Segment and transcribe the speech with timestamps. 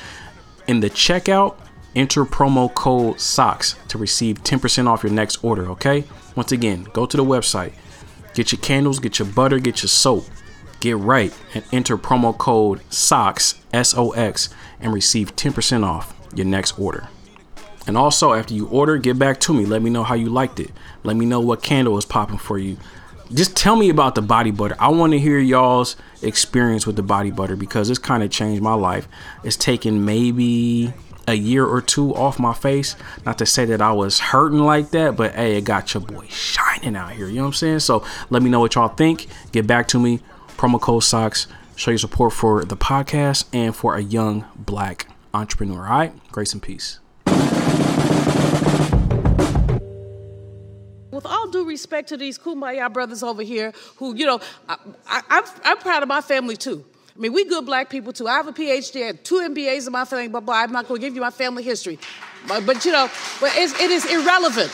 [0.66, 1.56] In the checkout,
[1.96, 5.70] enter promo code SOCKS to receive 10% off your next order.
[5.70, 6.04] Okay,
[6.36, 7.72] once again, go to the website,
[8.34, 10.26] get your candles, get your butter, get your soap.
[10.80, 16.46] Get right and enter promo code SOCKS, S O X, and receive 10% off your
[16.46, 17.08] next order.
[17.88, 19.64] And also, after you order, get back to me.
[19.64, 20.70] Let me know how you liked it.
[21.04, 22.76] Let me know what candle is popping for you.
[23.32, 24.76] Just tell me about the body butter.
[24.78, 28.62] I want to hear y'all's experience with the body butter because it's kind of changed
[28.62, 29.08] my life.
[29.42, 30.92] It's taken maybe
[31.26, 32.94] a year or two off my face.
[33.24, 36.26] Not to say that I was hurting like that, but hey, it got your boy
[36.28, 37.28] shining out here.
[37.28, 37.80] You know what I'm saying?
[37.80, 39.28] So let me know what y'all think.
[39.52, 40.20] Get back to me.
[40.58, 41.46] Promo code SOCKS.
[41.74, 45.86] Show your support for the podcast and for a young black entrepreneur.
[45.86, 46.32] All right?
[46.32, 46.98] Grace and peace.
[51.18, 54.38] With all due respect to these Kumbaya brothers over here, who, you know,
[54.68, 54.76] I,
[55.08, 56.84] I, I'm, proud of my family too.
[57.16, 58.28] I mean, we good black people too.
[58.28, 60.54] I have a PhD, I had two MBAs in my family, blah, blah.
[60.54, 61.98] I'm not going to give you my family history.
[62.48, 63.10] But, you know,
[63.40, 64.72] but it is irrelevant.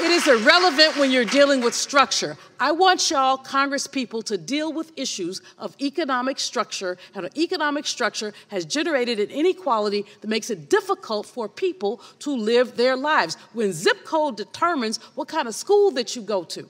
[0.00, 2.38] It is irrelevant when you're dealing with structure.
[2.58, 8.32] I want y'all, Congress people, to deal with issues of economic structure, how economic structure
[8.48, 13.36] has generated an inequality that makes it difficult for people to live their lives.
[13.52, 16.66] When zip code determines what kind of school that you go to,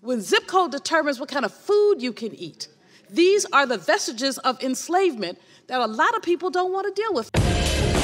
[0.00, 2.66] when zip code determines what kind of food you can eat,
[3.08, 7.14] these are the vestiges of enslavement that a lot of people don't want to deal
[7.14, 7.95] with.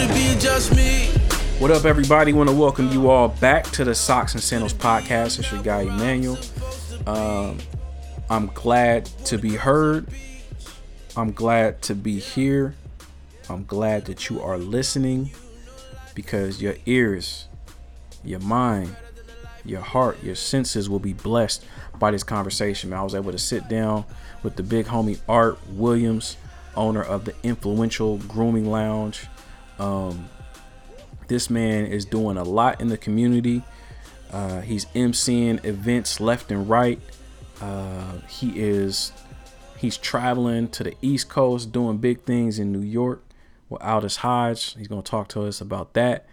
[0.00, 1.06] It be just me?
[1.58, 2.32] What up, everybody?
[2.32, 5.40] Want to welcome you all back to the Socks and Sandals podcast.
[5.40, 6.38] It's your guy Emmanuel.
[7.04, 7.58] Um,
[8.30, 10.06] I'm glad to be heard.
[11.16, 12.76] I'm glad to be here.
[13.50, 15.32] I'm glad that you are listening
[16.14, 17.48] because your ears,
[18.22, 18.94] your mind,
[19.64, 21.64] your heart, your senses will be blessed
[21.98, 22.92] by this conversation.
[22.92, 24.04] I was able to sit down
[24.44, 26.36] with the big homie Art Williams,
[26.76, 29.26] owner of the influential grooming lounge
[29.78, 30.28] um,
[31.28, 33.62] this man is doing a lot in the community.
[34.32, 37.00] Uh, he's emceeing events left and right.
[37.60, 39.12] Uh, he is
[39.78, 43.22] he's traveling to the East Coast, doing big things in New York
[43.68, 44.74] with Aldis Hodge.
[44.76, 46.26] He's gonna talk to us about that.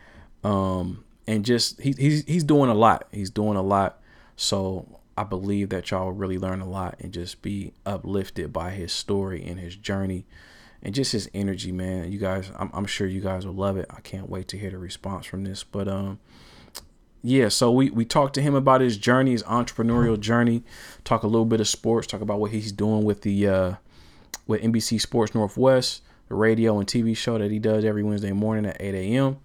[0.44, 3.08] Um, and just he, he's he's doing a lot.
[3.12, 4.00] He's doing a lot.
[4.36, 8.72] So I believe that y'all will really learn a lot and just be uplifted by
[8.72, 10.26] his story and his journey
[10.84, 12.12] and just his energy, man.
[12.12, 13.88] You guys, I'm, I'm sure you guys will love it.
[13.90, 15.64] I can't wait to hear the response from this.
[15.64, 16.20] But um,
[17.22, 20.64] yeah, so we we talked to him about his journey, his entrepreneurial journey.
[21.04, 22.08] Talk a little bit of sports.
[22.08, 23.74] Talk about what he's doing with the uh,
[24.48, 28.66] with NBC Sports Northwest, the radio and TV show that he does every Wednesday morning
[28.66, 29.38] at 8 a.m.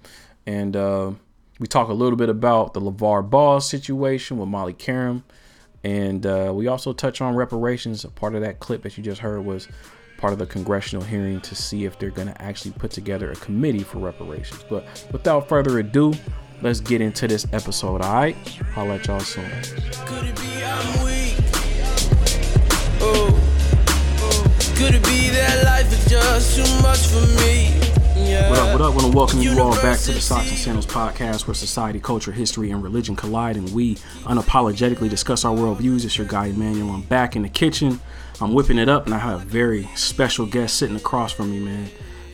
[0.46, 1.12] And uh,
[1.58, 5.22] we talk a little bit about the LaVar Ball situation with Molly Qerim.
[5.82, 8.04] And uh, we also touch on reparations.
[8.04, 9.68] A part of that clip that you just heard was
[10.20, 13.36] part of the congressional hearing to see if they're going to actually put together a
[13.36, 14.62] committee for reparations.
[14.68, 16.12] But without further ado,
[16.60, 18.36] let's get into this episode, all right?
[18.76, 19.50] I'll let y'all soon.
[20.04, 21.36] Could it be I'm weak?
[23.00, 23.40] Oh,
[24.18, 24.74] oh.
[24.76, 27.78] Could it be that life is just too much for me?
[28.48, 28.92] What up, what up?
[28.92, 31.98] I want to welcome you all back to the Socks and Sandals podcast where society,
[31.98, 36.04] culture, history, and religion collide and we unapologetically discuss our worldviews.
[36.04, 36.90] It's your guy, Emmanuel.
[36.90, 38.00] I'm back in the kitchen.
[38.42, 41.60] I'm whipping it up and I have a very special guest sitting across from me,
[41.60, 41.90] man.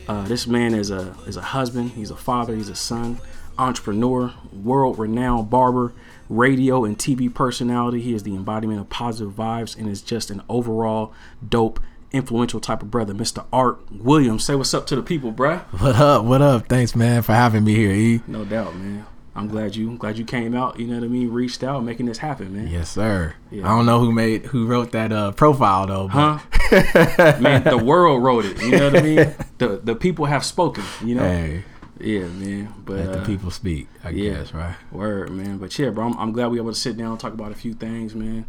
[0.07, 3.19] Uh, this man is a, is a husband, he's a father, he's a son,
[3.57, 5.93] entrepreneur, world renowned barber,
[6.29, 7.99] radio and TV personality.
[7.99, 11.13] He is the embodiment of positive vibes and is just an overall
[11.47, 11.81] dope
[12.13, 13.45] influential type of brother, Mr.
[13.51, 14.45] Art Williams.
[14.45, 15.61] Say what's up to the people, bruh.
[15.81, 16.23] What up?
[16.23, 16.69] What up?
[16.69, 18.21] Thanks, man, for having me here, E.
[18.27, 19.05] No doubt, man.
[19.37, 21.83] I'm glad you I'm glad you came out, you know what I mean, reached out,
[21.83, 22.67] making this happen, man.
[22.67, 23.35] Yes, sir.
[23.51, 23.65] Yeah.
[23.65, 26.07] I don't know who made who wrote that uh, profile though.
[26.07, 26.39] But.
[26.39, 27.37] Huh?
[27.39, 28.61] man, the world wrote it.
[28.61, 29.35] You know what I mean?
[29.57, 31.23] The the people have spoken, you know?
[31.23, 31.63] Hey.
[31.99, 32.71] Yeah, man.
[32.85, 34.75] But let the uh, people speak, I yeah, guess, right?
[34.91, 35.57] Word, man.
[35.57, 37.51] But yeah, bro, I'm, I'm glad we were able to sit down and talk about
[37.51, 38.45] a few things, man.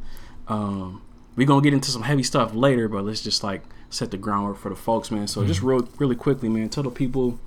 [0.49, 1.01] Um,
[1.35, 4.59] we're gonna get into some heavy stuff later, but let's just like set the groundwork
[4.59, 5.29] for the folks, man.
[5.29, 7.39] So just real really quickly, man, tell the people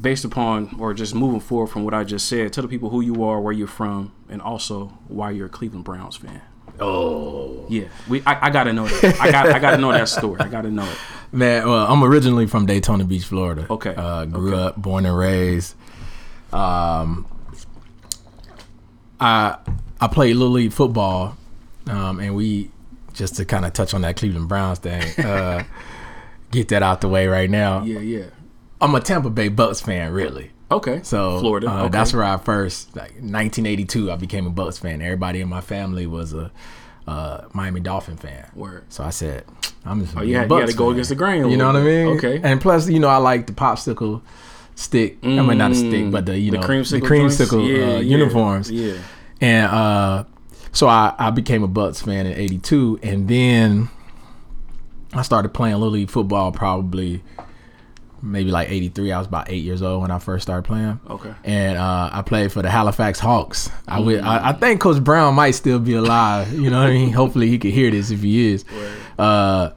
[0.00, 3.00] based upon or just moving forward from what I just said, tell the people who
[3.00, 6.42] you are, where you're from, and also why you're a Cleveland Browns fan.
[6.82, 9.20] Oh Yeah, we I, I gotta know that.
[9.20, 10.40] I got I gotta know that story.
[10.40, 10.96] I gotta know it.
[11.32, 13.66] man, well, I'm originally from Daytona Beach, Florida.
[13.68, 13.94] Okay.
[13.94, 14.62] uh, grew Okay.
[14.62, 15.74] up, born and raised.
[16.52, 17.26] Um,
[19.20, 19.58] I
[20.00, 21.36] I played little league football,
[21.86, 22.70] um, and we
[23.12, 25.02] just to kind of touch on that Cleveland Browns thing.
[25.24, 25.64] Uh,
[26.50, 27.82] get that out the way right now.
[27.84, 28.24] Yeah, yeah.
[28.80, 30.50] I'm a Tampa Bay Bucks fan, really.
[30.70, 31.00] Okay.
[31.02, 31.68] So Florida.
[31.68, 31.88] uh, okay.
[31.90, 35.02] that's where I first, like 1982, I became a Bucks fan.
[35.02, 36.50] Everybody in my family was a
[37.08, 38.48] uh, Miami Dolphin fan.
[38.54, 38.84] Word.
[38.88, 39.44] So I said,
[39.84, 40.16] I'm just.
[40.16, 42.06] Oh, had- you had to go against the grain You know what I mean?
[42.18, 42.40] Okay.
[42.42, 44.22] And plus, you know, I like the popsicle
[44.76, 45.18] stick.
[45.22, 47.88] I mean, not a stick, but the you The know creamsicle the creamsicle Yeah, uh,
[47.94, 47.98] yeah.
[47.98, 48.70] uniforms.
[48.70, 48.98] Yeah.
[49.40, 50.24] And uh,
[50.72, 53.88] so I, I became a Bucks fan in '82, and then
[55.12, 57.22] I started playing little league football probably
[58.22, 59.12] maybe like '83.
[59.12, 61.00] I was about eight years old when I first started playing.
[61.08, 61.34] Okay.
[61.44, 63.70] And uh, I played for the Halifax Hawks.
[63.88, 66.52] I would, I, I think Coach Brown might still be alive.
[66.52, 67.12] You know what I mean?
[67.12, 68.64] Hopefully he could hear this if he is.
[69.18, 69.70] Uh,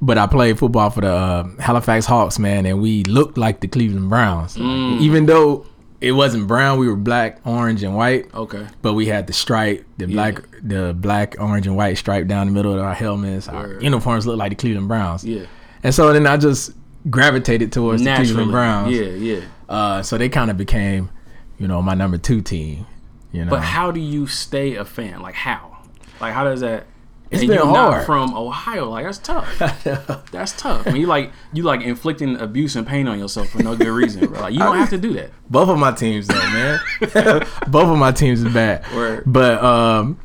[0.00, 3.68] but I played football for the uh, Halifax Hawks, man, and we looked like the
[3.68, 4.56] Cleveland Browns.
[4.56, 5.66] Even though
[6.00, 8.32] it wasn't brown, we were black, orange, and white.
[8.32, 8.66] Okay.
[8.82, 12.52] But we had the stripe, the black, the black, orange, and white stripe down the
[12.52, 13.48] middle of our helmets.
[13.48, 15.24] Our uniforms looked like the Cleveland Browns.
[15.24, 15.46] Yeah.
[15.82, 16.72] And so then I just
[17.08, 18.26] gravitated towards the Naturally.
[18.28, 18.94] Cleveland Browns.
[18.96, 19.40] Yeah, yeah.
[19.68, 21.10] Uh, so they kind of became,
[21.58, 22.86] you know, my number two team.
[23.32, 25.20] You know, But how do you stay a fan?
[25.20, 25.78] Like how?
[26.20, 26.86] Like how does that?
[27.30, 27.98] It's and been you're hard.
[27.98, 28.88] not from Ohio.
[28.88, 29.58] Like that's tough.
[30.32, 30.86] that's tough.
[30.86, 33.88] I mean, you like you like inflicting abuse and pain on yourself for no good
[33.88, 34.40] reason, bro.
[34.40, 35.30] Like you don't have to do that.
[35.50, 36.80] both of my teams though, man.
[37.68, 38.82] both of my teams is bad.
[38.94, 39.24] Word.
[39.26, 40.18] But um,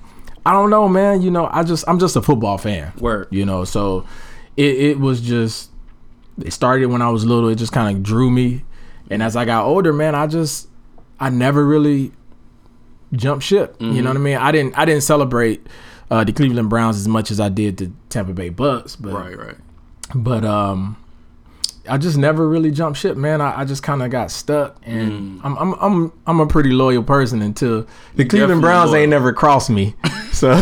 [0.45, 1.21] I don't know, man.
[1.21, 2.93] You know, I just I'm just a football fan.
[2.97, 3.27] Word.
[3.31, 4.05] You know, so
[4.55, 5.71] it, it was just
[6.43, 7.49] it started when I was little.
[7.49, 8.63] It just kind of drew me,
[9.09, 10.67] and as I got older, man, I just
[11.19, 12.11] I never really
[13.13, 13.75] jumped ship.
[13.79, 14.37] You know what I mean?
[14.37, 15.65] I didn't I didn't celebrate
[16.09, 18.95] uh, the Cleveland Browns as much as I did the Tampa Bay Bucks.
[18.95, 19.55] But Right, right.
[20.15, 20.97] but um
[21.87, 23.41] I just never really jumped ship, man.
[23.41, 27.03] I, I just kind of got stuck, and I'm, I'm I'm I'm a pretty loyal
[27.03, 27.87] person until the
[28.23, 29.01] definitely Cleveland Browns loyal.
[29.01, 29.93] ain't never crossed me,
[30.31, 30.53] so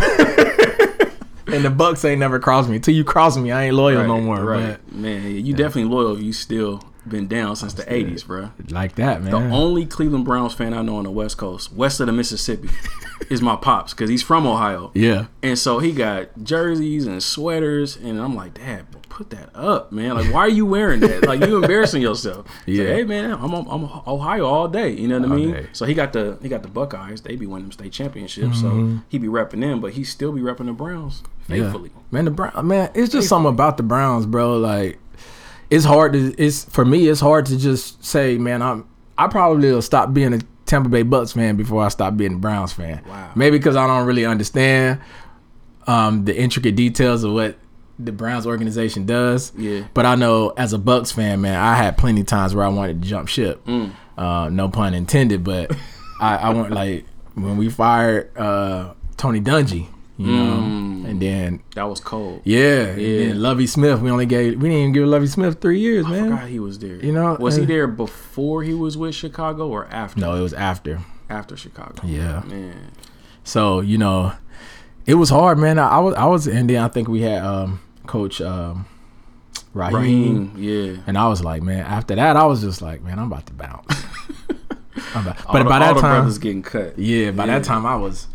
[1.52, 2.78] and the Bucks ain't never crossed me.
[2.78, 4.44] Till you cross me, I ain't loyal Right, no more.
[4.44, 4.92] right.
[4.92, 6.16] Man, you definitely loyal.
[6.16, 8.50] if You still been down since the '80s, bro.
[8.70, 9.30] Like that, man.
[9.32, 12.68] The only Cleveland Browns fan I know on the West Coast, west of the Mississippi,
[13.30, 14.90] is my pops because he's from Ohio.
[14.94, 19.92] yeah, And so he got jerseys and sweaters, and I'm like, Dad, put that up,
[19.92, 20.14] man.
[20.14, 21.26] Like, why are you wearing that?
[21.26, 22.46] Like, you embarrassing yourself.
[22.64, 22.94] He's like, Yeah.
[22.94, 24.90] hey, man, I'm, I'm Ohio all day.
[24.90, 25.52] You know what I mean?
[25.52, 25.66] day.
[25.72, 27.20] So he got the he got the Buckeyes.
[27.20, 28.62] They be winning them state championships.
[28.62, 28.96] Mm-hmm.
[28.96, 31.56] So he be repping them, but he still be repping the Browns yeah.
[31.56, 31.90] faithfully.
[32.10, 32.24] man.
[32.24, 34.56] The Brown, man, it's just something about the Browns, bro.
[34.56, 34.98] Like
[35.68, 37.08] it's hard to it's for me.
[37.08, 38.62] It's hard to just say, man.
[38.62, 38.88] I'm
[39.18, 42.38] I probably will stop being a Tampa Bay Bucks fan before I stop being a
[42.38, 43.02] Browns fan.
[43.06, 43.32] Wow.
[43.34, 45.00] Maybe because I don't really understand
[45.86, 47.56] um, the intricate details of what
[48.04, 49.52] the Browns organization does.
[49.56, 49.84] Yeah.
[49.94, 52.68] But I know as a Bucks fan, man, I had plenty of times where I
[52.68, 53.64] wanted to jump ship.
[53.66, 53.92] Mm.
[54.16, 55.74] Uh, no pun intended, but
[56.20, 59.86] I, I went like when we fired uh, Tony Dungy,
[60.18, 61.08] you know, Mm.
[61.08, 62.42] and then That was cold.
[62.44, 63.18] yeah, and Yeah.
[63.28, 64.00] then Lovie Smith.
[64.00, 66.30] We only gave we didn't even give Lovie Smith three years, I man.
[66.30, 66.96] forgot he was there.
[66.96, 70.20] You know, was he uh, there before he was with Chicago or after?
[70.20, 71.00] No, it was after.
[71.30, 72.02] after Chicago.
[72.06, 72.42] Yeah.
[72.46, 72.92] man.
[73.44, 74.32] So you know,
[75.06, 75.78] it was hard, man.
[75.78, 78.86] I, I was I was, and then I think we had um, Coach um,
[79.74, 81.02] Raheem, Raheem, yeah.
[81.06, 81.84] and I was like, man.
[81.86, 84.04] After that, I was just like, man, I'm about to bounce.
[85.14, 86.98] About- but the- by that time, brothers getting cut.
[86.98, 87.58] yeah, by Yeah.
[87.58, 88.26] that time I was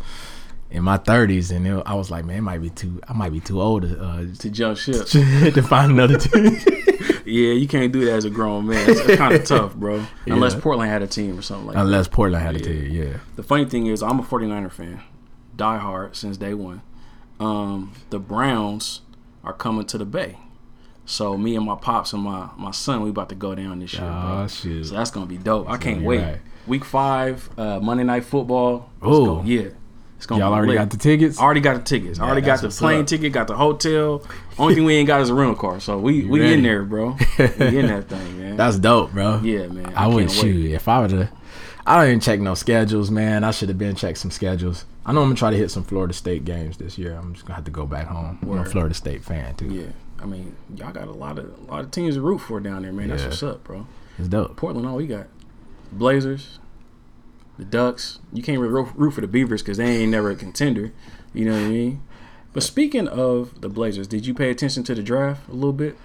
[0.70, 3.00] in my 30s, and it, I was like, man, it might be too.
[3.08, 5.06] I might be too old to, uh, to jump ship.
[5.06, 6.56] to find another team.
[7.24, 8.88] Yeah, you can't do that as a grown man.
[8.90, 10.04] It's, kind of tough, bro.
[10.26, 10.60] Unless Yeah.
[10.60, 11.82] Portland had a team or something like that.
[11.84, 13.18] Unless Portland had a team, yeah.
[13.36, 15.02] The funny thing is, I'm a 49er fan,
[15.56, 16.82] die hard since day one.
[17.38, 19.02] Um, the Browns
[19.44, 20.36] are coming to the Bay,
[21.06, 23.92] so me and my pops and my my son, we about to go down this
[23.94, 24.42] year, bro.
[24.42, 24.86] Oh, shit.
[24.86, 25.68] So that's gonna be dope.
[25.68, 26.20] I can't wait.
[26.20, 26.38] right.
[26.66, 28.90] Week five, uh, Monday Night Football.
[29.00, 29.42] Go.
[29.42, 29.68] yeah.
[30.18, 30.78] It's gonna Y'all be already lit.
[30.78, 31.38] got the tickets.
[31.38, 32.18] I already got the tickets.
[32.18, 33.06] I already got the plane up.
[33.06, 34.22] ticket, got the hotel.
[34.58, 35.78] Only thing we ain't got is a rental car.
[35.78, 36.54] So we we ready?
[36.54, 37.16] in there, bro.
[37.38, 37.44] we
[37.78, 38.56] in that thing, man.
[38.58, 39.40] That's dope, bro.
[39.44, 39.92] yeah, man.
[39.94, 40.52] I, wouldn't can't wait.
[40.52, 41.30] shoot if I would have.
[41.86, 43.44] I don't even check no schedules, man.
[43.44, 44.84] I should have been checked some schedules.
[45.08, 47.14] I know I'm gonna try to hit some Florida State games this year.
[47.14, 48.38] I'm just gonna have to go back home.
[48.42, 49.72] I'm a Florida State fan too.
[49.72, 49.86] Yeah,
[50.20, 52.82] I mean, y'all got a lot of a lot of teams to root for down
[52.82, 53.08] there, man.
[53.08, 53.86] That's what's up, bro.
[54.18, 54.56] It's dope.
[54.56, 55.28] Portland, all we got
[55.90, 56.58] Blazers,
[57.56, 58.18] the Ducks.
[58.34, 60.92] You can't really root, root for the Beavers because they ain't never a contender.
[61.32, 62.02] You know what I mean?
[62.52, 65.96] But speaking of the Blazers, did you pay attention to the draft a little bit?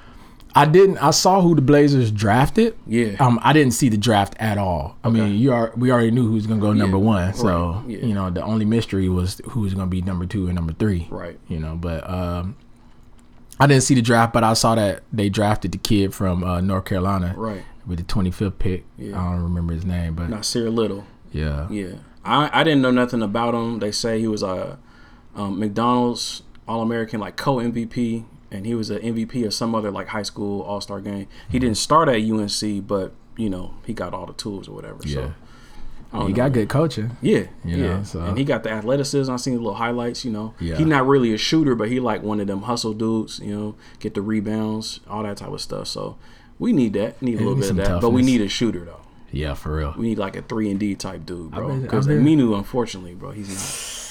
[0.56, 0.98] I didn't.
[1.00, 2.78] I saw who the Blazers drafted.
[2.86, 3.16] Yeah.
[3.20, 4.98] Um, I didn't see the draft at all.
[5.04, 5.74] I mean, you are.
[5.76, 7.34] We already knew who was gonna go number one.
[7.34, 8.06] So right, yeah.
[8.06, 11.08] you know, the only mystery was who was gonna be number two and number three.
[11.10, 11.40] Right.
[11.48, 12.56] You know, but um,
[13.60, 16.62] I didn't see the draft, but I saw that they drafted the kid from uh,
[16.62, 17.34] North Carolina.
[17.36, 17.64] Right.
[17.86, 18.86] With the 25th pick.
[18.98, 19.20] Yeah.
[19.20, 21.06] I don't remember his name, but Nassir Little.
[21.34, 21.68] yeah.
[21.70, 23.80] Yeah, I, I didn't know nothing about him.
[23.80, 24.80] They say he was a
[25.36, 29.92] um, McDonald's All American, like co MVP, and he was an MVP of some other
[29.92, 31.28] like high school All Star game.
[31.50, 35.00] He didn't start at UNC, but you know he got all the tools or whatever.
[35.04, 35.16] Yeah.
[35.16, 35.34] So
[36.12, 36.52] He know, got man.
[36.52, 37.18] good coaching.
[37.24, 39.32] Yeah, you yeah, know, so- and he got the athleticism.
[39.32, 40.24] I seen the little highlights.
[40.24, 40.76] You know, Yeah.
[40.78, 43.40] he's not really a shooter, but he like one of them hustle dudes.
[43.44, 45.88] You know, get the rebounds, all that type of stuff.
[45.88, 46.18] So
[46.60, 47.20] we need that.
[47.22, 49.00] Need a little need bit of some that, but we need a shooter though.
[49.32, 49.96] Yeah, for real.
[49.98, 51.78] We need like a three and D type dude, bro.
[51.78, 54.03] Because bet- Aminu, unfortunately, bro, he's not.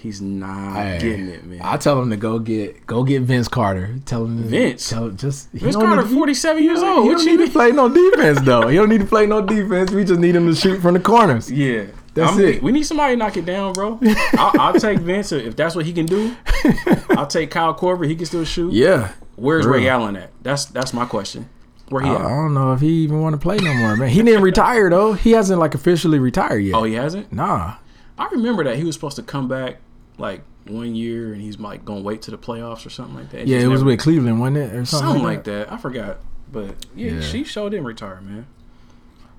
[0.00, 1.60] He's not getting it, man.
[1.60, 3.96] I tell him to go get go get Vince Carter.
[4.06, 4.88] Tell him to, Vince?
[4.88, 7.04] Tell him just he Vince Carter, forty seven years He old.
[7.06, 8.68] What don't you need to play no defense though.
[8.68, 9.90] He don't need to play no defense.
[9.90, 11.50] We just need him to shoot from the corners.
[11.50, 12.62] Yeah, That's I'm- it.
[12.62, 13.98] We need somebody to knock it down, bro.
[14.34, 16.36] I'll, I'll take Vince if that's what he can do.
[17.10, 18.06] I'll take Kyle Korver.
[18.06, 18.72] He can still shoot.
[18.72, 19.10] Yeah.
[19.34, 19.90] Where's Ray real.
[19.90, 20.30] Allen at?
[20.42, 21.48] That's that's my question.
[21.88, 22.08] Where he?
[22.08, 24.10] I don't know if he even want to play no more, man.
[24.10, 25.14] He didn't retire though.
[25.14, 26.74] He hasn't like officially retired yet.
[26.76, 27.32] Oh, he hasn't.
[27.32, 27.74] Nah.
[28.18, 29.78] I remember that he was supposed to come back
[30.18, 33.46] like one year, and he's like gonna wait to the playoffs or something like that.
[33.46, 35.72] Yeah, it was never- with Cleveland, wasn't it, or something, something like like that.
[35.72, 36.18] I forgot,
[36.52, 37.20] but yeah, Yeah.
[37.22, 38.46] she showed didn't retire, man.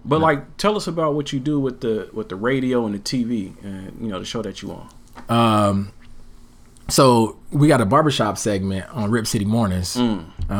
[0.05, 2.99] But like, tell us about what you do with the with the radio and the
[2.99, 4.89] TV, and you know the show that you on.
[5.29, 5.91] Um,
[6.87, 10.23] so we got a barbershop segment on Rip City Mornings Mm.
[10.49, 10.53] uh,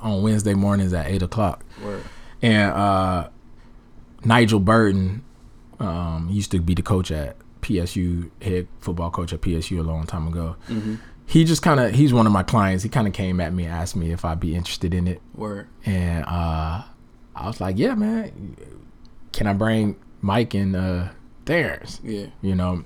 [0.00, 2.02] on Wednesday mornings at eight o'clock, Word.
[2.42, 3.28] and uh,
[4.24, 5.22] Nigel Burton
[5.80, 7.36] um, used to be the coach at
[7.66, 10.56] PSU, head football coach at PSU a long time ago.
[10.68, 10.96] Mm-hmm.
[11.26, 12.84] He just kind of he's one of my clients.
[12.84, 15.20] He kind of came at me and asked me if I'd be interested in it,
[15.34, 15.66] Word.
[15.84, 16.82] and uh,
[17.34, 18.56] I was like, "Yeah, man.
[19.32, 21.08] Can I bring Mike and uh,
[21.44, 22.84] Terrence?" Yeah, you know.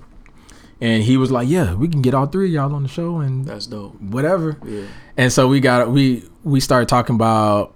[0.81, 3.19] And he was like, "Yeah, we can get all three of y'all on the show
[3.19, 4.01] and that's dope.
[4.01, 4.85] whatever." Yeah.
[5.17, 7.75] And so we got we we started talking about.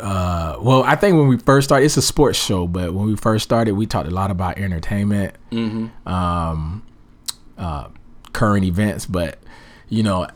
[0.00, 3.16] Uh, well, I think when we first started, it's a sports show, but when we
[3.16, 6.08] first started, we talked a lot about entertainment, Mm-hmm.
[6.08, 6.84] um,
[7.56, 7.88] uh,
[8.32, 9.06] current events.
[9.06, 9.38] But
[9.88, 10.28] you know,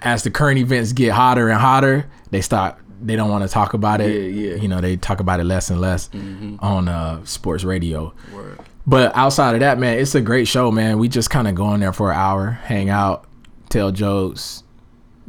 [0.00, 2.76] as the current events get hotter and hotter, they start.
[3.02, 4.10] They don't want to talk about it.
[4.34, 4.54] Yeah, yeah.
[4.56, 6.56] You know, they talk about it less and less Mm-hmm.
[6.60, 8.12] on uh, sports radio.
[8.32, 8.60] Word.
[8.86, 10.98] But outside of that, man, it's a great show, man.
[10.98, 13.26] We just kind of go in there for an hour, hang out,
[13.70, 14.62] tell jokes.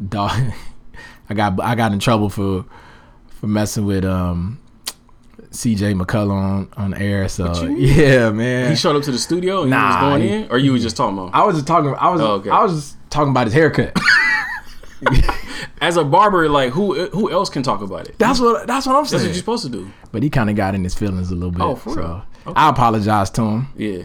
[0.10, 0.32] Dog,
[1.30, 2.66] I got I got in trouble for
[3.42, 4.60] for messing with um
[5.50, 7.28] CJ McCollum on, on air.
[7.28, 8.70] So yeah, man.
[8.70, 10.72] He showed up to the studio and Nah, he was going he- in, or you
[10.72, 11.36] was just talking about.
[11.36, 11.94] I was just talking.
[12.00, 12.50] I was Oh, okay.
[12.50, 13.98] I was just talking about his haircut.
[15.82, 18.18] As a barber, like who who else can talk about it?
[18.20, 19.32] That's what that's what I'm That's what saying.
[19.34, 19.92] you're supposed to do.
[20.12, 21.62] but he kind of got in his feelings a little bit.
[21.62, 22.26] Oh, for so real?
[22.46, 22.54] Okay.
[22.56, 23.68] I apologize to him.
[23.76, 24.04] Yeah.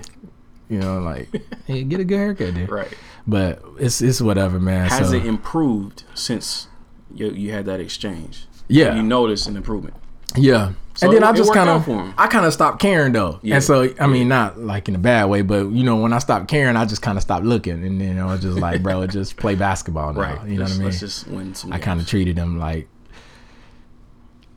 [0.71, 1.29] You know, like
[1.67, 2.71] hey, get a good haircut, dude.
[2.71, 2.89] Right.
[3.27, 4.89] But it's it's whatever, man.
[4.89, 6.69] Has so, it improved since
[7.15, 8.47] you, you had that exchange?
[8.69, 8.95] Yeah.
[8.97, 9.95] You notice an improvement.
[10.37, 10.73] Yeah.
[10.95, 11.89] So and then it- I just kind of.
[12.19, 13.39] I kind of stopped caring though.
[13.43, 16.13] Yeah, And so, I mean, not like in a bad way, but you know, when
[16.13, 18.83] I stopped caring, I just kind of stopped looking, and then I was just like,
[18.83, 20.21] bro, just play basketball now.
[20.21, 20.49] Right.
[20.49, 20.85] You know Let's- what I mean?
[20.87, 21.73] Let's just win some.
[21.73, 22.89] I kind of treated him like,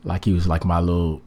[0.04, 1.20] like he was like my little,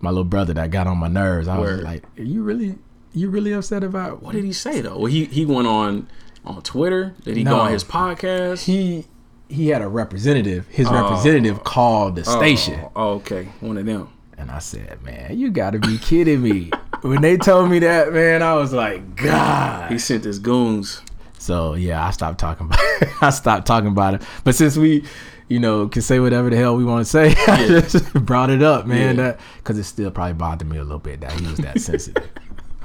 [0.00, 1.48] my little brother that got on my nerves.
[1.48, 2.76] I was like, are you really,
[3.14, 4.96] you really upset about What did he say though?
[4.98, 6.08] Well, he he went on
[6.44, 7.14] on Twitter.
[7.22, 8.64] Did he go on his podcast?
[8.64, 9.06] He
[9.48, 10.66] he had a representative.
[10.68, 10.94] His Oh.
[10.94, 12.80] representative called the oh, station.
[12.84, 14.08] Oh, oh, okay, one of them.
[14.38, 16.70] And I said, man, you gotta be kidding me.
[17.02, 19.90] when they told me that, man, I was like, God.
[19.90, 21.00] He sent his goons.
[21.38, 22.80] So yeah, I stopped talking about
[23.22, 24.22] I stopped talking about it.
[24.44, 25.04] But since we,
[25.48, 28.62] you know, can say whatever the hell we want to say, I just brought it
[28.62, 29.16] up, man.
[29.16, 29.22] Yeah.
[29.22, 32.28] That because it still probably bothered me a little bit that he was that sensitive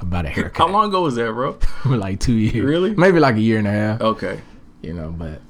[0.00, 0.56] about a haircut.
[0.56, 1.58] How long ago was that, bro?
[1.86, 2.94] like two years, Really?
[2.94, 4.00] Maybe like a year and a half.
[4.00, 4.40] Okay.
[4.80, 5.40] You know, but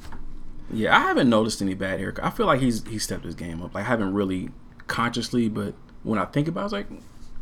[0.72, 2.24] Yeah, I haven't noticed any bad haircut.
[2.24, 3.74] I feel like he's he stepped his game up.
[3.74, 4.50] Like, I haven't really
[4.86, 6.86] consciously, but when I think about, it, I was like,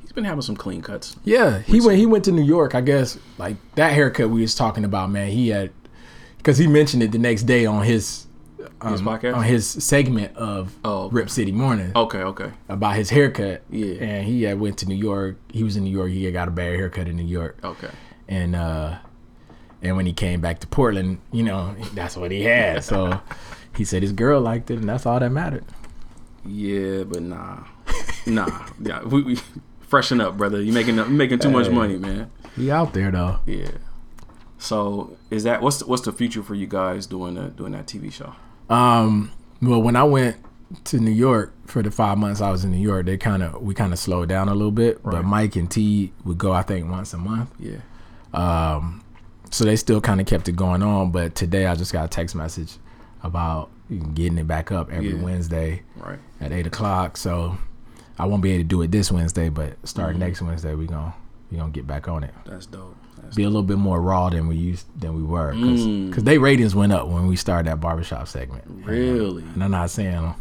[0.03, 1.17] he's been having some clean cuts.
[1.25, 1.99] Yeah, he went.
[1.99, 2.75] He went to New York.
[2.75, 5.29] I guess like that haircut we was talking about, man.
[5.31, 5.71] He had
[6.39, 8.27] because he mentioned it the next day on his
[8.81, 9.37] um, His podcast?
[9.37, 11.15] on his segment of Oh, okay.
[11.17, 12.51] Rip City Morning Okay, okay.
[12.69, 13.63] about his haircut.
[13.71, 13.95] Yeah.
[14.03, 15.37] and he had went to New York.
[15.53, 16.11] He was in New York.
[16.11, 17.91] He had got a bad haircut in New York, Okay.
[18.29, 18.97] and uh,
[19.83, 22.85] and when he came back to Portland, you know, that's what he had.
[22.85, 23.21] So
[23.77, 25.65] he said his girl liked it, and that's all that mattered.
[26.45, 27.65] Yeah, but nah,
[28.27, 28.67] nah.
[28.81, 29.39] Yeah, we, we
[29.81, 30.61] freshen up, brother.
[30.61, 32.31] You making making too much money, man.
[32.57, 33.41] He out there though.
[33.47, 33.71] Yeah.
[34.59, 37.87] So is that what's the, what's the future for you guys doing the, doing that
[37.87, 38.35] TV show?
[38.69, 39.33] Um,
[39.63, 40.37] well, when I went
[40.85, 43.61] to New York for the five months I was in New York, they kind of
[43.63, 45.03] we kind of slowed down a little bit.
[45.03, 47.51] But Mike and T would go, I think, once a month.
[47.59, 47.79] Yeah.
[48.33, 49.03] Um,
[49.51, 51.11] so they still kind of kept it going on.
[51.11, 52.77] But today I just got a text message
[53.23, 53.71] about
[54.15, 55.23] getting it back up every Yeah.
[55.23, 56.19] Wednesday Right.
[56.41, 57.17] at eight o'clock.
[57.17, 57.57] So
[58.19, 60.27] I won't be able to do it this Wednesday, but starting Mm-hmm.
[60.29, 61.15] next Wednesday we gonna
[61.51, 62.33] we gonna get back on it.
[62.47, 62.95] That's dope.
[63.21, 65.83] That's Be a little bit more raw than we used than we were because
[66.23, 66.25] Mm.
[66.25, 68.65] they ratings went up when we started that barbershop segment.
[68.85, 69.43] Really?
[69.55, 70.35] And I'm not saying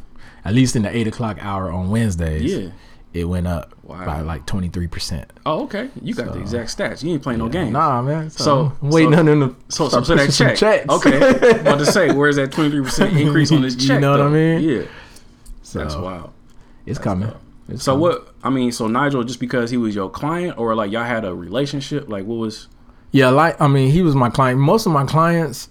[0.46, 2.44] at least in the eight o'clock hour on Wednesdays.
[2.54, 2.70] Yeah.
[3.12, 4.06] It went up Wow.
[4.06, 5.32] by like twenty three percent.
[5.46, 5.90] Oh, okay.
[6.02, 7.02] You got the exact stats.
[7.02, 7.72] You ain't playing no games.
[7.72, 8.30] Nah, man.
[8.30, 10.56] So, So- I'm waiting so- on them to So, so, so that check.
[10.58, 10.88] checks.
[10.88, 11.18] Okay.
[11.62, 13.96] About to say, where's that 23% increase on this check?
[13.96, 14.62] You know what I mean?
[14.62, 14.82] Yeah.
[15.64, 16.30] so That's wild.
[16.86, 17.32] it's coming.
[17.68, 18.02] It's So coming.
[18.02, 18.34] what?
[18.44, 21.34] I mean, so Nigel, just because he was your client, or like y'all had a
[21.34, 22.68] relationship, like what was?
[23.12, 24.60] Yeah, like I mean, he was my client.
[24.60, 25.70] Most of my clients,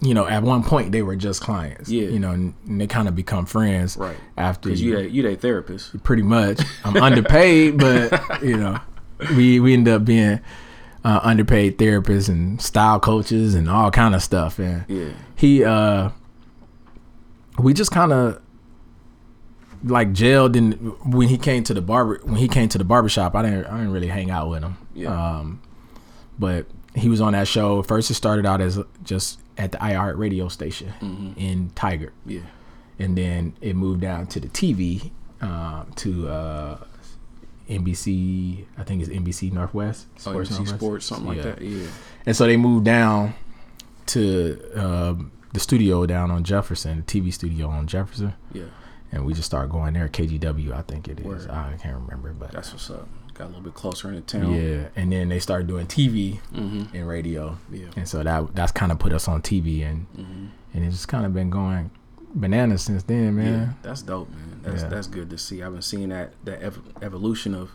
[0.00, 1.90] you know, at one point they were just clients.
[1.90, 2.08] Yeah.
[2.08, 3.96] You know, and, and they kind of become friends.
[3.96, 4.16] Right.
[4.36, 6.02] After you you that therapist.
[6.04, 6.60] pretty much.
[6.84, 8.78] I'm underpaid, but you know,
[9.36, 10.40] we we end up being
[11.04, 14.58] uh, underpaid therapists and style coaches and all kind of stuff.
[14.58, 15.10] And Yeah.
[15.36, 16.10] he, uh
[17.58, 18.40] we just kind of
[19.84, 20.72] like gelled in
[21.10, 23.76] when he came to the barber when he came to the barbershop i didn't i
[23.78, 25.38] didn't really hang out with him Yeah.
[25.38, 25.60] um
[26.38, 26.66] but
[26.98, 30.48] he was on that show first it started out as just at the iheart radio
[30.48, 31.32] station Mm-hmm.
[31.38, 32.40] in Tigard Yeah.
[32.98, 36.78] and then it moved down to the tv uh, to uh
[37.68, 40.68] nbc i think it's nbc northwest Oh, NBC Northwest.
[40.74, 41.60] Sports, something like that.
[41.60, 41.86] Yeah.
[42.26, 43.34] and so they moved down
[44.06, 48.64] to um, the studio down on Jefferson, the TV studio on Jefferson, Yeah.
[49.12, 50.08] and we just started going there.
[50.08, 51.26] KGW, I think it is.
[51.26, 51.50] Word.
[51.50, 53.06] I can't remember, but That's what's up.
[53.38, 54.52] Got a little bit closer into town.
[54.52, 54.88] yeah.
[54.96, 56.96] And then they started doing TV Mm-hmm.
[56.96, 57.86] and radio, Yeah.
[57.96, 60.46] and so that that's kind of put us on TV, and Mm-hmm.
[60.74, 61.90] and it's just kind of been going
[62.34, 63.52] bananas since then, man.
[63.60, 64.60] Yeah, that's dope, man.
[64.62, 64.88] That's Yeah.
[64.88, 65.62] that's good to see.
[65.62, 67.70] I've been seeing that that ev- evolution of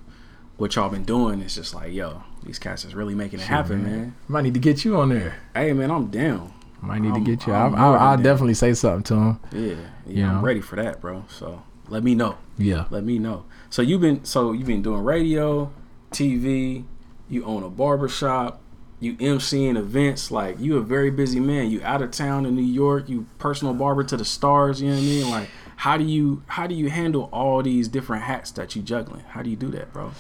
[0.58, 1.41] what y'all been doing.
[1.41, 4.16] It's just like, yo, these cats is really making it happen, man.
[4.27, 5.35] Might need to get you on there.
[5.55, 6.53] Hey, man, I'm down.
[6.81, 7.53] Might need I'm- to get you.
[7.53, 8.33] I'm I'll, more I'll, than down.
[8.33, 9.40] definitely say something to him.
[9.53, 11.24] Yeah, yeah, You I'm ready for that, bro.
[11.29, 12.35] So let me know.
[12.57, 12.85] Yeah.
[12.92, 13.46] Let me know.
[13.74, 15.74] So you've been so you've been doing radio,
[16.12, 16.86] TV.
[17.27, 18.62] You own a barber shop.
[19.00, 20.29] You MCing events.
[20.29, 21.72] Like you a very busy man.
[21.72, 23.09] You out of town in New York.
[23.09, 24.79] You personal barber to the stars.
[24.79, 25.31] You know what I mean?
[25.31, 29.24] Like how do you how do you handle all these different hats that you juggling?
[29.29, 30.12] How do you do that, bro?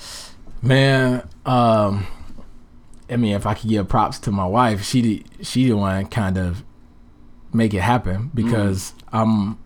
[0.63, 2.07] Man, um,
[3.07, 6.39] I mean, if I could give props to my wife, she she the one kind
[6.39, 6.63] of
[7.53, 9.59] make it happen because I'm.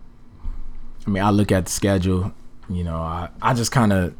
[1.06, 2.34] I mean, I look at the schedule.
[2.68, 4.14] You know, I I just kind of.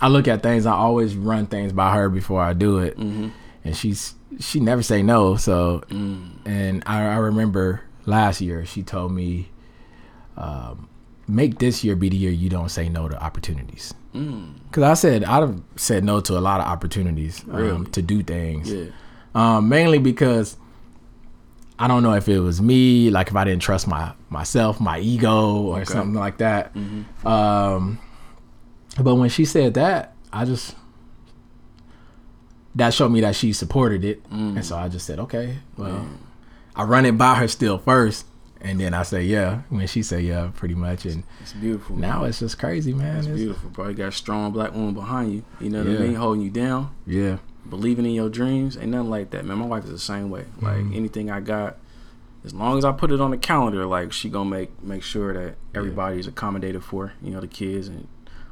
[0.00, 0.64] I look at things.
[0.64, 3.28] I always run things by her before I do it, Mm-hmm.
[3.64, 5.34] and she's she never say no.
[5.36, 9.48] So, and I, I remember last year she told me,
[10.36, 10.88] um,
[11.26, 13.92] make this year be the year you don't say no to opportunities.
[14.72, 18.72] Cause I said I've said no to a lot of opportunities um, to do things.
[18.72, 18.86] Yeah.
[19.34, 20.56] Um, mainly because
[21.78, 24.98] I don't know if it was me, like if I didn't trust my myself, my
[24.98, 26.74] ego, or something like that.
[27.24, 27.98] Um,
[29.00, 30.74] but when she said that, I just
[32.74, 36.06] that showed me that she supported it, and so I just said, okay, well,
[36.76, 38.26] I run it by her still first,
[38.60, 41.96] and then I say yeah when she said yeah, pretty much, and It's beautiful.
[41.96, 42.28] now man.
[42.30, 43.16] it's just crazy, man.
[43.18, 43.88] it's It's- beautiful, bro.
[43.88, 45.44] You got a strong black woman behind you.
[45.60, 45.98] You know what Yeah.
[45.98, 46.14] I mean?
[46.14, 46.90] Holding you down.
[47.06, 47.36] Yeah.
[47.70, 50.44] Believing in your dreams ain't nothing like that man my wife is the same way
[50.60, 50.94] like Mm-hmm.
[50.94, 51.76] anything i got
[52.44, 55.32] as long as i put it on the calendar like she gonna make make sure
[55.34, 58.06] that everybody's accommodated for you know the kids and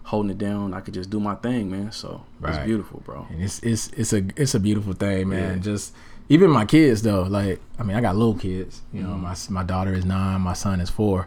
[0.04, 3.42] holding it down i could just do my thing man so it's beautiful bro and
[3.42, 5.56] it's it's it's a it's a beautiful thing, man.
[5.56, 5.62] Yeah.
[5.62, 5.94] Just
[6.28, 8.82] even my kids though, like I mean, I got little kids.
[8.92, 9.10] You Mm-hmm.
[9.10, 11.26] know, my my daughter is nine, my son is 4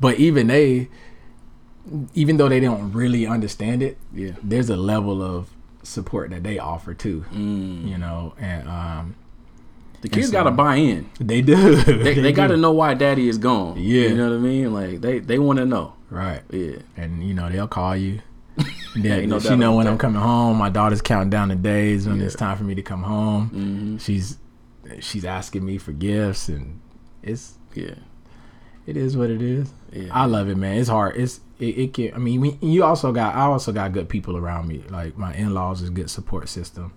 [0.00, 0.88] But even they,
[2.14, 5.48] even though they don't really understand it, yeah there's a level of
[5.82, 7.24] support that they offer too.
[7.32, 7.88] Mm.
[7.88, 9.14] You know, and um,
[10.02, 11.76] the kids so- gotta buy in they do.
[11.82, 14.08] they, they gotta know why daddy is gone Yeah.
[14.08, 16.40] you know what i mean like they they want to know right.
[16.50, 18.20] yeah and you know they'll call you.
[18.96, 19.92] Then Ain't no she know when that.
[19.92, 20.56] I'm coming home.
[20.58, 22.26] My daughter's counting down the days when Yeah.
[22.26, 23.48] it's time for me to come home.
[23.50, 24.36] hmm She's
[25.00, 26.80] she's asking me for gifts, and
[27.22, 27.94] it's yeah
[28.86, 29.72] it is what it is.
[29.92, 30.78] yeah I love it, man.
[30.78, 31.16] It's hard.
[31.16, 32.14] It's it, it can.
[32.14, 33.34] I mean, we, you also got.
[33.34, 34.82] I also got good people around me.
[34.88, 36.92] Like my in laws is a good support system,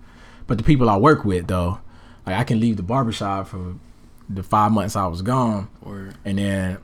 [0.48, 1.80] but the people I work with though,
[2.26, 3.76] like I can leave the barbershop for
[4.30, 5.68] the five months I was gone,
[6.26, 6.78] and then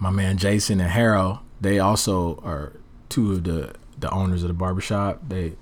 [0.00, 2.72] my man Jason and Harold, they also are
[3.08, 5.20] two of the the owners of the barbershop.
[5.28, 5.54] They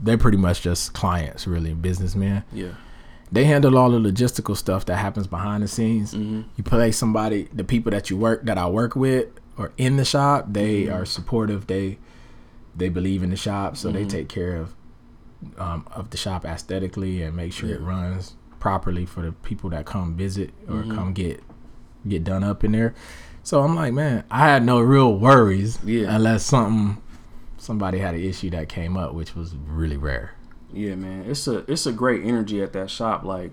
[0.00, 2.44] they're pretty much just clients, really businessmen.
[2.52, 2.74] yeah
[3.32, 6.14] they handle all the logistical stuff that happens behind the scenes.
[6.14, 6.42] Mm-hmm.
[6.56, 9.26] You play somebody, the people that you work that I work with
[9.58, 10.94] or in the shop, they Mm-hmm.
[10.94, 11.66] are supportive.
[11.66, 11.98] They
[12.76, 14.08] they believe in the shop, so they Mm-hmm.
[14.08, 14.74] take care of
[15.58, 19.84] um, of the shop aesthetically and make sure it runs properly for the people that
[19.86, 20.94] come visit or Mm-hmm.
[20.94, 21.42] come get
[22.08, 22.94] get done up in there.
[23.42, 26.14] So I'm like, man, I had no real worries Yeah.
[26.16, 27.02] unless something
[27.58, 30.32] somebody had an issue that came up, which was really rare.
[30.72, 33.22] Yeah, man, it's a it's a great energy at that shop.
[33.24, 33.52] Like,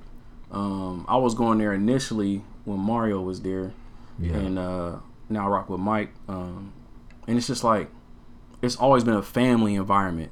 [0.52, 3.72] um, I was going there initially when Mario was there,
[4.20, 4.34] Yeah.
[4.34, 4.96] and uh,
[5.30, 6.14] now I rock with Mike.
[6.28, 6.74] Um,
[7.28, 7.90] and it's just like
[8.62, 10.32] it's always been a family environment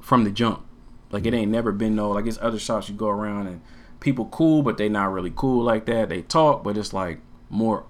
[0.00, 0.64] from the jump.
[1.10, 3.60] Like it ain't never been no like it's other shops you go around and
[4.00, 6.08] people cool, but they not really cool like that.
[6.08, 7.84] They talk, but it's like more.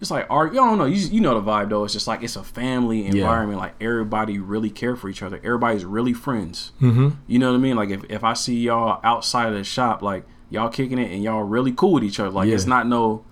[0.00, 0.54] It's like art.
[0.54, 0.86] You don't know.
[0.86, 1.84] You you know the vibe though.
[1.84, 3.58] It's just like it's a family environment.
[3.58, 5.38] Like everybody really care for each other.
[5.44, 6.72] Everybody's really friends.
[6.80, 7.10] Mm-hmm.
[7.26, 7.76] You know what I mean?
[7.76, 11.22] Like if, if I see y'all outside of the shop, like y'all kicking it and
[11.22, 12.30] y'all really cool with each other.
[12.30, 13.24] Like it's not no,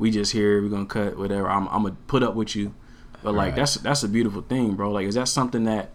[0.00, 1.48] we just here, we're gonna cut whatever.
[1.48, 2.74] I'm I'm gonna put up with you.
[3.22, 3.56] But like Right.
[3.56, 4.90] that's that's a beautiful thing, bro.
[4.90, 5.90] Like is that something that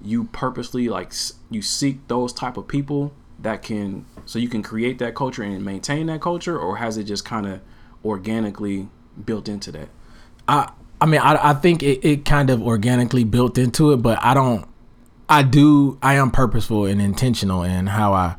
[0.00, 1.12] you purposely like
[1.50, 5.64] you seek those type of people that can so you can create that culture and
[5.64, 7.60] maintain that culture, or has it just kind of
[8.04, 8.88] organically
[9.24, 9.88] built into that?
[10.46, 14.22] I I mean I I think it, it kind of organically built into it, but
[14.22, 14.68] I don't
[15.28, 18.36] I do I am purposeful and intentional in how I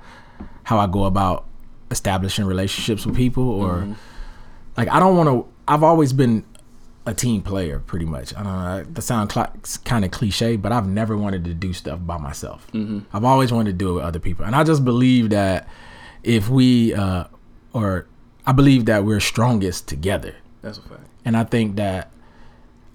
[0.64, 1.44] how I go about
[1.92, 3.94] establishing relationships with people or mm-hmm.
[4.78, 6.46] Like I don't want to I've always been
[7.06, 8.34] a team player pretty much.
[8.36, 9.54] I don't know that sound cl-
[9.86, 12.68] kind of cliche, but I've never wanted to do stuff by myself.
[13.14, 15.68] I've always wanted to do it with other people, and I just believe that
[16.24, 17.26] if we uh,
[17.74, 18.08] or
[18.46, 20.36] I believe that we're strongest together.
[20.62, 21.02] That's a fact.
[21.26, 22.12] And I think that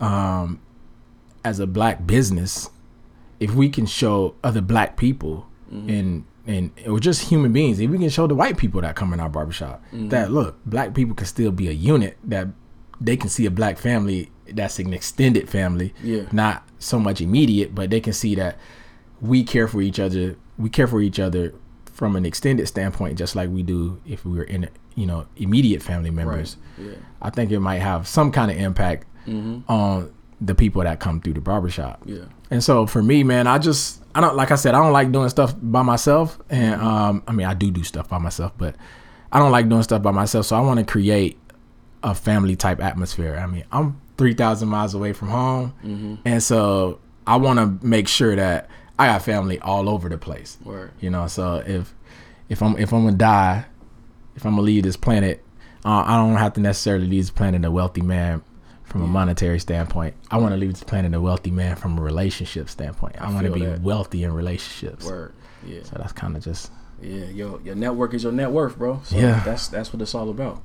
[0.00, 0.60] um,
[1.44, 2.70] as a black business,
[3.40, 7.98] if we can show other black people and and or just human beings, if we
[7.98, 10.10] can show the white people that come in our barbershop mm.
[10.10, 12.48] that look, black people can still be a unit, that
[13.00, 16.22] they can see a black family that's an extended family, Yeah.
[16.32, 18.58] not so much immediate, but they can see that
[19.20, 20.36] we care for each other.
[20.58, 21.54] We care for each other
[21.86, 25.82] from an extended standpoint, just like we do if we were in, you know, immediate
[25.82, 26.56] family members.
[26.76, 26.94] Yeah.
[27.20, 29.70] I think it might have some kind of impact mm-hmm.
[29.70, 32.02] on the people that come through the barbershop.
[32.04, 32.24] Yeah.
[32.50, 35.10] And so for me, man, I just I don't like I said I don't like
[35.12, 38.76] doing stuff by myself, and um, I mean I do do stuff by myself, but
[39.30, 40.46] I don't like doing stuff by myself.
[40.46, 41.38] So I want to create
[42.02, 43.36] a family type atmosphere.
[43.36, 48.08] I mean I'm three thousand miles away from home, and so I want to make
[48.08, 50.58] sure that I got family all over the place.
[50.64, 50.92] Word.
[51.00, 51.94] You know, so if
[52.48, 53.64] if I'm if I'm gonna die,
[54.36, 55.42] if I'm gonna leave this planet,
[55.84, 58.42] uh, I don't have to necessarily leave this planet a wealthy man
[58.92, 60.14] from a monetary standpoint.
[60.30, 63.16] I want to leave this planet a wealthy man from a relationship standpoint.
[63.20, 63.80] I, want to be that.
[63.80, 65.06] wealthy in relationships.
[65.06, 65.32] Word.
[65.66, 65.82] Yeah.
[65.84, 69.00] So that's kind of just Yeah, your your network is your net worth, bro.
[69.04, 69.42] So Yeah.
[69.44, 70.62] that's that's what it's all about.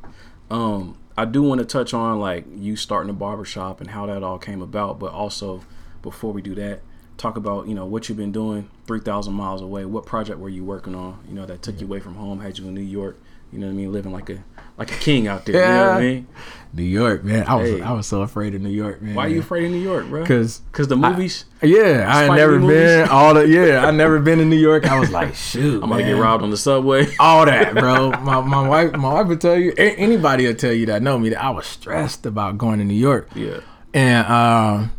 [0.51, 4.21] Um, I do want to touch on like you starting a barbershop and how that
[4.23, 5.61] all came about, but also
[6.03, 6.81] before we do that,
[7.17, 9.85] talk about you know what you've been doing three thousand miles away.
[9.85, 11.19] What project were you working on?
[11.27, 13.17] You know that took you away from home, had you in New York.
[13.51, 14.43] You know what I mean, living like a
[14.77, 15.55] like a king out there.
[15.55, 16.11] You know what I Yeah.
[16.13, 16.27] mean?
[16.73, 17.45] New York, man.
[17.47, 17.81] I was Hey.
[17.81, 19.15] I was so afraid of New York, man.
[19.15, 20.21] Why are you afraid of New York, bro?
[20.21, 21.45] Because Cause the movies.
[21.63, 24.85] yeah, I Spike ain't never been all the yeah, I never been in New York.
[24.85, 27.07] I was like, shoot, I'm gonna get robbed on the subway.
[27.19, 28.11] all that, bro.
[28.21, 29.73] My my wife my wife would tell you.
[29.77, 32.85] a- Anybody will tell you that know me that I was stressed about going to
[32.85, 33.29] New York.
[33.33, 33.61] yeah.
[33.93, 34.91] And um,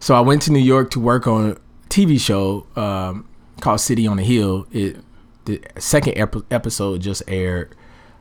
[0.00, 1.56] so I went to New York to work on a
[1.90, 3.26] TV show um,
[3.60, 4.66] called City on the Hill.
[4.72, 4.96] It
[5.44, 7.74] the second ep- episode just aired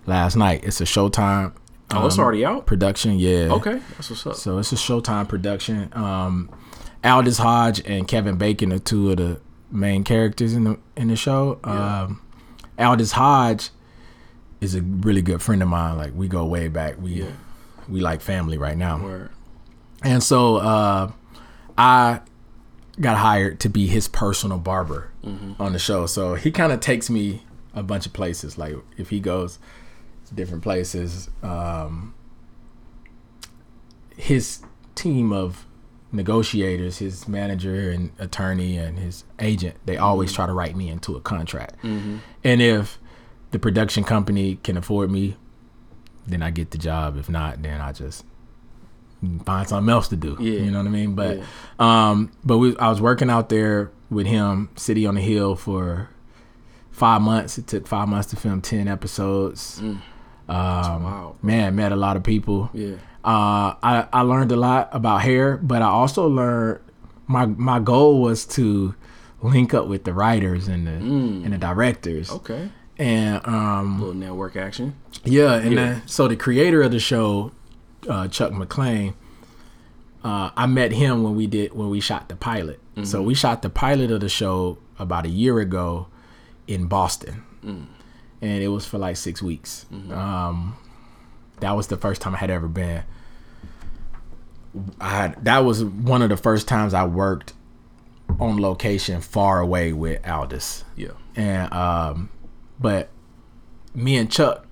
[0.09, 0.63] last night.
[0.63, 1.53] It's a Showtime
[1.91, 2.67] Oh, it's um, already out.
[2.67, 3.17] production.
[3.17, 3.47] Yeah.
[3.51, 4.35] Okay, that's what's up.
[4.35, 5.89] So it's a Showtime production.
[5.93, 6.49] Um,
[7.03, 9.39] Aldis Hodge and Kevin Bacon are two of the
[9.71, 11.59] main characters in the in the show.
[11.65, 12.01] Yeah.
[12.03, 12.21] Um,
[12.77, 13.69] Aldis Hodge
[14.61, 15.97] is a really good friend of mine.
[15.97, 17.01] Like we go way back.
[17.01, 17.31] We Yeah.
[17.87, 19.01] we like family right now.
[19.01, 19.29] Word.
[20.03, 21.11] And so uh,
[21.77, 22.19] I
[23.01, 25.11] got hired to be his personal barber
[25.59, 26.05] on the show.
[26.05, 27.43] So he kind of takes me
[27.73, 28.57] a bunch of places.
[28.57, 29.57] Like if he goes
[30.35, 32.13] different places, um,
[34.15, 34.61] his
[34.95, 35.65] team of
[36.11, 41.15] negotiators, his manager and attorney and his agent, they always try to write me into
[41.15, 41.75] a contract.
[41.83, 42.97] And if
[43.51, 45.35] the production company can afford me,
[46.27, 47.17] then I get the job.
[47.17, 48.23] If not, then I just
[49.45, 50.37] find something else to do.
[50.39, 50.61] Yeah.
[50.61, 51.15] You know what I mean?
[51.15, 51.41] But
[51.79, 56.09] um but we I was working out there with him, City on the Hill for
[56.91, 57.57] five months.
[57.57, 59.81] It took five months to film ten episodes.
[60.49, 61.35] Um Wow.
[61.41, 62.69] man, met a lot of people.
[62.73, 62.95] Yeah.
[63.23, 66.79] Uh I, I learned a lot about hair, but I also learned
[67.27, 68.95] my my goal was to
[69.41, 70.91] link up with the writers and the
[71.45, 72.69] and the directors Okay.
[72.97, 74.95] and um, little network action.
[75.23, 75.75] yeah, and Yeah.
[75.75, 77.51] then so the creator of the show,
[78.09, 79.13] uh, Chuck MacLean,
[80.23, 82.79] uh, I met him when we did when we shot the pilot.
[83.03, 86.07] So we shot the pilot of the show about a year ago
[86.67, 87.43] in Boston,
[88.41, 89.85] and it was for like six weeks.
[90.11, 90.77] Um,
[91.59, 93.03] that was the first time I had ever been.
[95.01, 97.53] I had that was one of the first times I worked
[98.39, 101.09] on location far away with Aldis Yeah.
[101.35, 102.29] and um
[102.79, 103.09] but
[103.95, 104.67] me and chuck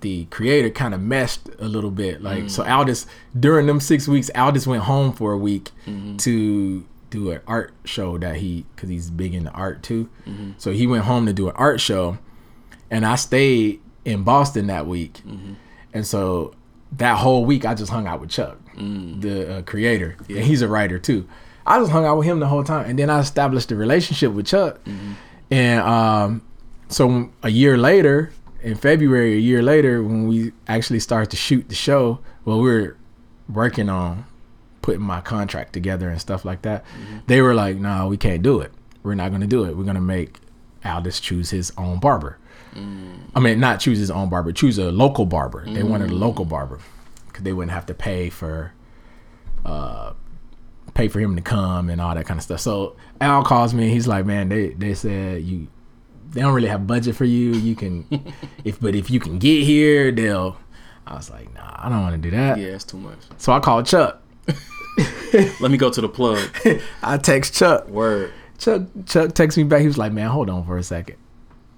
[0.00, 2.22] the creator kind of meshed a little bit.
[2.22, 3.06] Like so aldis
[3.38, 5.70] during them six weeks aldis went home for a week
[6.18, 10.08] to do an art show that he because he's big into art too.
[10.58, 12.18] So he went home to do an art show
[12.90, 15.20] and i stayed in boston that week.
[15.92, 16.54] And so
[16.92, 18.58] that whole week i just hung out with chuck
[19.20, 20.16] the uh, creator.
[20.28, 21.28] And he's a writer too.
[21.66, 22.88] I just hung out with him the whole time.
[22.88, 24.80] And then i established a relationship with chuck.
[25.50, 26.42] And um,
[26.88, 31.68] so a year later, in February, a year later, when we actually started to shoot
[31.68, 32.96] the show, well, we were
[33.48, 34.24] working on
[34.82, 36.84] putting my contract together and stuff like that.
[37.26, 38.72] They were like, "No, we can't do it.
[39.02, 39.76] We're not going to do it.
[39.76, 40.36] We're going to make
[40.84, 42.38] Aldis choose his own barber.
[42.74, 45.64] I mean, not choose his own barber, choose a local barber.
[45.66, 46.78] They wanted a local barber
[47.26, 48.72] because they wouldn't have to pay for
[49.64, 50.12] uh,
[50.94, 52.60] pay for him to come and all that kind of stuff.
[52.60, 53.88] So Al calls me.
[53.90, 55.68] He's like, "Man, they they said you
[56.30, 57.52] they don't really have budget for you.
[57.52, 58.06] You can
[58.64, 60.56] if but if you can get here, they'll."
[61.06, 63.18] I was like, "Nah, I don't want to do that." Yeah, it's too much.
[63.38, 64.22] So I called Chuck.
[65.60, 66.38] Let me go to the plug.
[67.02, 67.88] I text Chuck.
[67.88, 68.32] Word.
[68.58, 69.80] Chuck Chuck texts me back.
[69.80, 71.16] He was like, "Man, hold on for a second.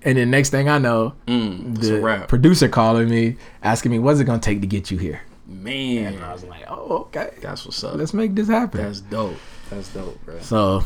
[0.05, 4.25] And then next thing I know, Mm, the producer calling me, asking me, "What's it
[4.25, 7.31] gonna take to get you here?" Man, I was like, "Oh, okay.
[7.41, 7.97] that's what's up.
[7.97, 9.37] Let's make this happen." That's dope.
[9.71, 10.39] That's dope, bro.
[10.41, 10.85] So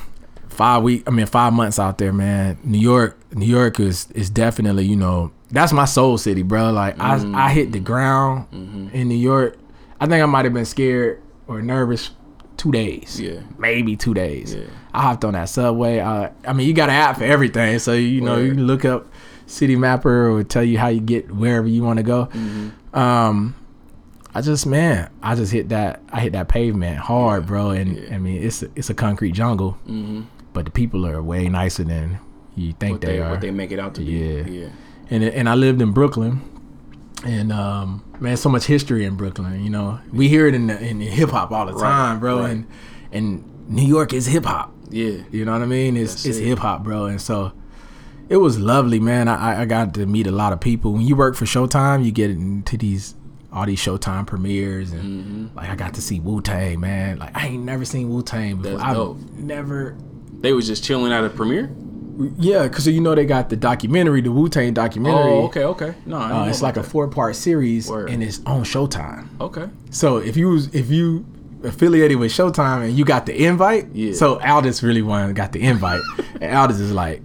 [0.48, 2.58] five week, I mean five months out there, man.
[2.64, 6.72] New York, New York is is definitely you know that's my soul city, bro.
[6.72, 8.46] Like I I hit the ground
[8.92, 9.56] in New York.
[10.00, 12.10] I think I might have been scared or nervous
[12.56, 13.20] two days.
[13.20, 13.40] Yeah.
[13.58, 14.54] maybe two days.
[14.54, 14.64] Yeah.
[14.94, 15.98] I hopped on that subway.
[16.00, 18.84] Uh, I mean, you got an app for everything, so you know you can look
[18.84, 19.06] up
[19.46, 22.26] Citymapper or tell you how you get wherever you want to go.
[22.26, 22.98] Mm-hmm.
[22.98, 23.54] Um,
[24.34, 26.02] I just man, I just hit that.
[26.12, 27.70] I hit that pavement hard, bro.
[27.70, 29.78] And I mean, it's a, it's a concrete jungle,
[30.52, 32.18] but the people are way nicer than
[32.54, 32.92] you think Mm-hmm.
[32.92, 33.30] What they, they, are.
[33.30, 34.42] what they make it out to Yeah.
[34.42, 34.58] be.
[34.60, 34.68] Yeah.
[35.10, 36.40] and and I lived in Brooklyn,
[37.26, 39.62] and um, man, so much history in Brooklyn.
[39.62, 42.40] You know, we hear it in the, in hip hop all the Right, time, bro.
[42.40, 42.50] right.
[42.50, 42.66] And
[43.12, 44.72] and New York is hip hop.
[44.90, 45.18] Yeah.
[45.32, 45.96] You know what I mean?
[45.96, 46.44] It's That's it's it.
[46.44, 47.06] hip hop, bro.
[47.06, 47.52] And so
[48.28, 49.28] it was lovely, man.
[49.28, 50.92] I, I got to meet a lot of people.
[50.92, 53.14] When you work for Showtime, you get into these
[53.52, 55.56] all these Showtime premieres, and Mm-hmm.
[55.56, 57.18] like I got to see Wu Tang, man.
[57.18, 58.78] Like I ain't never seen Wu Tang before.
[58.78, 59.96] That's I've never.
[60.40, 61.70] They was just chilling at a premiere.
[62.38, 65.32] Yeah, because you know they got the documentary, the Wu Tang documentary.
[65.32, 65.94] Oh, okay, okay.
[66.06, 68.10] No, I Uh, know it's like a four part series, Word.
[68.10, 69.28] and it's on Showtime.
[69.40, 69.68] Okay.
[69.90, 71.24] So if you was if you
[71.64, 74.12] affiliated with Showtime and you got the invite, Yeah.
[74.14, 76.00] so Aldis really won got the invite,
[76.40, 77.20] and Aldis is like,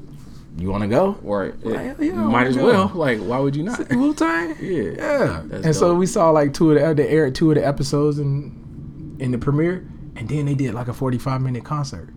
[0.58, 1.54] "You want to go?" Right.
[1.66, 2.14] Like, Yeah.
[2.14, 2.92] might as well.
[2.94, 3.90] Like, why would you not?
[3.92, 4.56] Wu Tang.
[4.62, 4.82] Yeah.
[4.98, 5.42] Yeah.
[5.46, 8.20] That's and so we saw like two of the they aired two of the episodes
[8.20, 9.86] in in the premiere,
[10.18, 12.10] and then they did like a forty five minute concert.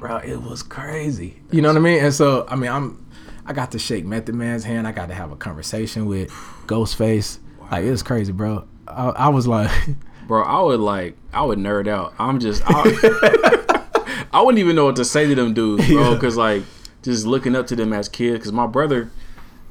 [0.00, 0.20] Wow.
[0.20, 1.40] Bro, it was crazy.
[1.50, 2.04] You know what I mean?
[2.04, 3.06] And so I mean, I'm
[3.46, 4.86] I got to shake Method Man's hand.
[4.86, 6.30] I got to have a conversation with
[6.66, 7.38] Ghostface.
[7.70, 8.64] Like it was crazy, bro.
[8.86, 9.70] I, I was like,
[10.30, 12.14] Bro, I would like, I would nerd out.
[12.16, 16.10] I'm just, I, I wouldn't even know what to say to them dudes, bro.
[16.10, 16.14] Yeah.
[16.14, 16.62] Because like,
[17.02, 18.38] just looking up to them as kids.
[18.38, 19.10] Because my brother,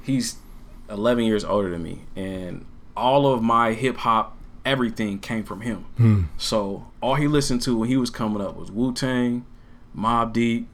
[0.04, 0.36] he's
[0.89, 2.65] 11 years older than me, and
[2.98, 5.86] all of my hip hop, everything came from him.
[5.96, 6.24] Hmm.
[6.38, 9.46] So all he listened to when he was coming up was Wu Tang,
[9.97, 10.67] Mobb Deep,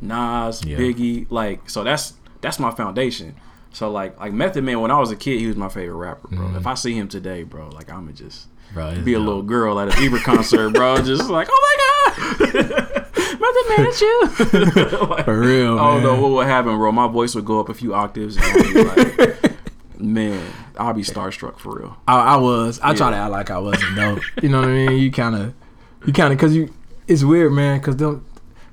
[0.00, 0.78] Nas, Yeah.
[0.78, 1.26] Biggie.
[1.30, 3.34] Like, so that's that's my foundation.
[3.72, 6.28] So like, like Method Man, when I was a kid, he was my favorite rapper,
[6.28, 6.48] bro.
[6.48, 6.56] Hmm.
[6.56, 9.26] If I see him today, bro, like I'ma just bro, be a dope.
[9.26, 10.96] little girl at a Bieber concert, bro.
[11.02, 12.46] Just like, oh my god,
[13.14, 14.20] Method Man, it's you.
[15.06, 16.90] Like, For real, I don't know what would happen, bro.
[16.92, 18.36] My voice would go up a few octaves.
[18.36, 19.52] And I'd be like,
[20.00, 21.96] man, I'll be starstruck for real.
[22.08, 22.80] I, I was.
[22.80, 24.18] I try to act like I wasn't though.
[24.42, 24.98] you know what I mean?
[24.98, 25.54] You kind of,
[26.06, 26.72] you kind of, cause you.
[27.06, 27.80] It's weird, man.
[27.80, 28.24] Cause them,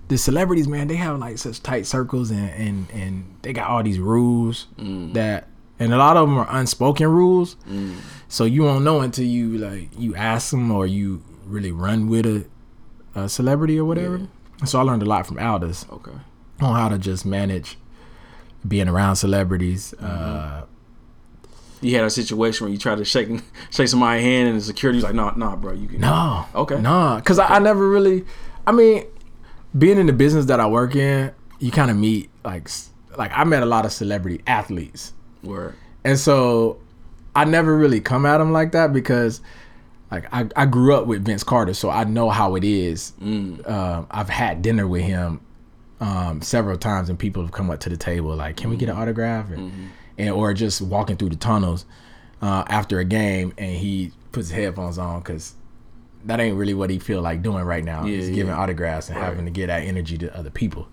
[0.08, 3.84] the celebrities, man, they have like such tight circles and and and they got all
[3.84, 5.48] these rules that,
[5.80, 7.56] and a lot of them are unspoken rules.
[8.30, 12.26] So you won't know until you like you ask them or you really run with
[12.26, 12.46] a,
[13.16, 14.28] a celebrity or whatever.
[14.66, 16.12] So I learned a lot from Aldis Okay.
[16.62, 17.78] on how to just manage
[18.68, 19.94] being around celebrities.
[19.94, 20.66] Uh,
[21.82, 23.30] You had a situation where you tried to shake
[23.70, 26.00] shake somebody's hand and the security was like, nah, nah, bro, you can.
[26.02, 26.46] No.
[26.56, 26.82] Okay.
[26.82, 28.26] No, because I, I never really.
[28.66, 29.06] I mean,
[29.78, 32.70] being in the business that I work in, you kind of meet like
[33.18, 35.14] like I met a lot of celebrity athletes,
[35.44, 35.76] Word.
[36.04, 36.80] and so
[37.36, 39.42] I never really come at them like that because
[40.12, 43.12] like I, I grew up with Vince Carter, so I know how it is.
[43.22, 45.42] Um, I've had dinner with him
[46.00, 48.90] um, several times, and people have come up to the table like, "Can we get
[48.90, 51.86] an autograph?" And, and or just walking through the tunnels
[52.42, 55.54] uh, after a game, and he puts his headphones on because
[56.26, 58.04] that ain't really what he feel like doing right now.
[58.06, 58.36] Yeah, He's yeah.
[58.36, 60.88] giving autographs and having to get that energy to other people.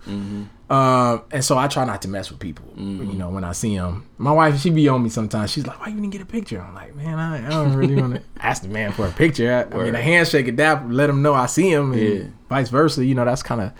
[0.69, 2.65] Um, and so I try not to mess with people.
[2.77, 5.51] You know, when I see them, my wife she be on me sometimes.
[5.51, 7.95] She's like, "Why you didn't get a picture?" I'm like, "Man, I, I don't really
[7.95, 9.67] want to ask the man for a picture.
[9.71, 12.23] I, I mean, a handshake, a dap, let him know I see him, and Yeah.
[12.49, 13.05] vice versa.
[13.05, 13.71] You know, that's kind of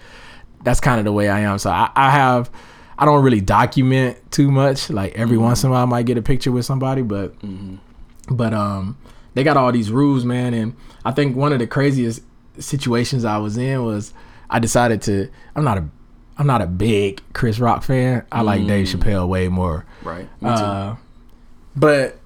[0.64, 1.58] that's kind of the way I am.
[1.60, 2.50] So I, I have."
[2.98, 4.90] I don't really document too much.
[4.90, 7.34] Like every once in a while, I might get a picture with somebody, but
[8.30, 8.98] but um
[9.34, 12.22] they got all these rules man and i think one of the craziest
[12.60, 14.14] situations i was in was
[14.50, 15.86] i decided to i'm not a
[16.38, 20.28] i'm not a big chris rock fan i like dave chappelle way more Right.
[20.42, 20.56] Me too.
[20.56, 20.96] uh,
[21.76, 22.20] but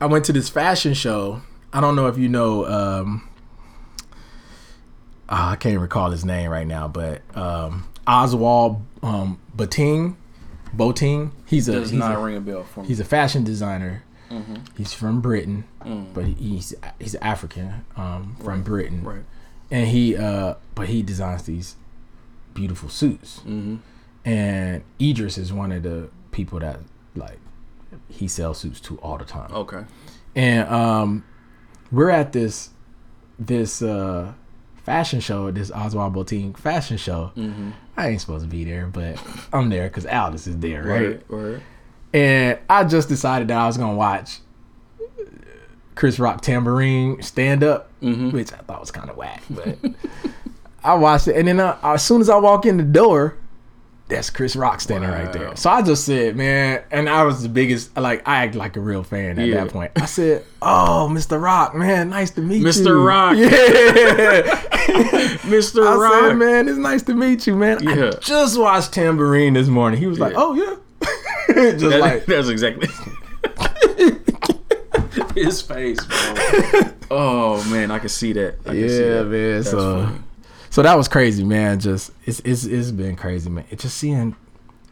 [0.00, 1.40] i went to this fashion show
[1.72, 3.28] i don't know if you know um
[5.28, 10.16] ah, i can't recall his name right now but um oswald um bating
[10.76, 12.88] Boateng he's a Does he's not a, ring a bell for me.
[12.88, 14.02] he's a fashion designer.
[14.34, 14.54] Mm-hmm.
[14.76, 16.12] He's from Britain, Mm.
[16.14, 19.24] but he's he's African um, from Britain, right.
[19.70, 21.76] and he uh, but he designs these
[22.54, 23.38] beautiful suits.
[23.40, 23.76] Mm-hmm.
[24.24, 26.80] And Idris is one of the people that
[27.14, 27.38] like
[28.08, 29.52] he sells suits to all the time.
[29.52, 29.84] Okay.
[30.34, 31.24] And um,
[31.92, 32.70] we're at this
[33.38, 34.32] this uh,
[34.84, 37.32] fashion show, this Ozwald Boateng fashion show.
[37.36, 37.70] Mm-hmm.
[37.96, 41.00] I ain't supposed to be there, but I'm there because Aldis is there, right?
[41.00, 41.24] Word.
[41.28, 41.62] Word.
[42.14, 44.38] And I just decided that I was gonna watch
[45.96, 48.32] Chris Rock Tamborine stand up, Mhm.
[48.32, 49.76] which I thought was kind of whack, but
[50.84, 53.36] I watched it, and then uh, as soon as I walk in the door,
[54.08, 55.56] that's Chris Rock standing right there.
[55.56, 58.80] So I just said, man, and I was the biggest, like I act like a
[58.80, 59.64] real fan at Yeah.
[59.64, 59.92] that point.
[59.96, 61.40] I said, "Oh, Mr.
[61.42, 63.04] Rock, man, nice to meet you, Mr.
[63.04, 63.36] Rock.
[63.36, 63.48] Yeah,
[65.48, 65.86] Mr.
[65.86, 66.12] I Rock.
[66.28, 67.78] said, man, it's nice to meet you, man.
[67.82, 68.10] Yeah.
[68.14, 69.98] I just watched Tamborine this morning.
[69.98, 70.38] He was like, Yeah.
[70.40, 70.74] oh yeah,
[71.54, 72.88] just That- like that's exactly
[75.34, 76.90] his face, bro.
[77.10, 78.56] Oh man, I can see that.
[78.64, 79.24] I can see yeah, that.
[79.26, 79.54] man.
[79.56, 80.18] That's so, funny.
[80.70, 81.80] so that was crazy, man.
[81.80, 83.64] Just it's it's it's been crazy, man.
[83.70, 84.34] It's just seeing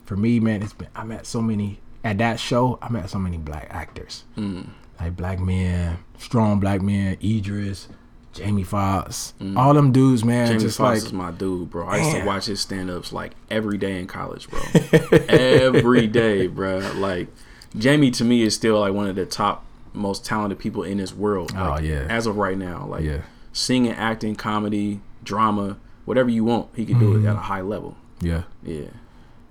[0.05, 0.63] for me, man.
[0.63, 2.79] It's been I met so many at that show.
[2.83, 4.67] I met so many black actors, Mm.
[5.01, 7.17] like black men, strong black men.
[7.23, 7.89] Idris,
[8.33, 10.47] Jamie Foxx, all them dudes, man.
[10.47, 10.51] Mm.
[10.53, 11.87] Jamie just Foxx like is my dude, bro.
[11.87, 12.21] I used Man.
[12.23, 14.61] to watch his stand ups like every day in college, bro.
[15.29, 16.79] every day, bro.
[16.97, 17.29] Like
[17.77, 21.13] Jamie to me is still like one of the top most talented people in this
[21.15, 21.53] world.
[21.55, 22.07] Oh, yeah.
[22.09, 22.87] As of right now.
[22.87, 23.23] Like Yeah.
[23.53, 27.27] singing, acting, comedy, drama, whatever you want, he can do Mm-hmm.
[27.27, 27.97] it at a high level.
[28.21, 28.43] yeah.
[28.63, 28.87] Yeah.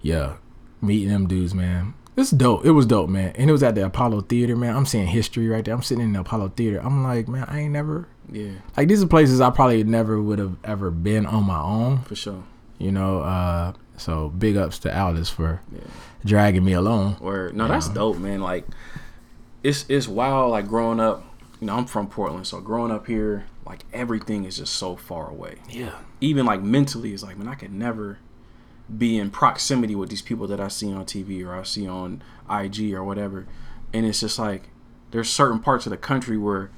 [0.03, 0.33] Yeah,
[0.81, 1.93] meeting them dudes, man.
[2.17, 2.65] It's dope.
[2.65, 3.33] It was dope, man.
[3.35, 4.75] And it was at the Apollo Theater, man.
[4.75, 5.75] I'm seeing history right there.
[5.75, 6.81] I'm sitting in the Apollo Theater.
[6.83, 8.51] I'm like, man, I ain't never Yeah.
[8.77, 11.99] like these are places I probably never would have ever been on my own.
[12.03, 12.43] For sure.
[12.77, 15.81] You know, uh, so big ups to Aldis for Yeah.
[16.25, 17.17] dragging me along.
[17.21, 18.41] Or no, that's dope, man.
[18.41, 18.65] Like
[19.63, 20.51] it's it's wild.
[20.51, 21.23] Like growing up,
[21.59, 25.29] you know, I'm from Portland, so growing up here, like everything is just so far
[25.29, 25.55] away.
[25.69, 28.17] Yeah, Even like mentally, it's like man, I could never
[28.97, 32.21] be in proximity with these people that I see on TV or I see on
[32.49, 33.45] IG or whatever.
[33.93, 34.69] And it's just like
[35.11, 36.71] there's certain parts of the country where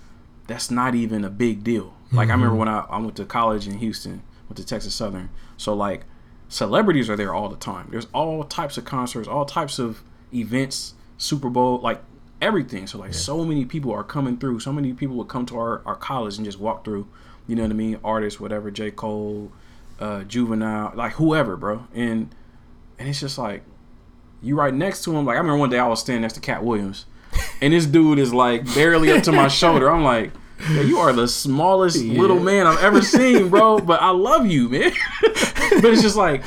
[0.47, 1.95] that's not even a big deal.
[2.11, 5.29] Like I remember when I, I went to college in Houston, went to Texas Southern.
[5.57, 6.05] So like
[6.47, 7.87] celebrities are there all the time.
[7.89, 10.03] There's all types of concerts, all types of
[10.33, 12.03] events, Super Bowl, like
[12.41, 12.85] everything.
[12.85, 14.59] So like so many people are coming through.
[14.59, 17.07] So many people would come to our, our college and just walk through.
[17.47, 17.99] You know what I mean?
[18.03, 18.91] Artists, whatever, J.
[18.91, 19.51] Cole,
[19.99, 21.87] uh, Juvenile, like whoever, bro.
[21.93, 22.33] And
[22.99, 23.63] and it's just like
[24.41, 25.25] you right next to him.
[25.25, 27.05] Like I remember one day I was standing next to Katt Williams,
[27.61, 29.89] and this dude is like barely up to my shoulder.
[29.91, 30.31] I'm like,
[30.71, 33.79] "Yeah, you are the smallest little man I've ever seen, bro.
[33.79, 34.91] But I love you, man.
[35.21, 36.43] but it's just like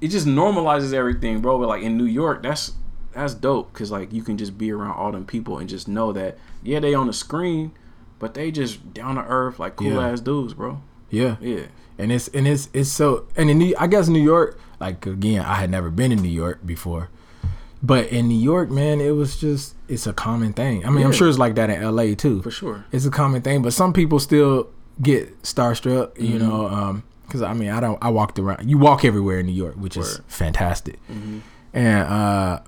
[0.00, 1.58] it just normalizes everything, bro.
[1.58, 2.72] But like in New York, that's
[3.12, 6.12] that's dope because like you can just be around all them people and just know
[6.12, 7.72] that yeah, they on the screen,
[8.18, 10.08] but they just down to earth, like cool Yeah.
[10.10, 10.80] ass dudes, bro.
[11.10, 11.66] yeah, Yeah,
[11.98, 15.44] and it's and it's it's so and in New, I guess New York, like again,
[15.44, 17.08] I had never been in New York before,
[17.84, 20.84] but in New York, man, it was just it's a common thing.
[20.86, 22.14] I mean, I'm sure it's like that in L.A.
[22.14, 22.40] too.
[22.42, 22.84] for sure.
[22.92, 24.70] it's a common thing, but some people still
[25.02, 26.48] get starstruck, you Mm-hmm.
[26.48, 29.52] know, um, cause I mean, I don't, I walked around, you walk everywhere in New
[29.52, 30.20] York, which is Word.
[30.22, 30.28] Mm-hmm.
[30.30, 30.98] fantastic.
[31.74, 32.60] And, uh,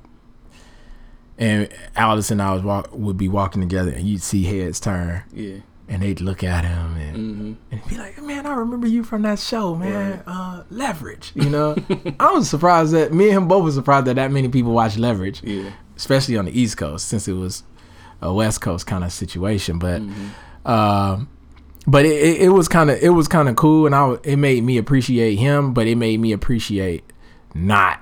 [1.38, 5.22] and Aldis and I was walk, would be walking together and you'd see heads turn
[5.32, 5.58] Yeah,
[5.88, 7.52] and they'd look at him and, Mm-hmm.
[7.72, 10.22] and be like, "Man, I remember you from that show, man.
[10.26, 11.76] Uh, Leverage." You know,
[12.20, 14.98] I was surprised that me and him both were surprised that that many people watched
[14.98, 15.70] Leverage, Yeah.
[15.96, 17.62] especially on the East Coast since it was
[18.20, 19.78] a West Coast kind of situation.
[19.78, 20.70] But, Mm-hmm.
[20.70, 21.28] um,
[21.86, 24.64] but it, it, was kind of it was kind of cool, and I it made
[24.64, 27.04] me appreciate him, but it made me appreciate
[27.54, 28.00] not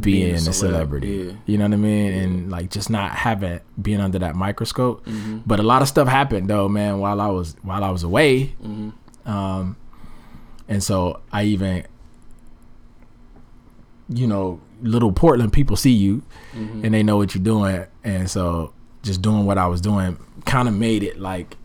[0.00, 1.08] being, Being a a celeb, celebrity.
[1.08, 1.32] yeah.
[1.46, 2.12] You know what I mean?
[2.12, 5.04] And like just not having being under that microscope.
[5.06, 5.38] Mm-hmm.
[5.46, 8.54] But a lot of stuff happened though, man, while I was while I was away.
[8.64, 9.30] Mm-hmm.
[9.30, 9.76] Um,
[10.68, 11.84] and so I even,
[14.08, 16.22] you know, little Portland people see you,
[16.54, 16.84] Mm-hmm.
[16.84, 20.68] and they know what you're doing, and so just doing what I was doing kind
[20.68, 21.56] of made it like,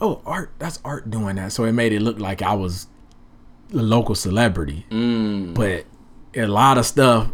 [0.00, 0.50] oh, art.
[0.58, 1.52] That's art doing that.
[1.52, 2.88] So it made it look like I was
[3.72, 5.54] a local celebrity Mm.
[5.54, 5.84] but
[6.34, 7.28] a lot of stuff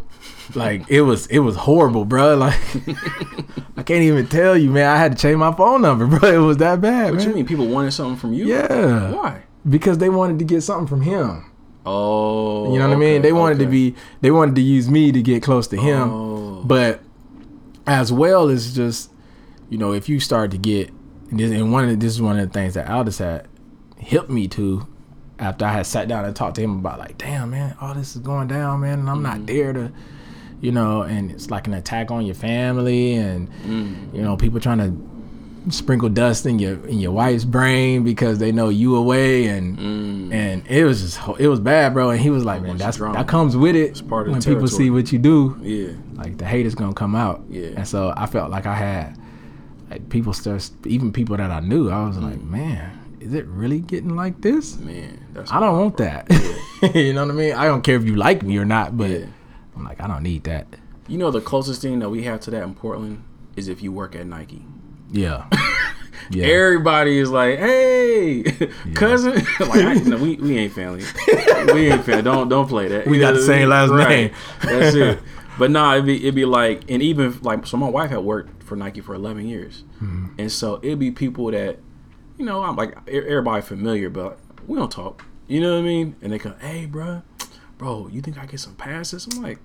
[0.55, 2.59] like it was it was horrible bro like
[3.77, 6.39] i can't even tell you man i had to change my phone number bro it
[6.39, 7.29] was that bad What man.
[7.29, 7.47] you mean?
[7.47, 8.47] People wanted something from you?
[8.47, 9.43] yeah Why?
[9.69, 11.45] because they wanted to get something from him
[11.87, 12.73] Oh.
[12.73, 15.23] you know what i mean they wanted to be they wanted to use me to
[15.23, 16.63] get close to him Oh.
[16.65, 17.01] but
[17.87, 19.11] as well as just
[19.71, 20.91] you know if you start to get
[21.31, 23.47] and this, and one of the, this is one of the things that Aldis had
[24.01, 24.87] helped me to
[25.39, 28.17] after I had sat down and talked to him about like damn man all this
[28.17, 29.47] is going down man and I'm not mm-hmm.
[29.47, 29.93] there to
[30.61, 34.17] you know and it's like an attack on your family and mm-hmm.
[34.17, 38.53] you know people trying to sprinkle dust in your in your wife's brain because they
[38.53, 40.33] know you away and mm.
[40.33, 43.15] and it was just it was bad bro and he was like man that's drama.
[43.15, 45.93] that comes with it part of when people see what you do Yeah.
[46.15, 47.43] like the hate is gonna come out.
[47.49, 47.69] Yeah.
[47.77, 49.19] And so I felt like I had
[49.91, 52.23] like people start even people that I knew, I was Mm.
[52.23, 54.79] like, man, is it really getting like this?
[54.79, 55.53] Man, that's.
[55.53, 56.27] I don't want that.
[56.95, 57.55] you know what I mean?
[57.55, 59.27] I don't care if you like me or not, but Yeah.
[59.77, 60.67] I'm like, I don't need that.
[61.07, 63.23] You know, the closest thing that we have to that in Portland
[63.57, 64.65] is if you work at Nike.
[65.11, 65.47] Yeah.
[66.31, 66.45] Yeah.
[66.47, 68.43] Everybody is like, "Hey,
[68.95, 71.03] cousin." like, I, no, we, we ain't family.
[71.73, 72.21] we ain't family.
[72.23, 73.07] Don't don't play that.
[73.07, 74.33] We got the same last name.
[74.63, 75.21] That's it.
[75.59, 78.63] But no, it'd be it'd be like, and even like, so my wife had worked
[78.63, 80.27] for Nike for eleven years, Mm-hmm.
[80.39, 81.79] and so it'd be people that,
[82.37, 84.39] you know, I'm like everybody familiar, but
[84.69, 85.25] we don't talk.
[85.49, 86.15] You know what I mean?
[86.23, 87.23] And they come, "Hey, bro,
[87.79, 89.59] bro, you think I get some passes?" I'm like,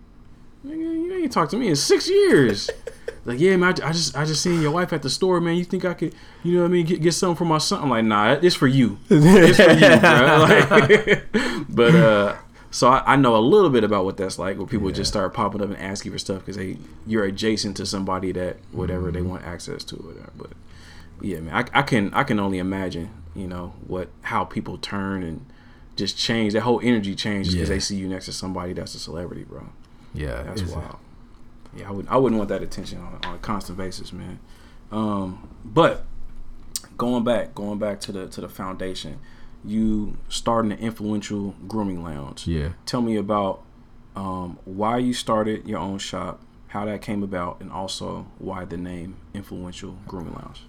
[0.65, 2.69] Nigga, you ain't talked to me in six years.
[3.25, 5.57] like, yeah, man, I, I just I just seen your wife at the store, man.
[5.57, 7.83] You think I could, you know what I mean, get, get something for my son?
[7.83, 8.97] I'm like, nah, it's for you.
[9.09, 10.33] It's for you, bro.
[10.69, 12.37] Like, but uh,
[12.71, 15.33] so I, I know a little bit about what that's like, where people just start
[15.33, 19.21] popping up and asking for stuff because they you're adjacent to somebody that whatever they
[19.21, 20.31] want access to, or whatever.
[20.37, 20.51] But
[21.19, 25.23] yeah, man, I, I can I can only imagine, you know, what how people turn
[25.23, 25.45] and
[25.95, 26.53] just change.
[26.53, 27.75] That whole energy changes because Yeah.
[27.75, 29.67] they see you next to somebody that's a celebrity, bro.
[30.13, 30.43] Yeah.
[30.43, 30.97] That's wild.
[31.75, 34.39] Yeah, I would I wouldn't want that attention on, on a constant basis, man.
[34.91, 36.05] Um, but
[36.97, 39.19] going back, going back to the to the foundation,
[39.65, 42.45] you started an influential grooming lounge.
[42.47, 42.69] Yeah.
[42.85, 43.63] Tell me about
[44.15, 48.77] um, why you started your own shop, how that came about, and also why the
[48.77, 50.61] name Influential Grooming Lounge.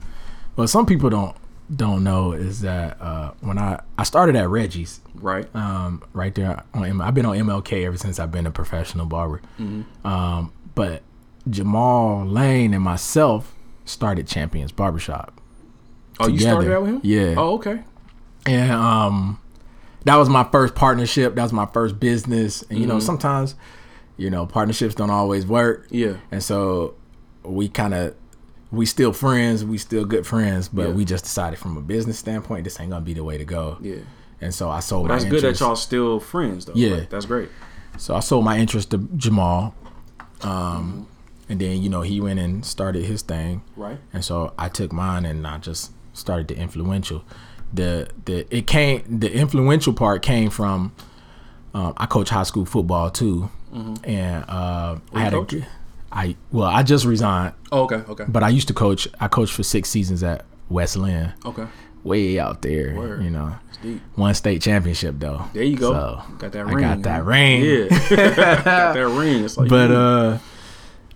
[0.57, 1.37] Well, some people don't
[1.75, 5.49] don't know is that uh, when I I started at Reggie's, Right.
[5.55, 9.07] um, right there on M- I've been on MLK ever since I've been a professional
[9.07, 9.41] barber.
[9.59, 10.07] Mm-hmm.
[10.07, 11.03] Um, but
[11.49, 13.55] Jamal Lane and myself
[13.85, 15.41] started Champions Barbershop.
[16.21, 17.01] oh, you started out with him?
[17.03, 17.35] Yeah.
[17.37, 17.83] Oh, okay.
[18.47, 19.41] And um,
[20.05, 21.35] that was my first partnership.
[21.35, 22.63] That was my first business.
[22.69, 23.07] And you know, Mm-hmm.
[23.07, 23.55] sometimes,
[24.17, 25.87] you know, partnerships don't always work.
[25.91, 26.17] Yeah.
[26.31, 26.95] And so
[27.43, 28.15] we kind of
[28.75, 30.95] we still friends, we still good friends, but Yeah.
[30.95, 33.79] we just decided from a business standpoint, this ain't gonna be the way to go.
[33.81, 33.97] Yeah.
[34.41, 36.73] And so I sold That's my good that y'all still friends though.
[36.75, 36.95] Yeah.
[36.97, 37.49] Like, that's great.
[37.97, 39.75] So I sold my interest to Jamal.
[40.43, 41.07] Um,
[41.49, 43.63] and then, you know, he went and started his thing.
[43.77, 43.99] Right.
[44.13, 47.25] And so I took mine and I just started the influential.
[47.73, 50.93] The the it came the influential part came from
[51.75, 53.51] um, I coach high school football too.
[54.05, 55.39] And uh, I had Mm-hmm.
[55.41, 55.53] coach?
[55.55, 55.67] a
[56.15, 57.97] I well, I just resigned, Oh, okay.
[58.09, 58.25] Okay.
[58.29, 59.09] but I used to coach.
[59.21, 61.33] I coached for 6 seasons at West Linn.
[61.45, 61.67] Okay.
[62.05, 63.25] Way out there, Word.
[63.25, 63.57] you know.
[63.83, 64.01] Deep.
[64.15, 65.45] One state championship though.
[65.53, 65.93] There you go.
[65.93, 66.85] So, got that ring.
[66.85, 67.63] I got that ring.
[67.65, 67.89] Yeah.
[68.65, 69.45] got that ring.
[69.45, 70.39] It's like but you- uh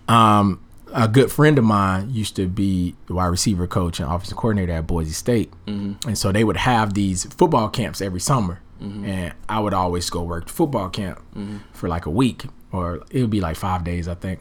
[0.07, 4.37] um a good friend of mine used to be the wide receiver coach and offensive
[4.37, 6.07] coordinator at Boise State, Mm-hmm.
[6.09, 10.23] and so they would have these football camps every summer, and I would always go
[10.23, 11.57] work the football camp Mm-hmm.
[11.73, 14.39] for like a week, or it would be like five days, I think.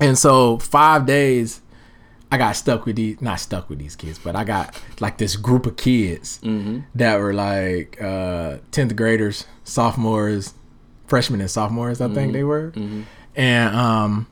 [0.00, 1.60] And so five days,
[2.32, 5.36] I got stuck with these, not stuck with these kids, but I got like this
[5.36, 6.80] group of kids Mm-hmm.
[6.94, 10.54] that were like uh, 10th graders, sophomores,
[11.06, 12.14] freshmen and sophomores, I Mm-hmm.
[12.14, 12.72] think they were.
[13.36, 14.26] And um,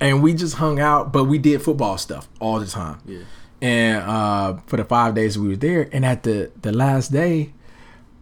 [0.00, 2.98] and we just hung out, but we did football stuff all the time.
[3.06, 3.20] Yeah.
[3.62, 7.52] and uh, for the five days we were there, and at the the last day,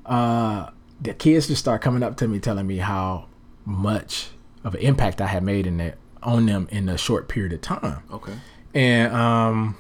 [0.06, 0.70] uh,
[1.00, 3.26] the kids just start coming up to me telling me how
[3.64, 4.28] much
[4.62, 7.60] of an impact I had made in it on them in a short period of
[7.60, 8.02] time.
[8.12, 8.34] Okay.
[8.74, 9.76] And um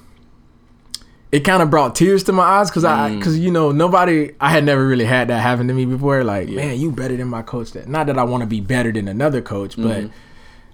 [1.34, 4.50] it kind of brought tears to my eyes because I because you know nobody I
[4.50, 6.22] had never really had that happen to me before.
[6.22, 7.72] Like, man, you better than my coach.
[7.72, 10.10] That not that I want to be better than another coach, but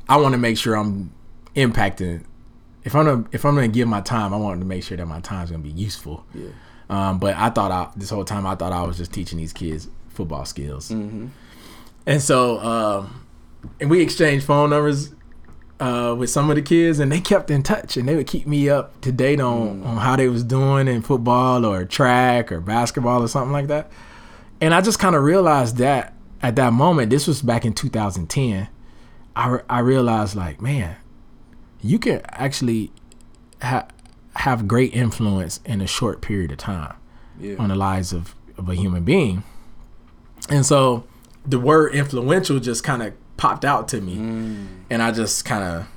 [0.06, 1.14] I want to make sure I'm
[1.56, 2.24] impacting.
[2.84, 5.06] If I'm gonna if I'm gonna give my time, I want to make sure that
[5.06, 6.26] my time's gonna be useful.
[6.34, 6.48] Yeah.
[6.90, 9.54] Um, but I thought I this whole time I thought I was just teaching these
[9.54, 10.90] kids football skills.
[10.90, 11.28] Mm-hmm.
[12.04, 13.26] And so, um,
[13.80, 15.14] and we exchanged phone numbers
[15.80, 18.46] uh, with some of the kids, and they kept in touch, and they would keep
[18.46, 22.60] me up to date on on how they was doing in football or track or
[22.60, 23.90] basketball or something like that.
[24.60, 28.68] And I just kind of realized that at that moment, this was back in 2010.
[29.36, 30.96] I re- I realized like, man,
[31.80, 32.92] you can actually
[33.62, 33.88] ha-
[34.36, 36.94] have great influence in a short period of time
[37.40, 37.56] Yeah.
[37.58, 39.44] on the lives of, of a human being.
[40.48, 41.04] And so
[41.46, 44.18] the word influential just kind of popped out to me.
[44.90, 45.88] And I just kind of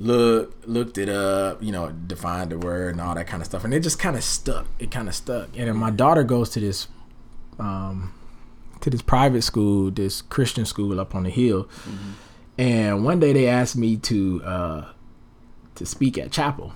[0.00, 3.62] look looked it up, you know, defined the word and all that kind of stuff.
[3.62, 4.66] And it just kind of stuck.
[4.80, 5.50] It kind of stuck.
[5.56, 6.88] And then my daughter goes to this
[7.60, 8.12] um
[8.80, 11.68] to this private school, this Christian school up on the hill.
[12.58, 14.92] And one day they asked me to uh
[15.76, 16.72] to speak at chapel.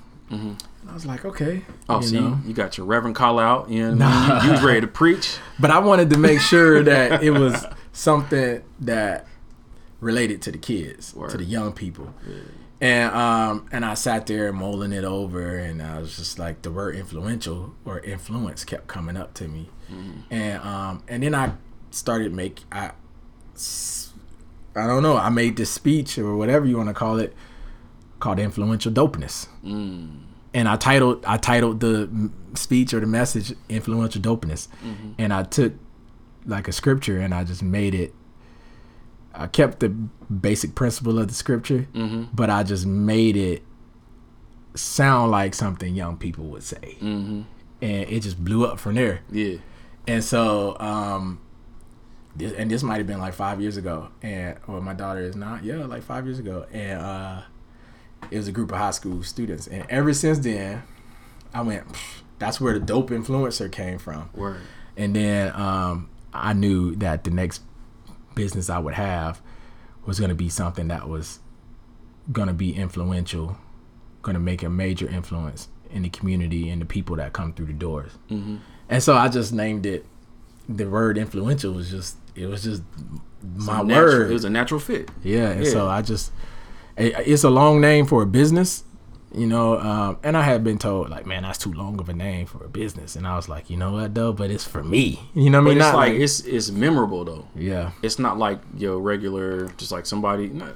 [0.88, 1.62] I was like, okay.
[1.88, 2.38] Oh, you so know.
[2.44, 3.68] you, got your Reverend call out.
[3.68, 4.42] You know, what I mean?
[4.42, 5.38] you, you was ready to preach.
[5.58, 9.26] but I wanted to make sure that it was something that
[10.00, 12.12] related to the kids, to the young people.
[12.80, 16.70] And um and I sat there mulling it over and I was just like the
[16.70, 19.70] word influential or influence kept coming up to me.
[20.30, 21.52] And um and then I
[21.90, 22.90] started make I
[24.74, 27.34] I don't know, I made this speech or whatever you want to call it
[28.20, 29.46] called influential dopeness
[30.52, 34.68] and I titled I titled the speech or the message influential dopeness,
[35.18, 35.72] and I took
[36.46, 38.12] like a scripture and I just made it.
[39.36, 41.86] I kept the basic principle of the scripture,
[42.34, 43.62] but I just made it
[44.74, 47.42] sound like something young people would say, Mm-hmm.
[47.82, 49.20] and it just blew up from there.
[49.30, 49.56] Yeah.
[50.06, 51.40] And so, um,
[52.36, 55.34] this, and this might have been like five years ago, and well, my daughter is
[55.36, 57.42] not, yeah, like five years ago, and uh,
[58.30, 60.82] it was a group of high school students, and ever since then,
[61.54, 61.84] I went,
[62.38, 64.60] that's where the dope influencer came from, Word.
[64.96, 67.62] and then um, I knew that the next
[68.36, 69.42] business I would have
[70.06, 71.40] was going to be something that was
[72.30, 73.56] going to be influential,
[74.22, 77.66] going to make a major influence in the community and the people that come through
[77.66, 78.12] the doors.
[78.30, 78.56] Mm-hmm.
[78.88, 80.06] And so I just named it.
[80.68, 82.82] The word influential was just it was just
[83.56, 83.88] my Natural-
[84.20, 84.30] word.
[84.30, 85.10] It was a natural fit.
[85.24, 86.30] yeah, and so I just
[86.96, 88.82] it- it's a long name for a business,
[89.32, 89.78] you know.
[89.78, 92.64] Um, and I had been told like, man, that's too long of a name for
[92.64, 95.28] a business, and I was like, you know what though, but it's for me.
[95.34, 95.78] You know what I mean?
[95.78, 97.46] it's Not like, like it's it's memorable though.
[97.54, 100.48] yeah, It's not like your regular, just like somebody.
[100.48, 100.74] Not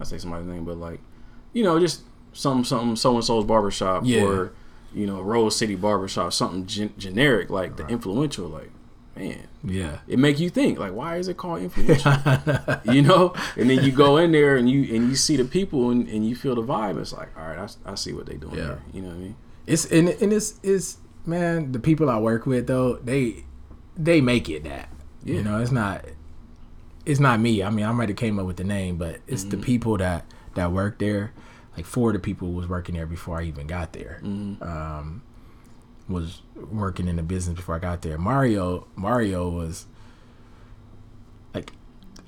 [0.00, 1.00] I say somebody's name, but like,
[1.52, 4.22] you know, just some some so and so's barbershop Yeah.
[4.24, 4.52] or
[4.94, 8.46] you know Rose City barbershop, something gen- generic like the influential.
[8.48, 8.70] Like,
[9.18, 12.12] man, yeah, it make you think like, why is it called influential?
[12.92, 15.90] you know, and then you go in there and you and you see the people
[15.90, 17.00] and, and you feel the vibe.
[17.00, 18.64] It's like, all right, I see what they doing Yeah.
[18.64, 18.82] here.
[18.92, 19.36] You know what I mean?
[19.66, 23.44] it's and, and it's it's man, the people I work with though they
[23.96, 24.88] they make it that.
[25.24, 25.34] Yeah.
[25.36, 26.04] You know, it's not
[27.04, 27.62] it's not me.
[27.62, 30.24] I mean, I might have came up with the name, but it's the people that
[30.54, 31.32] that work there.
[31.76, 34.20] Like four of the people was working there before I even got there.
[34.24, 35.22] Um,
[36.08, 38.18] was working in the business before I got there.
[38.18, 39.86] Mario Mario was
[41.54, 41.72] like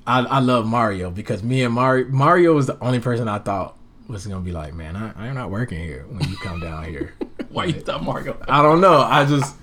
[0.07, 3.77] I, I love Mario because me and Mario Mario was the only person I thought
[4.09, 7.15] was gonna be like, man, I, I'm not working here when you come down here.
[7.51, 8.37] Why you thought Mario?
[8.49, 9.01] I don't know.
[9.01, 9.57] I just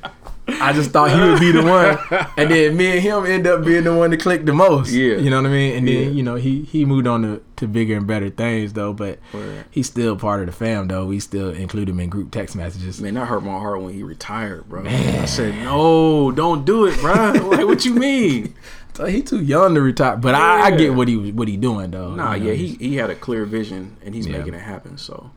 [0.49, 1.97] I just thought he would be the one,
[2.37, 4.91] and then me and him end up being the one to click the most.
[4.91, 5.17] Yeah.
[5.17, 5.75] you know what I mean.
[5.77, 6.09] And then Yeah.
[6.09, 8.93] you know he he moved on to, to bigger and better things though.
[8.93, 9.65] But Word.
[9.71, 11.05] he's still part of the fam though.
[11.05, 13.01] We still include him in group text messages.
[13.01, 14.85] Man, that hurt my heart when he retired, bro.
[14.85, 17.13] I said, no, don't do it, bro.
[17.51, 18.53] like, what you mean?
[19.07, 21.91] He too young to retire, but I, I get what he was what he doing
[21.91, 22.15] though.
[22.15, 24.39] Nah, You know, yeah, he, he had a clear vision and he's Yeah.
[24.39, 24.97] making it happen.
[24.97, 25.29] So,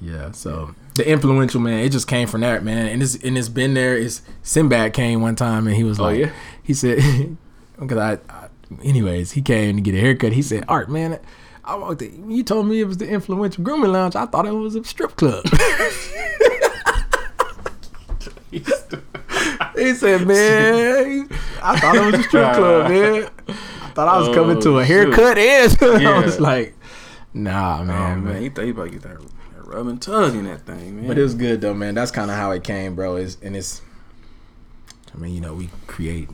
[0.00, 0.30] yeah.
[0.30, 3.74] So the influential man, it just came from that man, and it's and it's been
[3.74, 3.96] there.
[3.96, 6.30] Is Sinbad came one time and he was Oh, like, yeah?
[6.62, 6.98] he said,
[7.78, 8.48] because I, I,
[8.82, 10.32] anyways, he came to get a haircut.
[10.32, 11.18] He said, Art, man,
[11.64, 12.02] I walked.
[12.02, 14.14] In, you told me it was the influential grooming lounge.
[14.16, 15.44] I thought it was a strip club.
[18.50, 18.62] he
[19.94, 21.28] said, man,
[21.62, 23.28] I thought it was a strip club, man.
[23.48, 26.20] I thought I was coming oh, to Oh, a haircut and I Yeah.
[26.24, 26.74] was like,
[27.32, 28.42] nah, oh, man, man, man.
[28.42, 29.18] he thought he about to get that,
[29.70, 31.06] that rubbing, tugging that thing, man.
[31.08, 31.94] But it was good though, man.
[31.94, 33.16] That's kind of how it came, bro.
[33.16, 33.82] Is and it's,
[35.14, 36.28] I mean, you know, we create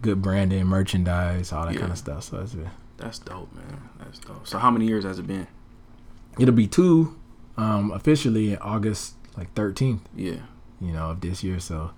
[0.00, 1.80] good branding, merchandise, all that Yeah.
[1.80, 2.24] kind of stuff.
[2.24, 2.56] So it's,
[2.98, 3.88] That's dope, man.
[3.98, 4.46] That's dope.
[4.46, 5.46] So how many years has it been?
[6.38, 7.14] it'll be two,
[7.58, 10.36] um, officially in August like 13th, Yeah.
[10.80, 11.58] you know, of this year.
[11.60, 11.90] So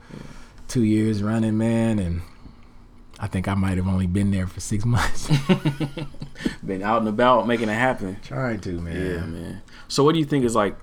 [0.68, 2.22] two years running, man, and
[3.20, 5.28] I think I might have only been there for six months.
[6.64, 8.18] Been out and about making it happen.
[8.22, 8.96] Trying to, man.
[8.96, 9.62] Yeah, man.
[9.88, 10.76] So what do you think is like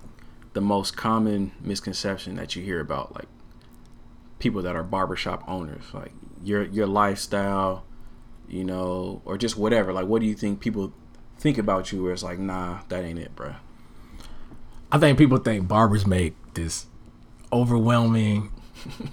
[0.54, 3.28] the most common misconception that you hear about like
[4.40, 5.84] people that are barbershop owners?
[5.94, 6.14] Like
[6.44, 7.84] your your lifestyle,
[8.48, 9.92] you know, or just whatever.
[9.92, 10.94] Like what do you think people
[11.38, 13.56] think about you where it's like, nah, that ain't it, bro.
[14.92, 16.86] I think people think barbers make this
[17.52, 18.52] overwhelming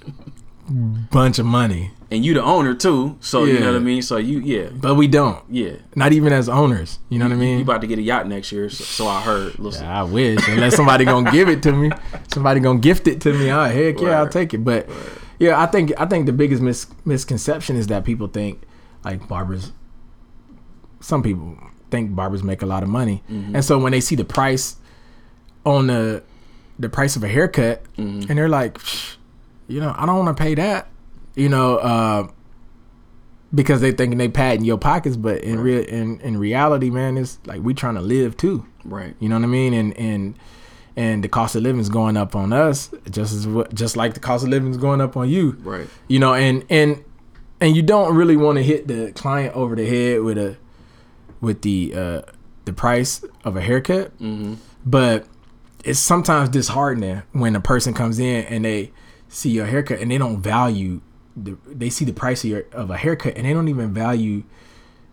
[1.11, 4.01] bunch of money, And you the owner too, so you know what I mean?
[4.01, 4.71] So you yeah.
[4.73, 5.45] but we don't.
[5.51, 5.77] Yeah.
[5.95, 6.99] Not even as owners.
[7.11, 7.59] You know what I mean?
[7.59, 9.59] You about to get a yacht next year, so, so I heard.
[9.59, 9.85] Listen.
[9.85, 11.91] I wish, unless somebody gonna give it to me,
[12.29, 13.51] somebody gonna gift it to me.
[13.51, 14.65] Oh heck yeah, I'll take it.
[14.65, 14.89] But
[15.39, 18.63] yeah, I think I think the biggest mis- misconception is that people think
[19.05, 19.73] like barbers.
[21.01, 21.59] Some people
[21.91, 23.55] think barbers make a lot of money, mm-hmm.
[23.55, 24.77] and so when they see the price
[25.65, 26.23] on the
[26.79, 28.31] the price of a haircut, mm-hmm.
[28.31, 28.79] and they're like,
[29.67, 30.89] you know, I don't want to pay that,
[31.39, 32.29] you know, uh,
[33.55, 37.39] because they thinking they patting your pockets, but in real in in reality, man, it's
[37.47, 38.67] like we trying to live too.
[38.85, 39.15] Right.
[39.21, 39.73] You know what I mean?
[39.73, 40.39] And and
[40.97, 44.21] and the cost of living is going up on us just as just like the
[44.21, 45.53] cost of living is going up on you.
[45.63, 45.89] Right.
[46.09, 47.03] You know, and and
[47.61, 50.57] and you don't really want to hit the client over the head with a
[51.41, 52.23] with the uh
[52.65, 54.13] the price of a haircut.
[54.19, 54.55] Mm-hmm.
[54.85, 55.27] But
[55.85, 58.93] it's sometimes disheartening when a person comes in and they
[59.29, 61.01] see your haircut and they don't value
[61.45, 64.43] the they see the price of your of a haircut and they don't even value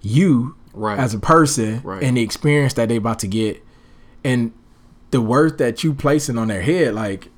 [0.01, 0.99] you Right.
[0.99, 2.03] as a person Right.
[2.03, 3.63] and the experience that they about to get
[4.23, 4.51] and
[5.11, 7.29] the worth that you placing on their head like,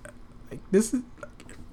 [0.49, 1.01] like this is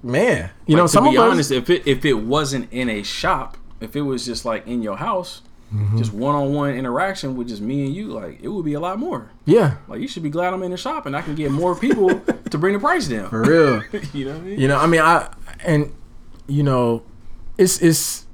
[0.03, 2.71] man you know Like, to some be of us honest, if it if it wasn't
[2.71, 5.41] in a shop, if it was just like in your house,
[5.73, 5.97] Mm-hmm.
[5.97, 8.79] just one on one interaction with just me and you, like it would be a
[8.79, 9.31] lot more.
[9.45, 11.75] yeah Like you should be glad I'm in the shop and I can get more
[11.75, 12.19] people
[12.51, 13.29] to bring the price down.
[13.31, 13.81] for real
[14.13, 14.59] you know what I mean?
[14.59, 15.27] You know, I mean, I
[15.61, 15.91] and
[16.47, 17.03] you know,
[17.57, 18.25] it's it's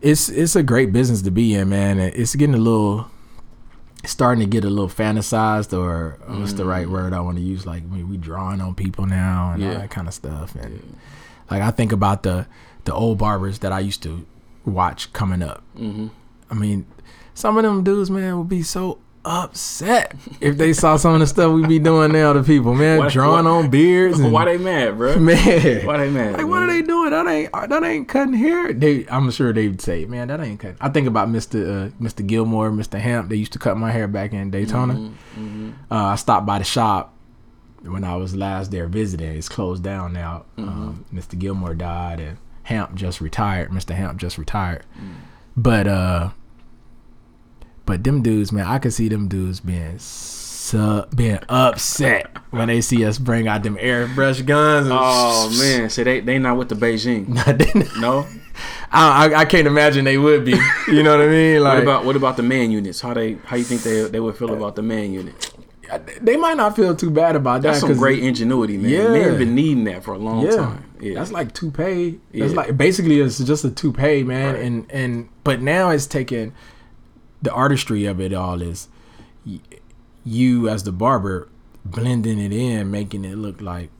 [0.00, 1.98] it's it's a great business to be in, man.
[1.98, 3.10] It's getting a little
[4.04, 7.66] starting to get a little fantasized, or what's the right word I want to use?
[7.66, 10.54] Like we, we drawing on people now and all that kind of stuff.
[10.54, 10.98] And
[11.50, 12.46] like I think about the
[12.84, 14.26] the old barbers that I used to
[14.64, 15.62] watch coming up.
[15.76, 16.08] Mm-hmm.
[16.50, 16.86] I mean,
[17.34, 21.26] some of them dudes, man, would be so upset if they saw some of the
[21.26, 24.20] stuff we be doing now to people, man, Why- drawing why- on beards.
[24.24, 25.16] And, Why they mad, bro?
[25.18, 25.86] man?
[25.86, 26.34] Why they mad?
[26.34, 27.10] Like, what are they doing?
[27.10, 28.72] That ain't that ain't cutting hair.
[28.72, 30.76] They, I'm sure they'd say, man, that ain't cutting.
[30.80, 31.88] I think about Mr.
[31.88, 32.26] Uh, Mr.
[32.26, 32.98] Gilmore, Mr.
[32.98, 33.28] Hamp.
[33.28, 34.94] They used to cut my hair back in Daytona.
[34.94, 35.70] Mm-hmm.
[35.90, 37.14] Uh, I stopped by the shop
[37.82, 39.34] when I was last there visiting.
[39.36, 40.44] It's closed down now.
[40.56, 40.68] Mm-hmm.
[40.68, 41.38] Um, Mr.
[41.38, 43.70] Gilmore died, and Hamp just retired.
[43.70, 43.94] Mr.
[43.94, 44.84] Hamp just retired.
[44.98, 45.14] Mm.
[45.56, 46.30] But uh,
[47.86, 49.98] but them dudes, man, I could see them dudes being.
[49.98, 54.88] So, being upset when they see us bring out them airbrush guns.
[54.90, 57.28] Oh man, so they they not with the Beijing.
[58.00, 58.26] No.
[58.90, 60.58] I, I I can't imagine they would be.
[60.88, 61.60] You know what I mean?
[61.62, 63.00] What Like about what about the man units?
[63.02, 65.50] How they how you think they they would feel about the man unit?
[66.22, 67.68] they might not feel too bad about that.
[67.68, 68.90] That's some great ingenuity, man.
[68.90, 69.08] Yeah.
[69.10, 70.56] Men been needing that for a long Yeah.
[70.56, 70.84] time.
[70.98, 72.20] Yeah, That's like toupee.
[72.32, 72.44] Yeah.
[72.44, 74.54] That's like basically it's just a toupee, man.
[74.54, 74.64] Right.
[74.64, 76.54] And and but now it's taking
[77.44, 78.88] the artistry of it all is
[80.24, 81.48] you as the barber
[81.84, 83.90] blending it in, making it look like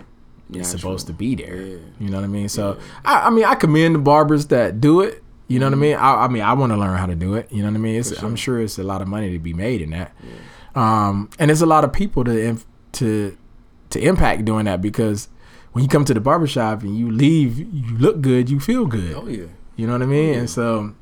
[0.53, 1.57] it's supposed to be there.
[1.57, 1.76] Yeah.
[2.01, 2.49] You know what I mean?
[2.49, 5.22] So I, I mean I commend the barbers that do it.
[5.49, 5.97] You know what I mean?
[5.97, 7.53] I, I mean I want to learn how to do it.
[7.53, 7.97] You know what I mean?
[7.97, 10.12] It's, I'm sure it's a lot of money to be made in that.
[10.74, 13.36] Um, and there's a lot of people to inf- to
[13.90, 15.28] to impact doing that because
[15.72, 19.14] when you come to the barbershop and you leave, you look good, you feel good.
[19.14, 19.47] Oh yeah.
[19.76, 20.34] You know what I mean?
[20.34, 20.95] And so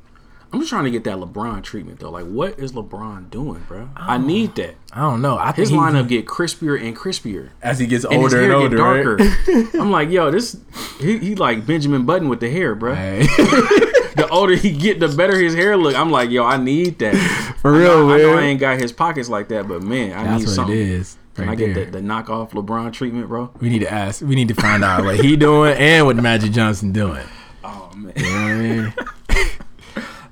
[0.53, 2.11] I'm just trying to get that LeBron treatment though.
[2.11, 3.89] Like, what is LeBron doing, bro?
[3.95, 4.19] I oh.
[4.19, 4.75] need that.
[4.91, 5.37] I don't know.
[5.37, 7.49] I think His he- lineup get crispier and crispier.
[7.61, 9.51] as he gets And his older hair and get older, darker.
[9.51, 9.67] right?
[9.81, 10.55] I'm like, yo, this
[10.99, 12.93] he, he like Benjamin Button with the hair, bro.
[12.95, 13.27] Hey.
[14.15, 15.95] The older he get, the better his hair look.
[15.95, 17.15] I'm like, yo, I need that.
[17.61, 20.11] For I real, know, I know I ain't got his pockets like that, but man,
[20.13, 20.75] I That's need what something.
[20.75, 21.17] it is.
[21.33, 21.85] Can right I get there.
[21.85, 23.49] the, the knockoff LeBron treatment, bro?
[23.59, 24.21] We need to ask.
[24.21, 27.23] We need to find out what he doing and what Magic Johnson doing.
[27.63, 28.93] Oh man, You know what I mean?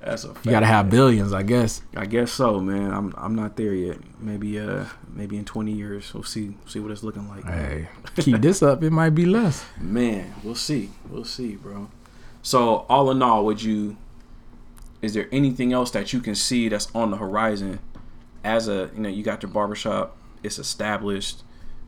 [0.04, 0.46] That's a fact.
[0.46, 1.82] You gotta have billions, I guess.
[1.96, 2.92] I guess so, man.
[2.92, 3.98] I'm I'm not there yet.
[4.20, 7.46] Maybe uh maybe in 20 years we'll see see what it's looking like.
[7.46, 8.84] Hey, keep this up.
[8.84, 9.64] It might be less.
[9.80, 10.90] Man, we'll see.
[11.10, 11.90] We'll see, bro.
[12.42, 13.98] So all in all, would you?
[15.02, 17.80] Is there anything else that you can see that's on the horizon?
[18.44, 21.44] As a you know, you got your barbershop, it's established.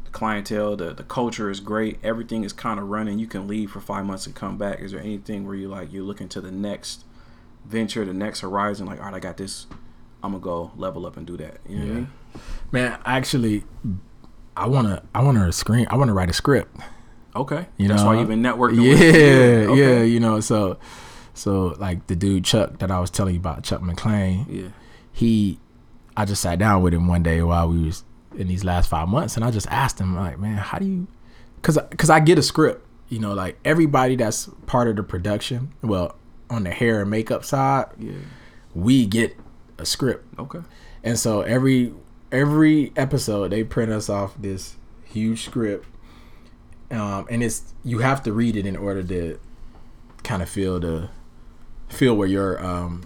[0.05, 1.97] The clientele, the the culture is great.
[2.03, 3.17] Everything is kind of running.
[3.17, 4.81] You can leave for five months and come back.
[4.81, 7.05] Is there anything where you like you're looking to the next
[7.65, 8.85] venture, the next horizon?
[8.85, 9.67] Like, all right, I got this.
[10.21, 11.57] I'm gonna go level up and do that.
[11.67, 12.07] You know what I mean?
[12.71, 13.63] Man, actually,
[14.55, 16.75] I wanna I wanna screen I wanna write a script.
[17.35, 17.67] Okay.
[17.77, 18.07] You That's know?
[18.09, 18.83] why you've been networking.
[18.83, 19.97] Yeah, with Okay.
[19.97, 20.77] yeah, you know, so
[21.33, 24.67] so like the dude Chuck that I was telling you about, Chuck MacLean, Yeah.
[25.11, 25.59] he
[26.15, 28.03] I just sat down with him one day while we was
[28.37, 31.07] in these last five months and I just asked him like, man, how do you
[31.63, 35.73] cause cause I get a script, you know, like everybody that's part of the production,
[35.81, 36.15] well,
[36.49, 38.13] on the hair and makeup side, Yeah.
[38.75, 39.35] we get
[39.77, 40.25] a script.
[40.39, 40.59] Okay.
[41.03, 41.93] And so every
[42.31, 44.75] every episode they print us off this
[45.05, 45.85] huge script.
[46.91, 49.39] Um, and it's you have to read it in order to
[50.23, 51.09] kind of feel the
[51.89, 53.03] feel where your um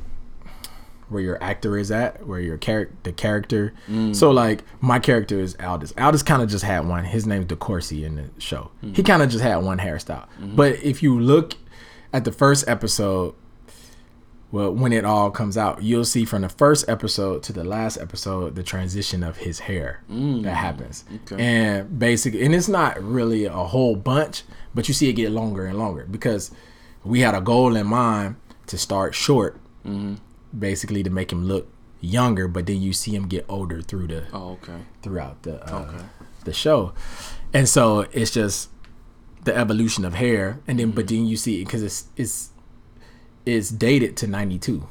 [1.10, 3.74] where your actor is at, where your character the character.
[4.12, 5.94] So like my character is Aldis.
[5.98, 7.06] Aldis kind of just had one.
[7.06, 8.72] His name's DeCourcy in the show.
[8.94, 10.28] He kind of just had one hairstyle.
[10.38, 11.54] But if you look
[12.14, 13.36] at the first episode,
[14.52, 17.98] well, when it all comes out, you'll see from the first episode to the last
[17.98, 21.04] episode the transition of his hair that happens.
[21.26, 21.36] okay.
[21.44, 24.44] And basically, and it's not really a whole bunch,
[24.74, 26.52] but you see it get longer and longer because
[27.04, 28.38] we had a goal in mind
[28.68, 29.60] to start short,
[30.58, 31.68] basically to make him look
[32.00, 34.80] younger, but then you see him get older through the Oh, okay.
[35.02, 36.04] throughout the uh, Okay.
[36.46, 36.94] the show,
[37.54, 38.70] and so it's just
[39.48, 42.52] the evolution of hair, and then but then you see because it's it's
[43.46, 44.88] it's dated to ninety two.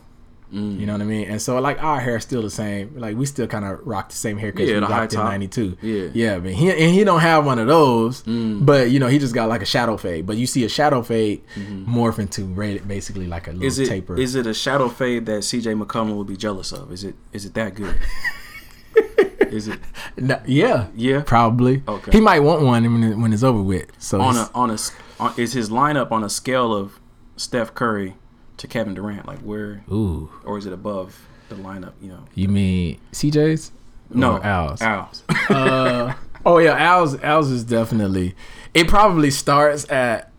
[0.53, 0.79] Mm.
[0.79, 1.29] You know what I mean?
[1.29, 2.97] And so like our hair is still the same.
[2.97, 5.77] Like we still kind of rock the same haircut Yeah, we rocked in ninety two.
[5.83, 5.95] Yeah.
[6.05, 6.11] Mm.
[6.15, 6.39] yeah.
[6.39, 8.23] But he and he don't have one of those.
[8.23, 10.25] But you know he just got like a shadow fade.
[10.25, 12.45] But you see a shadow fade morph into
[12.87, 13.67] basically like a little Mm-hmm.
[13.67, 14.17] Is it taper.
[14.19, 16.93] is it a shadow fade that CJ McCollum would be jealous of?
[16.93, 17.97] Is it is it that good?
[19.41, 19.79] is it
[20.17, 21.23] No, yeah, Yeah?
[21.27, 21.83] probably.
[21.87, 22.11] Okay.
[22.13, 23.87] He might want one when it, when it's over with.
[23.99, 24.79] So on a on a
[25.21, 26.99] on, is his lineup on a scale of
[27.37, 28.15] Steph Curry
[28.57, 29.27] to Kevin Durant?
[29.27, 30.31] Like where ooh.
[30.45, 31.93] or is it above the lineup?
[32.01, 33.73] You know, You mean CJ's?
[34.11, 34.83] no, Or Al's.
[34.83, 35.23] Al's.
[35.49, 36.13] Uh,
[36.45, 37.15] oh yeah, Al's.
[37.23, 38.35] Al's is definitely.
[38.75, 40.33] It probably starts at.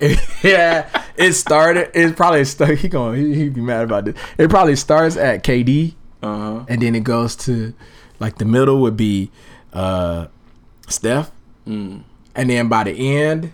[0.42, 1.90] yeah, it started.
[1.94, 2.78] It probably start.
[2.78, 3.20] He going.
[3.20, 4.16] He, he'd be mad about this.
[4.38, 6.64] It probably starts at KD, Uh huh.
[6.68, 7.72] and then it goes to,
[8.18, 9.30] like the middle would be,
[9.72, 10.26] uh,
[10.88, 11.30] Steph,
[11.66, 12.02] Mm.
[12.34, 13.52] and then by the end,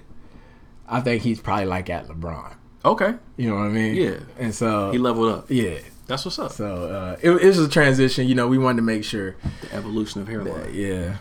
[0.89, 2.55] I think he's probably like at LeBron.
[2.85, 3.95] Okay, You know what I mean?
[3.97, 4.17] Yeah.
[4.39, 5.47] And so he leveled up.
[5.51, 5.79] yeah.
[6.07, 6.53] That's what's up.
[6.53, 8.29] So uh, it, it was a transition.
[8.29, 10.71] You know, we wanted to make sure The evolution of hairline.
[10.73, 11.17] Yeah.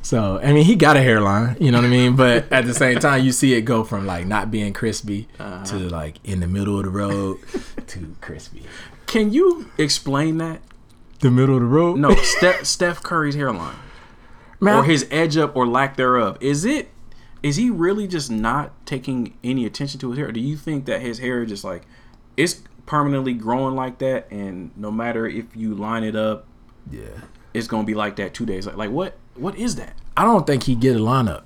[0.00, 2.14] So I mean, he got a hairline, you know what I mean.
[2.14, 5.64] But at the same time, you see it go from like not being crispy Uh-huh.
[5.66, 7.38] to like in the middle of the road
[7.88, 8.62] to crispy.
[9.06, 10.60] Can you explain that?
[11.20, 11.98] The middle of the road?
[11.98, 13.76] No, Steph Steph Curry's hairline
[14.60, 14.76] man.
[14.76, 16.36] or his edge up or lack thereof.
[16.40, 16.90] Is it?
[17.42, 20.28] Is he really just not taking any attention to his hair?
[20.28, 21.82] Or do you think that his hair just like
[22.36, 26.46] it's permanently growing like that, and no matter if you line it up,
[26.90, 27.06] yeah.
[27.54, 28.66] it's gonna be like that two days?
[28.66, 29.16] Like, like what?
[29.34, 29.94] What is that?
[30.16, 31.44] I don't think he get a lineup.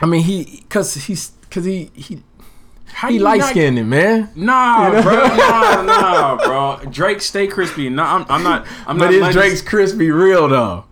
[0.00, 2.22] I mean, he because he's because he he
[2.92, 4.30] How he you light skinned, man.
[4.34, 5.14] Nah, bro.
[5.14, 6.90] Nah, nah, bro.
[6.90, 7.88] Drake, stay crispy.
[7.88, 8.66] Nah, I'm, I'm not.
[8.86, 9.28] I'm But not.
[9.30, 10.84] is Drake's crispy real though?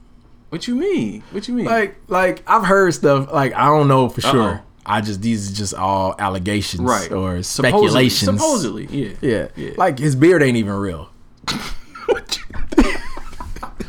[0.50, 1.22] What you mean?
[1.32, 1.66] What you mean?
[1.66, 4.42] Like like I've heard stuff like I don't know for sure.
[4.54, 4.62] Uh-oh.
[4.88, 8.40] I just these are just all allegations right or Supposedly- speculations.
[8.40, 9.14] Supposedly, yeah.
[9.20, 9.48] Yeah.
[9.56, 9.70] Yeah.
[9.76, 11.10] Like his beard ain't even real.
[12.06, 12.90] what, you,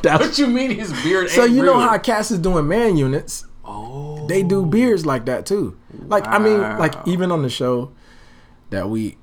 [0.04, 0.72] what you mean?
[0.72, 1.30] His beard.
[1.30, 3.46] So you know how Cass is doing man units.
[3.64, 5.78] Oh, They do beards like that too.
[6.08, 7.92] Like I mean, like even on the show
[8.70, 9.18] that we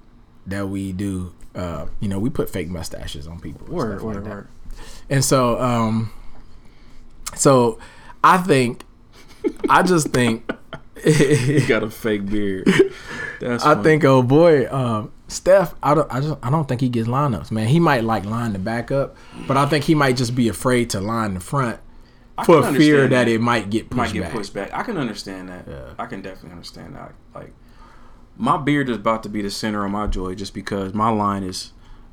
[0.46, 3.66] that we do, uh, you know, we put fake mustaches on people.
[3.66, 4.82] and Word, stuff like word, that.
[5.08, 6.12] And so, um,
[7.34, 7.78] so
[8.22, 8.84] I think,
[9.70, 10.50] I just think,
[11.04, 12.66] He got a fake beard.
[13.40, 13.64] That's.
[13.64, 13.82] I funny.
[13.84, 17.50] think, oh boy, um, Steph, I don't, I just, I don't think he gets lineups,
[17.50, 17.66] man.
[17.66, 19.16] He might like line the back up,
[19.46, 21.80] but I think he might just be afraid to line the front
[22.38, 24.32] I for fear understand that it might get pushed might get back.
[24.32, 24.70] pushed back.
[24.72, 25.66] I can understand that.
[25.68, 25.94] Yeah.
[25.98, 27.12] I can definitely understand that.
[27.34, 27.52] Like,
[28.36, 31.42] my beard is about to be the center of my joy just because my line
[31.42, 31.72] is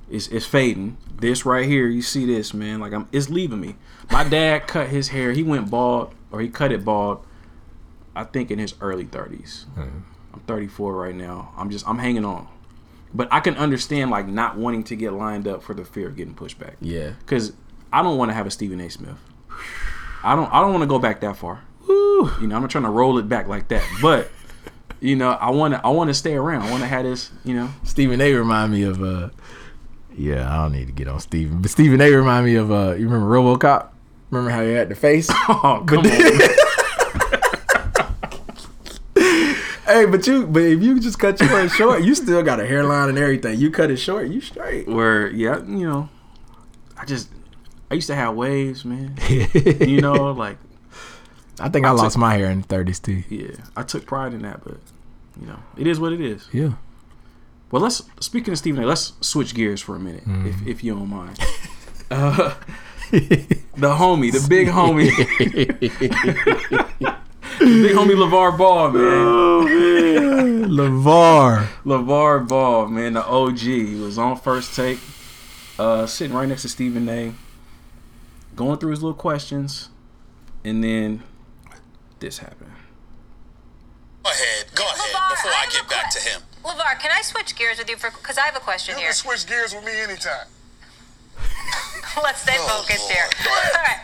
[0.10, 0.98] is is fading.
[1.16, 2.80] This right here, you see this, man?
[2.80, 3.76] Like I'm, it's leaving me.
[4.12, 5.32] My dad cut his hair.
[5.32, 7.26] He went bald, or he cut it bald.
[8.16, 9.66] I think in his early 30s.
[9.78, 11.54] I'm 34 right now.
[11.58, 12.48] I'm just I'm hanging on,
[13.14, 16.16] but I can understand like not wanting to get lined up for the fear of
[16.16, 16.76] getting pushed back.
[16.82, 17.14] Yeah.
[17.20, 17.54] Because
[17.92, 18.90] I don't want to have a Stephen A.
[18.90, 19.18] Smith.
[20.24, 20.52] I don't.
[20.54, 21.64] I don't want to go back that far.
[21.88, 22.30] Woo.
[22.40, 23.84] You know, I'm not trying to roll it back like that.
[24.02, 24.30] But
[25.02, 25.86] you know, I want to.
[25.86, 26.62] I want to stay around.
[26.62, 27.32] I want to have this.
[27.44, 27.70] You know.
[27.84, 28.32] Stephen A.
[28.34, 29.30] remind me of uh
[30.16, 31.62] yeah, I don't need to get on Stephen.
[31.62, 32.10] But Stephen A.
[32.12, 33.90] remind me of uh you remember RoboCop?
[34.30, 35.30] Remember how you had the face?
[35.50, 36.06] Oh, come on.
[39.86, 42.66] hey, but you, but if you just cut your hair short, you still got a
[42.66, 43.60] hairline and everything.
[43.60, 44.88] You cut it short, you straight.
[44.88, 46.10] Where, yeah, you know,
[46.98, 47.30] I just,
[47.90, 49.18] I used to have waves, man.
[49.30, 50.58] you know, like,
[51.62, 53.24] I think I, I lost took- my hair in the 30s too.
[53.30, 54.78] yeah, I took pride in that, but,
[55.40, 56.48] you know, it is what it is.
[56.52, 56.74] Yeah.
[57.72, 60.48] Well, let's, speaking of Stephen A., let's switch gears for a minute, Mm-hmm.
[60.48, 61.40] if, if you don't mind.
[62.12, 62.54] Uh,
[63.12, 65.08] the homie, the big homie,
[66.60, 66.60] the
[67.60, 69.04] big homie LaVar Ball, man.
[69.04, 71.68] Oh man, LaVar.
[71.86, 73.60] LaVar Ball, man, the OG.
[73.60, 75.00] He was on first take,
[75.80, 77.34] uh, sitting right next to Stephen A.
[78.56, 79.88] Going through his little questions,
[80.66, 81.24] and then
[82.22, 82.72] this happened.
[84.24, 84.66] Go ahead.
[84.76, 86.42] Go ahead LaVar, before I I get back que- to him.
[86.64, 89.00] LaVar, can I switch gears with you for because I have a question here.
[89.02, 89.12] You here.
[89.14, 90.48] can switch gears with me anytime.
[92.24, 93.14] Let's stay Oh, focused Lord.
[93.14, 93.28] here.
[93.50, 94.00] All right.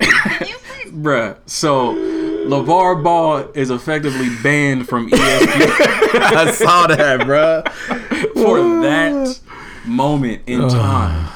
[0.00, 0.92] Um, can you please?
[1.04, 5.70] Bruh, so LaVar Ball is effectively banned from ESPN
[6.22, 7.62] I saw that, bro.
[8.34, 9.38] for that
[9.84, 11.28] moment in time.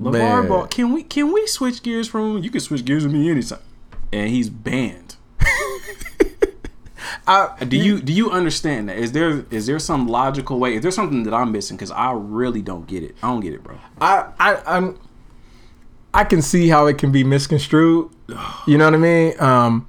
[0.00, 0.48] LaVar.
[0.48, 3.60] Ball, can we can we switch gears from you can switch gears with me anytime.
[4.12, 5.16] And he's banned.
[7.26, 8.98] I, Do you do you understand that?
[8.98, 10.74] Is there is there some logical way?
[10.74, 11.76] Is there something that I'm missing?
[11.76, 13.16] Because I really don't get it.
[13.22, 13.78] I don't get it, bro.
[14.00, 14.98] I, I, I'm,
[16.12, 18.10] I can see how it can be misconstrued.
[18.66, 19.40] You know what I mean?
[19.40, 19.86] Um,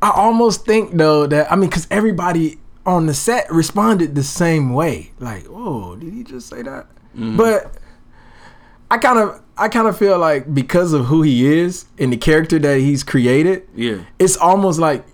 [0.00, 4.74] I almost think though that I mean, because everybody on the set responded the same
[4.74, 5.12] way.
[5.20, 6.86] Like, oh, did he just say that?
[7.14, 7.76] But
[8.92, 12.16] I kind of, I kind of feel like because of who he is and the
[12.16, 15.04] character that he's created, Yeah, it's almost like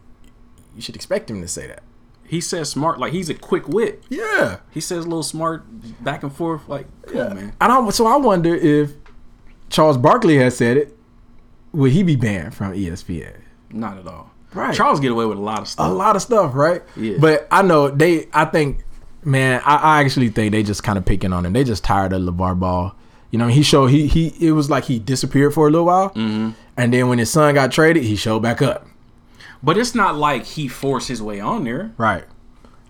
[0.74, 1.82] you should expect him to say that.
[2.26, 2.98] he says smart.
[2.98, 4.02] Like he's a quick wit.
[4.08, 4.58] Yeah.
[4.70, 5.64] He says a little smart
[6.04, 6.68] back and forth.
[6.68, 7.52] Like, yeah, on, man.
[7.60, 8.92] And I, so I wonder if
[9.70, 10.96] Charles Barkley has said it,
[11.72, 13.40] would he be banned from ESPN?
[13.70, 14.30] Not at all.
[14.54, 14.74] Right.
[14.74, 15.88] Charles get away with a lot of stuff.
[15.88, 16.82] A lot of stuff, right?
[16.96, 17.18] Yeah.
[17.20, 18.28] But I know they.
[18.32, 18.84] I think,
[19.24, 21.52] man, I, I actually think they just kind of picking on him.
[21.52, 22.94] They just tired of LaVar Ball.
[23.30, 24.34] You know, he showed he he.
[24.40, 26.50] It was like he disappeared for a little while, mm-hmm.
[26.76, 28.86] and then when his son got traded, he showed back up.
[29.62, 31.92] But it's not like he forced his way on there.
[31.98, 32.24] Right.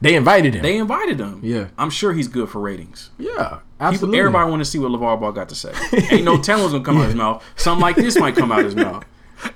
[0.01, 0.63] They invited him.
[0.63, 1.41] They invited him.
[1.43, 1.69] Yeah.
[1.77, 3.11] I'm sure he's good for ratings.
[3.19, 4.19] yeah, People, absolutely.
[4.21, 5.73] everybody want to see what LaVar Ball got to say.
[6.11, 7.45] Ain't no telling what's gonna come out of his mouth.
[7.57, 9.05] Something like this might come out his mouth.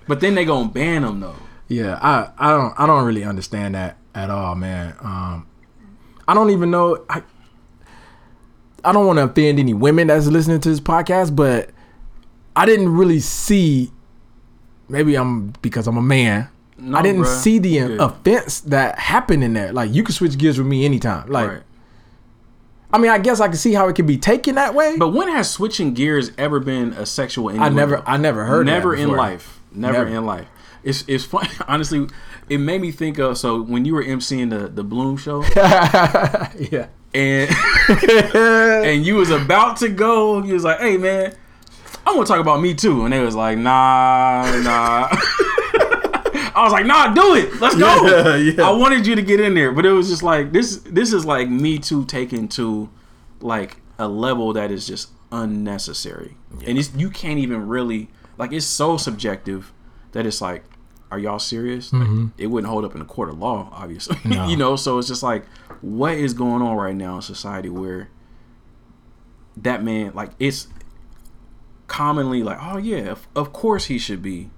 [0.09, 1.37] But then they gonna ban him though.
[1.69, 4.95] Yeah, I, I don't I don't really understand that at all, man.
[5.01, 5.47] Um,
[6.27, 7.05] I don't even know.
[7.09, 7.23] I
[8.85, 11.71] I don't want to offend any women that's listening to this podcast, but
[12.57, 13.91] I didn't really see.
[14.89, 16.49] Maybe I'm because I'm a man.
[16.79, 17.41] No, I didn't bruh.
[17.43, 17.97] see the Yeah.
[18.01, 19.73] offense that happened in there.
[19.73, 21.29] Like you can switch gears with me anytime.
[21.29, 21.63] Like right.
[22.93, 24.97] I mean, I guess I can see how it could be taken that way.
[24.99, 28.95] But when has switching gears ever been a sexual I never I never heard never
[28.95, 29.61] in life.
[29.73, 30.11] Never, Never.
[30.17, 30.47] in life.
[30.83, 31.49] It's it's funny.
[31.69, 32.07] Honestly,
[32.49, 36.89] it made me think of so when you were emceeing the the Bloom show yeah.
[37.15, 37.51] And
[38.85, 41.35] and you was about to go, you was like, "Hey man,
[42.07, 45.09] I want to talk about me too," and they was like, "Nah, nah."
[46.55, 47.61] I was like, "Nah, do it.
[47.61, 48.69] Let's go." Yeah, yeah.
[48.69, 50.79] I wanted you to get in there, but it was just like this.
[50.79, 52.91] This is like me too taken to
[53.41, 56.37] like a level that is just unnecessary,
[56.67, 58.09] and it's you can't even really
[58.39, 58.53] like.
[58.53, 59.73] It's so subjective
[60.13, 60.65] that it's like,
[61.11, 61.93] are y'all serious?
[61.93, 62.27] Like, mm-hmm.
[62.39, 64.17] it wouldn't hold up in a court of law, obviously.
[64.25, 65.45] you know, so it's just like,
[65.83, 68.09] what is going on right now in society where
[69.57, 70.69] that man, like, it's
[71.87, 74.51] commonly like, oh yeah, of, of course he should be.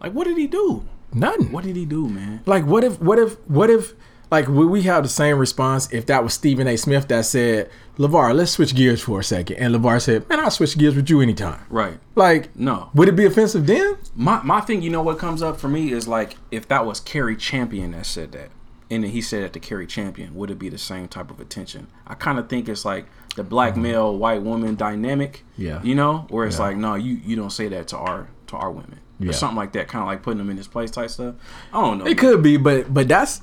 [0.00, 0.86] Like, what did he do?
[1.12, 1.50] Nothing.
[1.52, 2.42] What did he do, man?
[2.46, 3.94] Like, what if, what if, what if,
[4.30, 6.76] like, would we have the same response if that was Stephen A.
[6.76, 9.56] Smith that said, LaVar, let's switch gears for a second.
[9.56, 11.64] And LaVar said, man, I'll switch gears with you anytime.
[11.70, 11.98] Right.
[12.14, 12.90] Like, No.
[12.92, 13.96] would it be offensive then?
[14.14, 17.00] My my thing, you know what comes up for me is like if that was
[17.00, 18.50] Cari Champion that said that,
[18.90, 21.40] and then he said that to Cari Champion, would it be the same type of
[21.40, 21.88] attention?
[22.06, 25.44] I kind of think it's like the black male white woman dynamic.
[25.54, 25.62] Mm-hmm.
[25.62, 25.82] Yeah.
[25.82, 26.62] You know, where it's Yeah.
[26.66, 29.00] like, no, you you don't say that to our to our women.
[29.18, 29.30] Yeah.
[29.30, 31.34] Or something like that, kind of like putting them in his place type stuff.
[31.72, 32.06] I don't know.
[32.06, 33.40] It could be, but but that's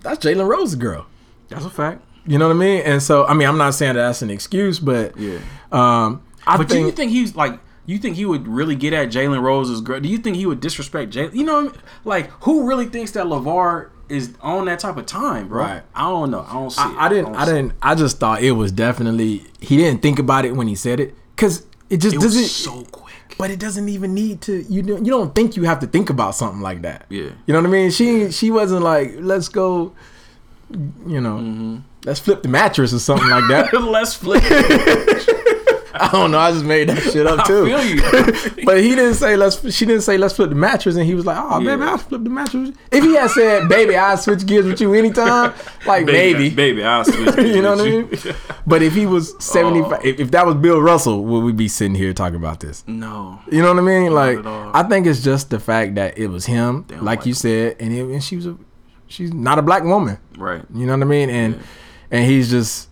[0.00, 1.06] that's Jalen Rose's girl.
[1.48, 2.02] That's a fact.
[2.26, 2.80] You know what I mean?
[2.82, 5.38] And so, I mean, I'm not saying that that's an excuse, but Yeah.
[5.72, 7.60] um, I But do you think he's like?
[7.86, 10.00] You think he would really get at Jalen Rose's girl?
[10.00, 11.34] Do you think he would disrespect Jalen?
[11.34, 11.72] You know, I mean?
[12.04, 15.62] like who really thinks that LaVar is on that type of time, bro?
[15.64, 15.82] Right.
[15.94, 16.44] I don't know.
[16.48, 16.82] I don't see.
[16.82, 16.86] it.
[16.86, 20.18] I, I didn't, don't I didn't, I just thought it was definitely he didn't think
[20.18, 22.42] about it when he said it because it just It doesn't.
[22.42, 23.14] was so quick.
[23.38, 24.62] but it doesn't even need to.
[24.68, 27.06] You don't, you don't think you have to think about something like that.
[27.08, 27.30] Yeah.
[27.46, 27.90] you know what I mean.
[27.90, 29.92] She she wasn't like let's go,
[30.70, 31.76] you know, Mm-hmm.
[32.04, 33.72] let's flip the mattress or something like that.
[33.80, 34.42] Let's flip.
[35.96, 36.38] I don't know.
[36.38, 37.64] I just made that shit up I too.
[37.66, 38.64] feel you.
[38.64, 39.72] but he didn't say let's.
[39.74, 41.76] She didn't say let's flip the mattress, and he was like, "Oh, Yeah.
[41.76, 44.92] baby, I'll flip the mattress." If he had said, "Baby, I'll switch gears with you
[44.94, 45.54] anytime,"
[45.86, 47.36] like maybe, baby, I'll switch.
[47.38, 48.18] you know what I mean?
[48.66, 50.08] But if he was seventy five, Oh.
[50.08, 52.82] if, if that was Bill Russell, would we be sitting here talking about this?
[52.86, 53.40] No.
[53.50, 54.12] You know what I mean?
[54.12, 54.44] Like.
[54.74, 57.34] I think it's just the fact that it was him, like like you him.
[57.36, 58.56] said, and, it, and she was a,
[59.06, 60.18] she's not a black woman.
[60.36, 60.62] Right.
[60.74, 61.30] You know what I mean?
[61.30, 61.60] And
[62.10, 62.88] and he's just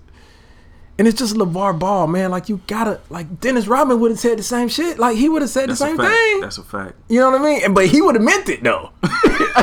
[1.03, 2.31] and it's just LaVar Ball, man.
[2.31, 5.01] Like you gotta like Dennis Rodman would have said the same shit.
[5.01, 6.41] Like he would have said That's the same thing.
[6.41, 6.93] That's a fact.
[7.09, 7.61] you know what I mean?
[7.65, 8.91] And- But he would have meant it though.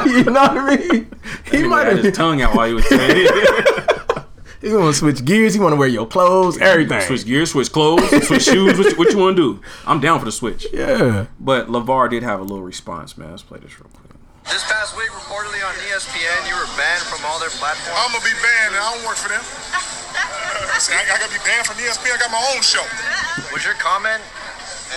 [0.06, 1.10] you know what I mean?
[1.50, 4.24] He might have his tongue out while he was saying it.
[4.62, 7.00] he wanna switch gears, he wanna wear your clothes, everything.
[7.00, 8.78] switch gears, switch clothes, switch shoes.
[8.78, 9.62] What, what you want to do?
[9.88, 10.68] I'm down for the switch.
[10.74, 11.28] Yeah.
[11.40, 13.32] But LaVar did have a little response, man.
[13.32, 14.09] Let's play this real quick.
[14.50, 17.94] This past week, reportedly on ESPN, you were banned from all their platforms.
[18.02, 19.46] I'm gonna be banned, and I don't work for them.
[20.82, 22.18] See, I, I gotta be banned from ESPN.
[22.18, 22.82] I got my own show.
[22.82, 23.54] Uh-uh.
[23.54, 24.26] Was your comment?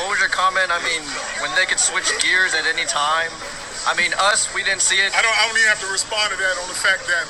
[0.00, 0.72] What was your comment?
[0.72, 1.04] I mean,
[1.44, 3.28] when they could switch gears at any time.
[3.84, 5.12] I mean, us, we didn't see it.
[5.12, 5.36] I don't.
[5.36, 7.28] I don't even have to respond to that on the fact that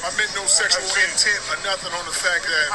[0.00, 2.68] I meant no sexual intent or nothing on the fact that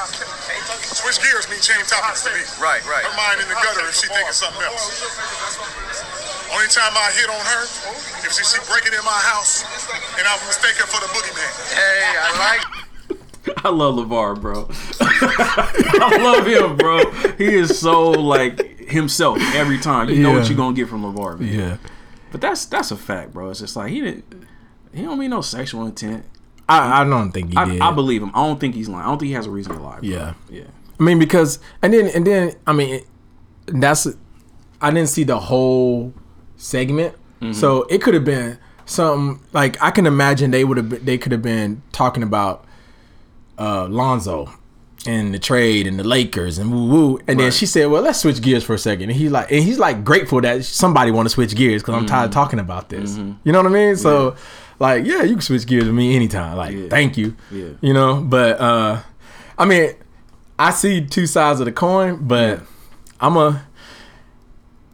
[0.94, 2.46] switch gears mean change topics to me.
[2.62, 3.02] Right, right.
[3.02, 5.02] Her mind in the gutter if she thinking something else.
[6.54, 7.64] Only time I hit on her
[8.26, 9.66] if she, she breaking in my house
[10.18, 11.50] and I'm mistaken for the boogeyman.
[11.74, 12.86] Hey, I like.
[13.66, 14.70] I love LaVar, bro.
[15.02, 17.12] I love him, bro.
[17.38, 20.10] He is so like himself every time.
[20.10, 21.54] You know what you're gonna get from LaVar, man.
[21.54, 21.78] Yeah.
[22.32, 23.50] But that's that's a fact, bro.
[23.50, 24.46] It's just like he didn't.
[24.94, 26.26] He don't mean no sexual intent.
[26.68, 27.82] I, I don't think he did.
[27.82, 28.32] I, I believe him.
[28.34, 29.06] I don't think he's lying.
[29.06, 30.00] I don't think he has a reason to lie.
[30.00, 30.10] Bro.
[30.10, 30.34] Yeah.
[30.50, 30.64] yeah.
[31.00, 33.02] I mean, because and then and then I mean,
[33.68, 34.08] that's
[34.82, 36.14] I didn't see the whole
[36.58, 37.54] segment, mm-hmm.
[37.54, 41.18] so it could have been something like I can imagine they would have been, they
[41.18, 42.66] could have been talking about
[43.58, 44.54] uh Lonzo
[45.08, 48.20] and the trade and the Lakers and woo woo, and then she said, "Well, let's
[48.22, 49.10] switch gears for a second.
[49.10, 52.06] And he's like, and he's like grateful that somebody want to switch gears because I'm
[52.06, 52.40] tired of mm-hmm.
[52.40, 53.12] talking about this.
[53.12, 53.34] Mm-hmm.
[53.44, 53.96] You know what I mean?
[53.98, 54.36] So,
[54.80, 56.58] like, yeah, you can switch gears with me anytime.
[56.58, 56.88] Like, Yeah.
[56.90, 57.36] thank you.
[57.52, 57.70] Yeah.
[57.82, 59.02] You know, but uh,
[59.58, 59.92] I mean,
[60.60, 62.62] I see two sides of the coin, but
[63.20, 63.66] I'm a.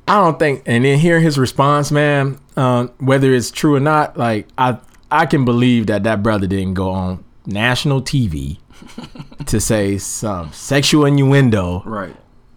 [0.08, 4.18] I don't think, and then hearing his response, man, um, whether it's true or not,
[4.18, 4.78] like I,
[5.10, 8.58] I can believe that that brother didn't go on national TV
[9.46, 12.16] to say some sexual innuendo Right.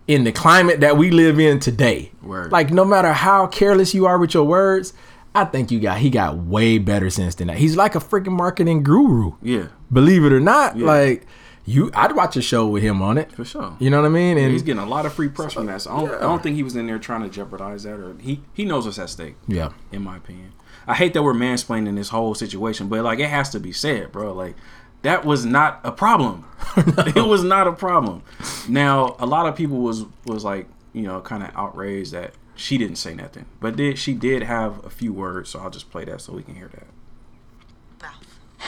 [0.08, 2.10] in the climate that we live in today.
[2.22, 2.50] Word.
[2.50, 4.92] Like no matter how careless you are with your words,
[5.34, 7.56] I think you got he got way better sense than that.
[7.58, 9.32] He's like a freaking marketing guru.
[9.42, 9.68] Yeah.
[9.92, 10.86] Believe it or not, Yeah.
[10.86, 11.26] like
[11.66, 13.32] you I'd watch a show with him on it.
[13.32, 13.74] For sure.
[13.80, 14.38] You know what I mean?
[14.38, 15.80] And He's getting a lot of free press from that.
[15.82, 18.14] So I don't, I don't think he was in there trying to jeopardize that, or
[18.20, 19.34] he he knows what's at stake.
[19.48, 19.70] yeah.
[19.90, 20.52] in my opinion.
[20.86, 24.12] I hate that we're mansplaining this whole situation, but like it has to be said,
[24.12, 24.32] bro.
[24.34, 24.54] Like
[25.02, 26.44] that was not a problem.
[27.16, 28.22] It was not a problem.
[28.68, 32.78] Now a lot of people was was like you know kind of outraged that she
[32.78, 36.04] didn't say nothing, but did she did have a few words, so I'll just play
[36.04, 36.86] that so we can hear that.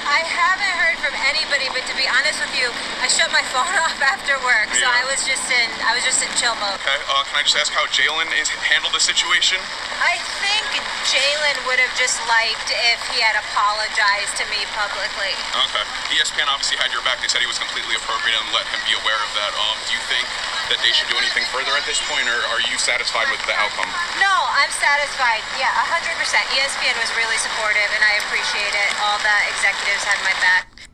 [0.05, 2.69] I haven't heard from anybody, but to be honest with you,
[3.01, 6.21] I shut my phone off after work, so I was just in I was just
[6.21, 6.77] in chill mode.
[6.85, 9.57] Okay, uh, can I just ask how Jalen is handled the situation?
[10.03, 10.67] I think
[11.09, 15.33] Jalen would have just liked if he had apologized to me publicly.
[15.71, 15.85] Okay.
[16.13, 17.23] ESPN obviously had your back.
[17.23, 19.55] They said he was completely appropriate and let him be aware of that.
[19.55, 20.27] Um, do you think
[20.69, 23.55] that they should do anything further at this point, or are you satisfied with the
[23.55, 23.87] outcome?
[24.19, 25.47] No, I'm satisfied.
[25.63, 26.19] Yeah, 100%.
[26.59, 28.91] ESPN was really supportive, and I appreciate it.
[28.99, 30.89] All the executives had my back.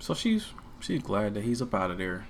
[0.00, 2.26] So she's she's glad that he's up out of there.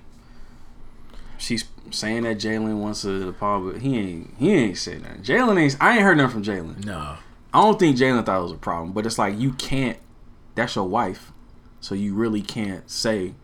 [1.38, 5.22] She's saying that Jalen wants to apologize, but he ain't he ain't said nothing.
[5.22, 5.76] Jalen ain't.
[5.80, 6.84] I ain't heard nothing from Jalen.
[6.84, 7.16] No.
[7.52, 9.98] I don't think Jalen thought it was a problem, but it's like you can't.
[10.54, 11.32] That's your wife,
[11.80, 13.34] so you really can't say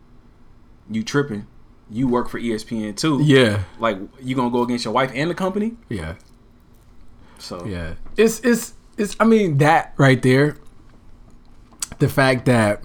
[0.89, 1.47] you tripping.
[1.89, 3.21] You work for ESPN too.
[3.23, 3.63] Yeah.
[3.79, 5.73] Like you gonna go against your wife and the company?
[5.89, 6.15] Yeah.
[7.37, 7.95] So Yeah.
[8.17, 10.57] It's it's it's I mean that right there.
[11.99, 12.83] The fact that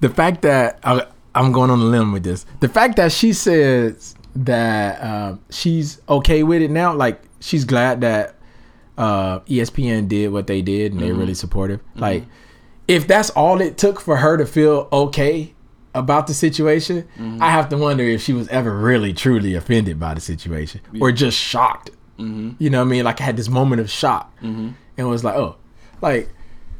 [0.00, 2.46] the fact that I, I'm going on a limb with this.
[2.60, 8.00] The fact that she says that uh, she's okay with it now, like she's glad
[8.00, 8.36] that
[8.96, 11.20] uh, ESPN did what they did and they're mm-hmm.
[11.20, 11.80] really supportive.
[11.80, 12.00] Mm-hmm.
[12.00, 12.24] Like,
[12.86, 15.54] if that's all it took for her to feel okay
[15.94, 17.42] about the situation, mm-hmm.
[17.42, 21.12] I have to wonder if she was ever really truly offended by the situation or
[21.12, 21.90] just shocked.
[22.58, 23.04] You know what I mean?
[23.04, 25.54] Like I had this moment of shock and was like, oh,
[26.02, 26.28] like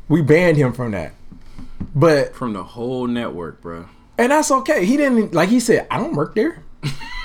[0.09, 1.14] we banned him from that.
[1.94, 3.86] But from the whole network, bro.
[4.16, 4.84] and that's okay.
[4.84, 6.62] He didn't like he said, I don't work there.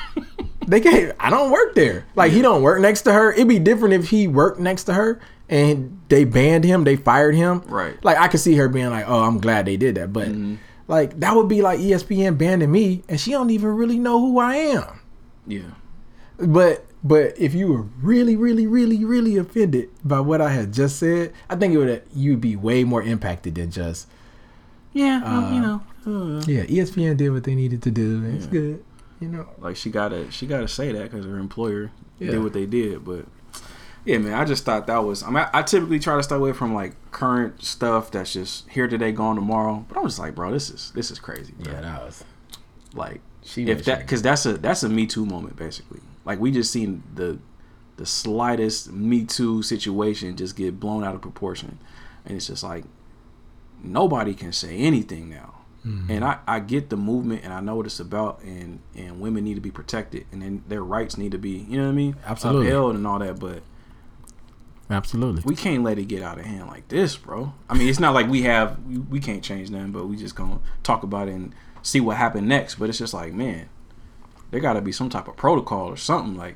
[0.67, 2.05] they can't I don't work there.
[2.15, 3.31] Like he don't work next to her.
[3.33, 5.19] It'd be different if he worked next to her
[5.49, 7.61] and they banned him, they fired him.
[7.67, 8.03] Right.
[8.03, 10.13] Like I could see her being like, Oh, I'm glad they did that.
[10.13, 10.55] But mm-hmm.
[10.87, 14.39] Like that would be like ESPN banning me, and she don't even really know who
[14.39, 14.99] I am.
[15.47, 15.71] Yeah.
[16.37, 20.97] But but if you were really, really, really, really offended by what I had just
[20.97, 24.07] said, I think it would you'd be way more impacted than just
[24.93, 26.63] Yeah, well, you know, uh, yeah.
[26.65, 28.17] ESPN did what they needed to do.
[28.17, 28.83] and It's good,
[29.19, 29.47] you know.
[29.59, 32.31] like she gotta she gotta say that because her employer Yeah.
[32.31, 33.03] did what they did.
[33.03, 33.25] But
[34.05, 35.23] yeah, man, I just thought that was.
[35.23, 38.67] I mean, I, I typically try to stay away from like current stuff that's just
[38.69, 39.85] here today, gone tomorrow.
[39.87, 41.53] But I'm just like, bro, this is this is crazy.
[41.59, 41.73] Bro.
[41.73, 42.23] Yeah, that was
[42.93, 46.01] like She if that because that's a that's a Me Too moment basically.
[46.25, 47.39] Like we just seen the
[47.97, 51.79] the slightest Me Too situation just get blown out of proportion,
[52.25, 52.85] and it's just like
[53.83, 55.53] nobody can say anything now.
[55.85, 56.11] Mm-hmm.
[56.11, 59.43] And I, I get the movement and I know what it's about and and women
[59.43, 61.93] need to be protected and then their rights need to be you know what I
[61.93, 62.67] mean Absolutely.
[62.67, 63.63] upheld and all that but
[64.89, 65.43] absolutely.
[65.45, 68.13] we can't let it get out of hand like this bro I mean it's not
[68.13, 71.33] like we have we, we can't change nothing but we just gonna talk about it
[71.33, 73.67] and see what happened next but it's just like man
[74.53, 76.55] there got to be some type of protocol or something like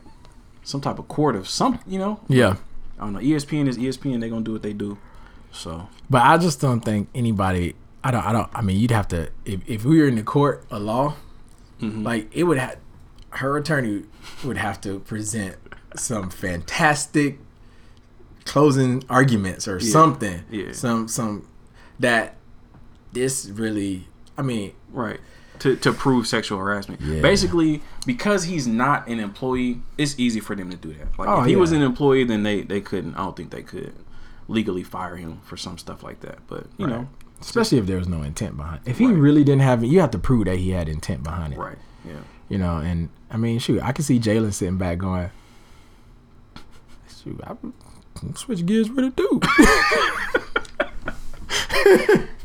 [0.64, 2.56] some type of court of some you know yeah.
[3.00, 4.98] I don't know ESPN is ESPN They're gonna do what they do
[5.52, 7.76] so But I just don't think anybody.
[8.04, 8.24] I don't.
[8.26, 8.50] I don't.
[8.54, 11.16] I mean, you'd have to if, if we were in the court of law,
[11.82, 12.04] Mm-hmm.
[12.04, 12.78] like it would have.
[13.32, 14.04] Her attorney
[14.44, 15.58] would have to present
[15.96, 17.40] some fantastic
[18.46, 20.44] closing arguments or something.
[20.50, 20.72] yeah.
[20.72, 21.48] Some some
[22.00, 22.36] that
[23.14, 24.08] this really.
[24.38, 25.20] I mean, Right.
[25.60, 27.02] To, to prove sexual harassment.
[27.02, 27.22] Yeah.
[27.22, 31.18] Basically, because he's not an employee, it's easy for them to do that.
[31.18, 31.58] Like Oh, if he yeah.
[31.60, 33.16] was an employee, then they, they couldn't.
[33.16, 33.94] I don't think they could
[34.48, 36.40] legally fire him for some stuff like that.
[36.48, 37.08] But you know,
[37.42, 38.82] especially if there was no intent behind.
[38.86, 41.54] If he really didn't have it, you have to prove that he had intent behind
[41.54, 41.60] it.
[41.60, 41.78] right?
[42.06, 42.20] Yeah.
[42.50, 45.30] You know, and I mean, shoot, I can see Jalen sitting back going,
[47.24, 47.56] "Shoot, I
[48.22, 49.44] I'm switch gears with a dude."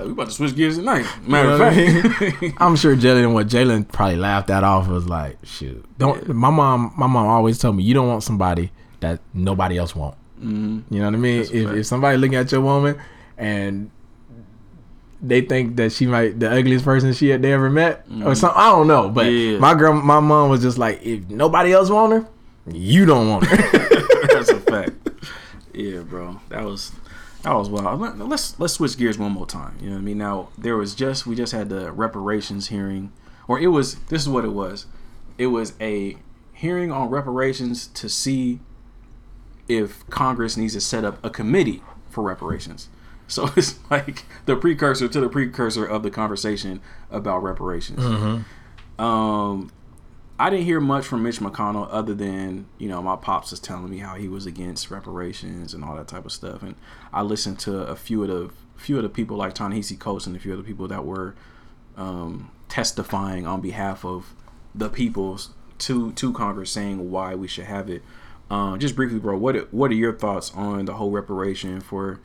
[0.00, 1.04] Like, we about to switch gears tonight.
[1.26, 4.64] Matter You of know what I fact, I'm sure Jalen, what Jalen probably laughed that
[4.64, 8.22] off was like, "Shoot, don't." My mom, my mom always told me, "You don't want
[8.22, 10.94] somebody that nobody else want." Mm-hmm.
[10.94, 11.38] You know what I mean?
[11.38, 11.78] That's If, fact.
[11.78, 12.98] if somebody looking at your woman
[13.36, 13.90] and
[15.22, 18.58] they think that she might the ugliest person she had they ever met or something,
[18.58, 19.10] I don't know.
[19.10, 19.52] But Mm-hmm.
[19.54, 19.58] Yeah.
[19.58, 22.26] my girl, my mom was just like, "If nobody else want her,
[22.72, 23.56] you don't want her."
[24.32, 24.92] that's a fact.
[25.72, 26.40] Yeah, bro.
[26.48, 26.90] That was
[27.42, 28.00] that was wild.
[28.00, 29.76] Let- Let's let's switch gears one more time.
[29.80, 30.18] You know what I mean?
[30.18, 33.12] Now there was just we just had the reparations hearing,
[33.48, 34.86] or it was this is what it was.
[35.38, 36.16] It was a
[36.52, 38.60] hearing on reparations to see
[39.68, 42.88] if Congress needs to set up a committee for reparations.
[43.30, 46.80] So it's like the precursor to the precursor of the conversation
[47.12, 48.00] about reparations.
[48.98, 49.70] Um,
[50.40, 53.90] I didn't hear much from Mitch McConnell other than you know my pops was telling
[53.90, 56.76] me how he was against reparations and all that type of stuff, and
[57.12, 60.34] I listened to a few of the few of the people like Ta-Nehisi Coates and
[60.34, 61.34] a few of the people that were
[61.94, 64.34] um, testifying on behalf of
[64.74, 68.02] the peoples to to Congress saying why we should have it.
[68.50, 72.18] Uh, just briefly, bro, what what are your thoughts on the whole reparation for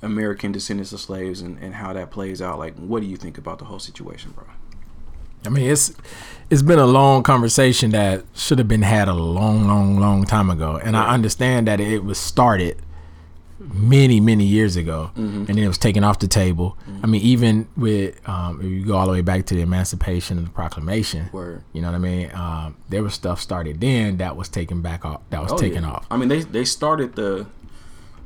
[0.00, 2.58] American descendants of slaves and, and how that plays out?
[2.58, 4.46] Like, what do you think about the whole situation, bro?
[5.44, 5.94] I mean, it's
[6.50, 10.50] it's been a long conversation that should have been had a long, long, long time
[10.50, 12.78] ago, and I understand that it was started
[13.58, 15.36] many, many years ago, Mm-hmm.
[15.38, 16.76] and then it was taken off the table.
[17.02, 20.38] I mean, even with um, if you go all the way back to the Emancipation
[20.38, 21.62] and the Proclamation, Word.
[21.72, 22.30] you know what I mean?
[22.34, 25.82] Um, there was stuff started then that was taken back off, that was Oh, taken
[25.84, 25.90] yeah.
[25.92, 26.06] off.
[26.10, 27.46] I mean, they they started the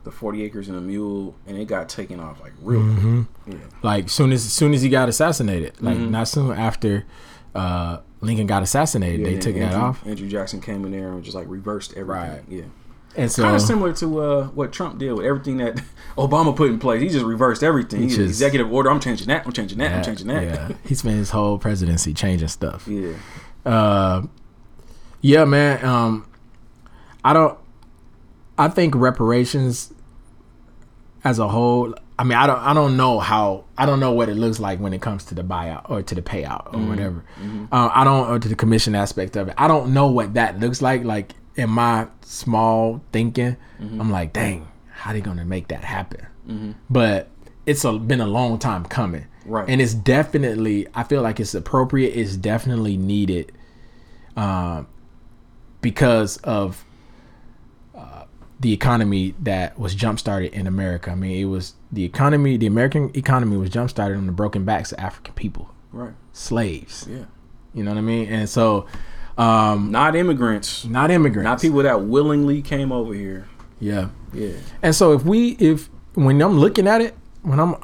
[0.05, 2.81] the forty acres and a mule, and it got taken off like real.
[2.81, 3.23] Mm-hmm.
[3.47, 3.57] Yeah.
[3.83, 6.11] Like soon as soon as he got assassinated, like Mm-hmm.
[6.11, 7.05] not soon after
[7.55, 10.05] uh, Lincoln got assassinated, they took then that off.
[10.07, 12.31] Andrew Jackson came in there and just like reversed everything.
[12.31, 12.43] Right.
[12.49, 12.62] Yeah.
[13.16, 15.81] And so Kind of similar to uh, what Trump did with everything that
[16.16, 17.01] Obama put in place.
[17.03, 18.03] He just reversed everything.
[18.03, 18.90] He He just, executive order.
[18.90, 19.47] I'm changing that.
[19.47, 19.93] I'm changing that.
[19.93, 20.43] I'm changing that.
[20.45, 22.86] Yeah, he spent his whole presidency changing stuff.
[22.86, 23.15] yeah.
[23.65, 24.23] Uh,
[25.20, 25.85] yeah, man.
[25.85, 26.28] Um,
[27.24, 27.59] I don't.
[28.57, 29.93] I think reparations,
[31.24, 31.95] as a whole.
[32.19, 32.59] I mean, I don't.
[32.59, 33.65] I don't know how.
[33.77, 36.15] I don't know what it looks like when it comes to the buyout or to
[36.15, 37.24] the payout or whatever.
[37.70, 38.28] Uh, I don't.
[38.28, 39.55] Or to the commission aspect of it.
[39.57, 41.05] I don't know what that looks like.
[41.05, 46.27] Like in my small thinking, I'm like, dang, how they gonna make that happen?
[46.90, 47.31] But
[47.66, 49.27] it's a, been a long time coming.
[49.45, 49.69] Right.
[49.69, 52.11] And it's definitely, I feel like it's appropriate.
[52.11, 53.53] It's definitely needed
[54.36, 54.86] um,
[55.81, 56.88] because of uh,
[58.60, 61.10] the economy that was jump started in America.
[61.10, 64.64] I mean, it was the economy, the American economy was jump started on the broken
[64.64, 66.14] backs of African people, Right.
[66.32, 67.06] slaves.
[67.09, 67.24] Yeah.
[67.74, 68.28] You know what I mean?
[68.28, 68.86] And so,
[69.36, 70.85] um, Not immigrants.
[70.85, 71.44] not immigrants.
[71.44, 73.47] Not people that willingly came over here.
[73.78, 74.09] Yeah.
[74.32, 74.55] Yeah.
[74.82, 77.76] And so if we if when I'm looking at it, when I'm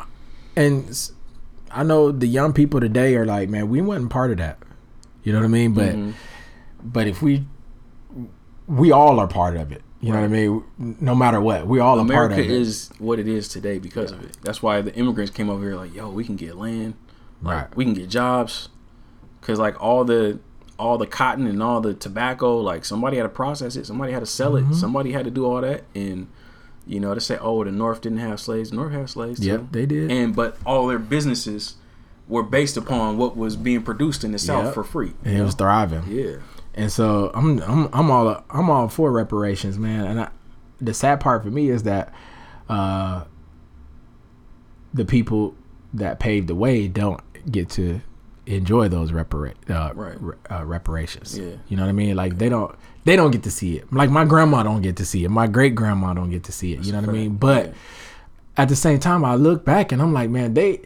[0.57, 1.11] and
[1.71, 4.59] I know the young people today are like, man, we wasn't part of that.
[5.23, 5.73] You know what I mean?
[5.73, 6.11] But Mm-hmm.
[6.83, 7.47] but if we
[8.67, 9.83] we all are part of it.
[10.05, 10.97] You know what I mean?
[11.01, 12.51] No matter what, we all a part America of it.
[12.51, 14.37] is what it is today because of it.
[14.43, 16.95] That's why the immigrants came over here like, yo, we can get land,
[17.43, 17.77] like, Right.
[17.77, 18.69] We can get jobs,
[19.41, 20.39] because like all the
[20.79, 24.21] all the cotton and all the tobacco, like somebody had to process it, somebody had
[24.21, 24.73] to sell Mm-hmm.
[24.73, 26.27] it, somebody had to do all that, and
[26.87, 29.47] you know to say, oh, the North didn't have slaves, the North had slaves too.
[29.47, 30.11] Yep, they did.
[30.11, 31.77] and but all their businesses
[32.27, 34.75] were based upon what was being produced in the South Yep.
[34.75, 35.13] for free.
[35.25, 36.03] and it was thriving.
[36.09, 36.37] Yeah,
[36.75, 40.07] And so I'm I'm I'm all I'm all for reparations, man.
[40.07, 40.29] And I,
[40.81, 42.13] the sad part for me is that
[42.69, 43.25] uh,
[44.93, 45.55] the people
[45.93, 47.21] that paved the way don't
[47.51, 48.01] get to
[48.47, 50.21] enjoy those repara- uh, Right.
[50.21, 51.39] re- uh, reparations.
[51.39, 51.53] Yeah.
[51.69, 52.17] You know what I mean?
[52.17, 52.75] Like they don't
[53.05, 53.93] they don't get to see it.
[53.93, 55.31] Like my grandma don't get to see it.
[55.31, 56.85] My great grandma don't get to see it.
[56.85, 57.37] you know what I mean?
[57.37, 57.73] But Yeah.
[58.57, 60.83] at the same time, I look back and I'm like, man, they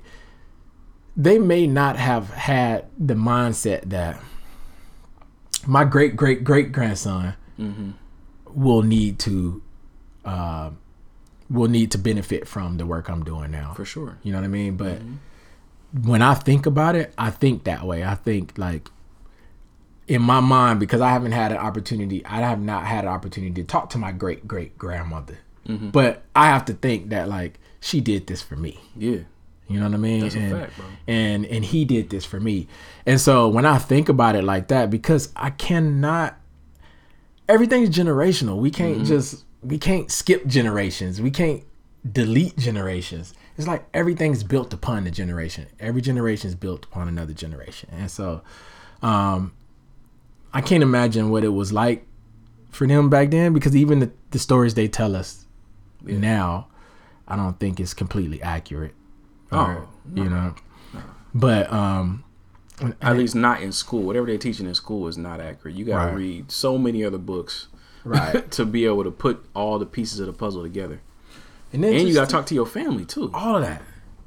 [1.16, 4.20] they may not have had the mindset that
[5.66, 7.90] my great great great grandson Mm-hmm.
[8.54, 9.60] will need to
[10.24, 10.70] uh,
[11.50, 13.72] will need to benefit from the work I'm doing now.
[13.74, 14.18] for sure.
[14.22, 14.76] You know what I mean?
[14.76, 14.98] But
[16.04, 18.04] when I think about it, I think that way.
[18.04, 18.90] I think like
[20.06, 22.24] in my mind because I haven't had an opportunity.
[22.24, 25.38] I have not had an opportunity to talk to my great great grandmother.
[25.66, 28.78] But I have to think that like she did this for me.
[28.96, 29.20] Yeah,
[29.68, 30.20] You know what I mean?
[30.22, 30.86] That's a and, fact, bro.
[31.06, 32.68] And and he did this for me.
[33.04, 36.38] And so when I think about it like that, because I cannot
[37.48, 38.58] everything's generational.
[38.58, 39.04] We can't Mm-hmm.
[39.04, 41.20] just we can't skip generations.
[41.20, 41.64] We can't
[42.10, 43.34] delete generations.
[43.56, 45.66] It's like everything's built upon the generation.
[45.80, 47.90] Every generation is built upon another generation.
[47.92, 48.42] And so
[49.02, 49.52] um
[50.54, 52.06] I can't imagine what it was like
[52.70, 55.44] for them back then because even the, the stories they tell us
[56.02, 56.68] now,
[57.26, 58.94] I don't think is completely accurate.
[59.50, 60.54] Or, Oh, you know.
[61.34, 62.24] But um
[63.02, 64.02] at least not in school.
[64.02, 65.74] Whatever they're teaching in school is not accurate.
[65.76, 66.16] You got to Right.
[66.16, 67.66] read so many other books,
[68.04, 68.48] Right.
[68.52, 71.00] to be able to put all the pieces of the puzzle together.
[71.72, 73.30] and then And you got to talk to your family too.
[73.34, 73.82] all of that.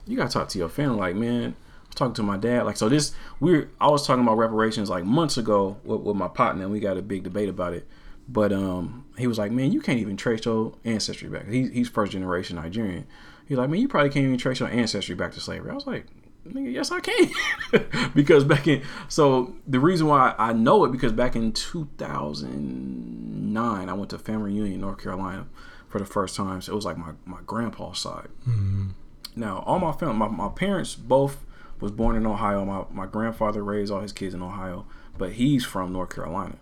[0.06, 0.98] You got to talk to your family.
[0.98, 2.64] Like, man, I was talking to my dad.
[2.65, 6.27] Like, so this we're I was talking about reparations like months ago with, with my
[6.27, 7.88] partner, and we got a big debate about it.
[8.27, 11.48] But um, he was like, man, you can't even trace your ancestry back.
[11.48, 13.06] He, he's first generation Nigerian.
[13.52, 15.72] He's like, man, you probably can't even trace your ancestry back to slavery.
[15.72, 16.06] I was like,
[16.48, 17.30] nigga, yes, I can.
[18.15, 23.94] because back in, so the reason why I know it because back in 2009, I
[23.94, 25.48] went to family reunion, North Carolina,
[25.90, 26.61] for the first time.
[26.61, 28.30] So it was like my, my grandpa's side.
[28.48, 28.91] Mm-hmm.
[29.36, 31.45] Now, all my family, my, my parents both
[31.82, 32.64] was born in Ohio.
[32.64, 34.86] My, my grandfather raised all his kids in Ohio,
[35.18, 36.56] but he's from North Carolina.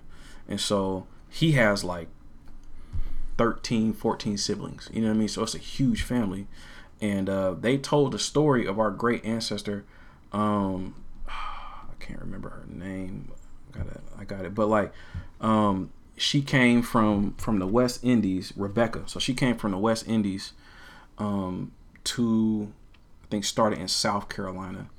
[0.47, 2.07] And so he has like
[3.37, 4.89] 13, 14 siblings.
[4.91, 5.27] You know what I mean?
[5.27, 6.47] So it's a huge family.
[7.01, 9.85] And uh, they told the story of our great ancestor.
[10.31, 10.95] Um,
[11.27, 13.31] I can't remember her name.
[13.73, 14.01] I got it.
[14.19, 14.53] I got it.
[14.55, 14.93] But like,
[15.39, 19.03] um, she came from from the West Indies, Rebecca.
[19.05, 20.53] So she came from the West Indies
[21.17, 21.71] um,
[22.05, 22.73] to
[23.23, 24.89] I think started in South Carolina,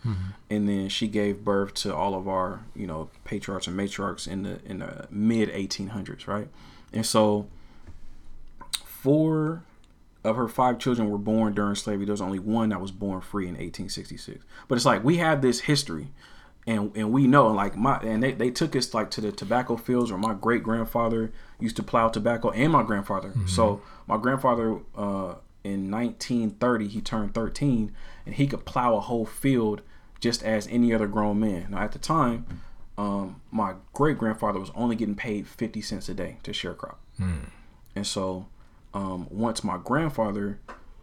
[0.48, 4.44] and then she gave birth to all of our you know patriarchs and matriarchs in
[4.44, 6.48] the in the mid 1800s, right?
[6.92, 7.48] And so
[8.84, 9.62] four
[10.24, 12.04] of her five children were born during slavery.
[12.04, 14.44] There was only one that was born free in 1866.
[14.68, 16.08] But it's like we have this history,
[16.66, 19.76] and and we know like my and they, they took us like to the tobacco
[19.76, 23.32] fields where my great grandfather used to plow tobacco and my grandfather.
[23.46, 27.92] So my grandfather uh, in 1930 he turned 13
[28.26, 29.82] and he could plow a whole field
[30.20, 31.68] just as any other grown man.
[31.70, 32.46] Now at the time.
[32.98, 36.96] Um, my great grandfather was only getting paid 50 cents a day to share sharecrop.
[37.96, 38.46] And so
[38.94, 40.58] um, once my grandfather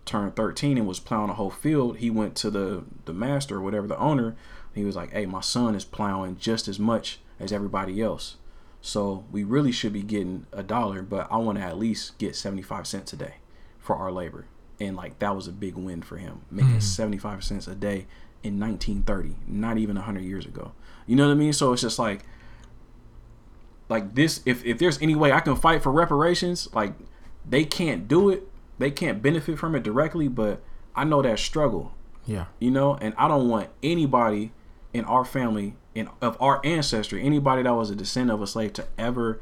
[0.05, 3.61] turned 13 and was plowing a whole field, he went to the the master or
[3.61, 4.35] whatever the owner.
[4.73, 8.37] He was like, "Hey, my son is plowing just as much as everybody else,
[8.81, 12.35] so we really should be getting a dollar, but I want to at least get
[12.35, 13.35] 75 cents a day
[13.79, 14.45] for our labor."
[14.79, 18.05] And like that was a big win for him, making 75 cents a day
[18.43, 20.73] in 1930, not even 100 years ago.
[21.07, 21.53] You know what I mean?
[21.53, 22.23] So it's just like
[23.89, 26.93] like this if if there's any way I can fight for reparations, like
[27.49, 28.47] they can't do it,
[28.79, 30.61] they can't benefit from it directly, but
[30.95, 31.93] I know that struggle,
[32.25, 32.45] Yeah.
[32.59, 34.51] you know, and I don't want anybody
[34.93, 38.73] in our family and of our ancestry, anybody that was a descendant of a slave
[38.73, 39.39] to ever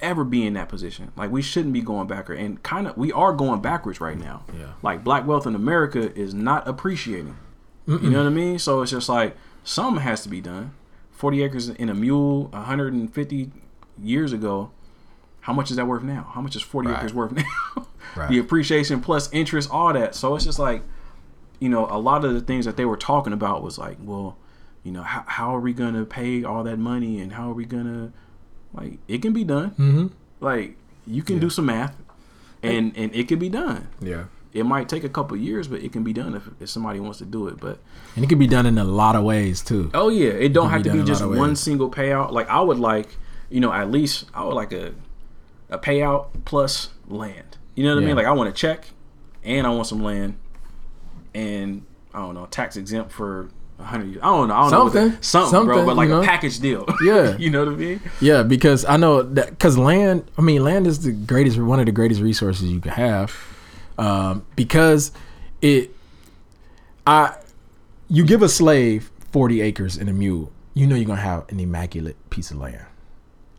[0.00, 1.12] ever be in that position.
[1.16, 4.42] Like we shouldn't be going backward and kind of we are going backwards right now.
[4.52, 4.72] Yeah.
[4.82, 7.36] Like black wealth in America is not appreciating.
[7.86, 8.58] You know what I mean?
[8.58, 10.72] So it's just like something has to be done.
[11.12, 13.50] 40 acres in a mule 150
[14.02, 14.70] years ago
[15.42, 16.98] how much is that worth now how much is 40 Right.
[16.98, 17.44] acres worth now
[18.16, 18.28] Right.
[18.30, 20.82] the appreciation plus interest all that so it's just like
[21.60, 24.36] you know, a lot of the things that they were talking about was like, well,
[24.82, 27.64] you know, how, how are we gonna pay all that money and how are we
[27.64, 28.10] gonna
[28.74, 29.70] like it can be done.
[29.70, 30.06] Mm-hmm.
[30.40, 31.94] Like you can do some math,
[32.64, 33.86] and and it can be done.
[34.00, 34.24] Yeah.
[34.52, 37.18] It might take a couple years, but it can be done if, if somebody wants
[37.18, 37.60] to do it.
[37.60, 37.78] But
[38.16, 39.88] And it can be done in a lot of ways too.
[39.94, 42.32] oh yeah, it don't can have be to be just one single payout.
[42.32, 43.16] Like I would like,
[43.50, 44.94] you know, at least I would like a
[45.72, 47.56] a payout plus land.
[47.74, 48.16] You know what I mean?
[48.16, 48.86] Like I want a check,
[49.42, 50.36] and I want some land,
[51.34, 54.20] and I don't know, tax exempt for a hundred years.
[54.22, 54.54] I don't know.
[54.54, 54.84] I don't know.
[54.84, 55.50] what Something.
[55.50, 55.86] something, bro.
[55.86, 56.86] But like you a package deal.
[57.04, 57.36] Yeah.
[57.36, 58.00] you know what I mean?
[58.20, 60.30] Yeah, because I know that because land.
[60.38, 63.34] I mean, land is the greatest, one of the greatest resources you can have.
[63.98, 65.12] Um, because
[65.60, 65.90] it,
[67.06, 67.36] I,
[68.08, 71.58] you give a slave forty acres and a mule, you know you're gonna have an
[71.58, 72.84] immaculate piece of land.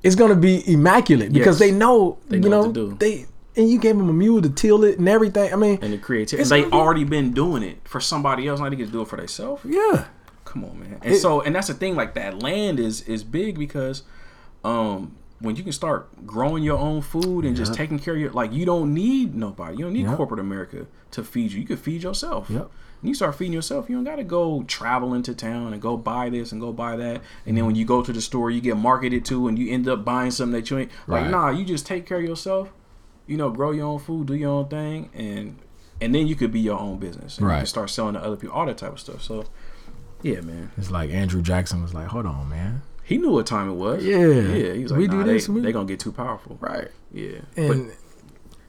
[0.03, 1.69] It's gonna be immaculate because Yes.
[1.69, 2.97] they know, They you know know, what to do.
[2.99, 3.25] they
[3.55, 5.53] and you gave them a mule to till it and everything.
[5.53, 6.49] I mean, And the creativity.
[6.49, 8.59] They already been doing it for somebody else.
[8.59, 9.63] Now they get to do it for themselves.
[9.65, 10.05] yeah,
[10.45, 10.99] Come on, man.
[11.01, 11.95] And It- so, and that's the thing.
[11.95, 14.03] Like that land is is big because,
[14.63, 18.31] um, when you can start growing your own food and just taking care of your
[18.31, 19.77] like, you don't need nobody.
[19.77, 20.17] You don't need Yep.
[20.17, 21.61] corporate America to feed you.
[21.61, 22.49] You can feed yourself.
[22.49, 22.69] Yep.
[23.03, 25.97] And you start feeding yourself, you don't got to go travel into town and go
[25.97, 27.21] buy this and go buy that.
[27.45, 29.89] And then when you go to the store, you get marketed to, and you end
[29.89, 31.23] up buying something that you ain't like.
[31.23, 31.29] Right.
[31.31, 32.71] Nah, you just take care of yourself.
[33.27, 35.57] You know, grow your own food, do your own thing, and
[36.01, 37.37] and then you could be your own business.
[37.37, 37.57] And You Right.
[37.59, 39.21] can start selling to other people, all that type of stuff.
[39.21, 39.45] So,
[40.21, 40.71] yeah, man.
[40.77, 44.03] it's like Andrew Jackson was like, hold on, man, He knew what time it was.
[44.03, 44.17] Yeah.
[44.17, 44.73] yeah.
[44.73, 46.57] He was like, We nah, do they, this, we- they gonna get too powerful.
[46.61, 46.87] right?
[47.13, 47.91] Yeah, And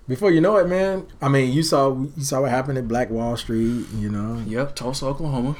[0.09, 3.11] before you know it, man, I mean, you saw you saw what happened at Black
[3.11, 3.87] Wall Street.
[3.95, 5.57] You know, yep, Tulsa, Oklahoma.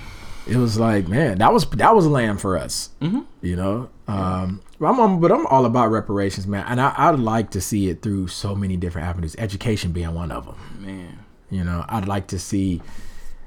[0.47, 2.91] it was like, man, that was that was land for us.
[3.01, 3.21] Mm-hmm.
[3.43, 7.51] You know, um, I'm, I'm- but I'm all about reparations, man, and I, I'd like
[7.51, 9.35] to see it through so many different avenues.
[9.39, 10.57] Education being one of them.
[10.81, 11.19] Man,
[11.51, 12.83] You know, I'd like to see.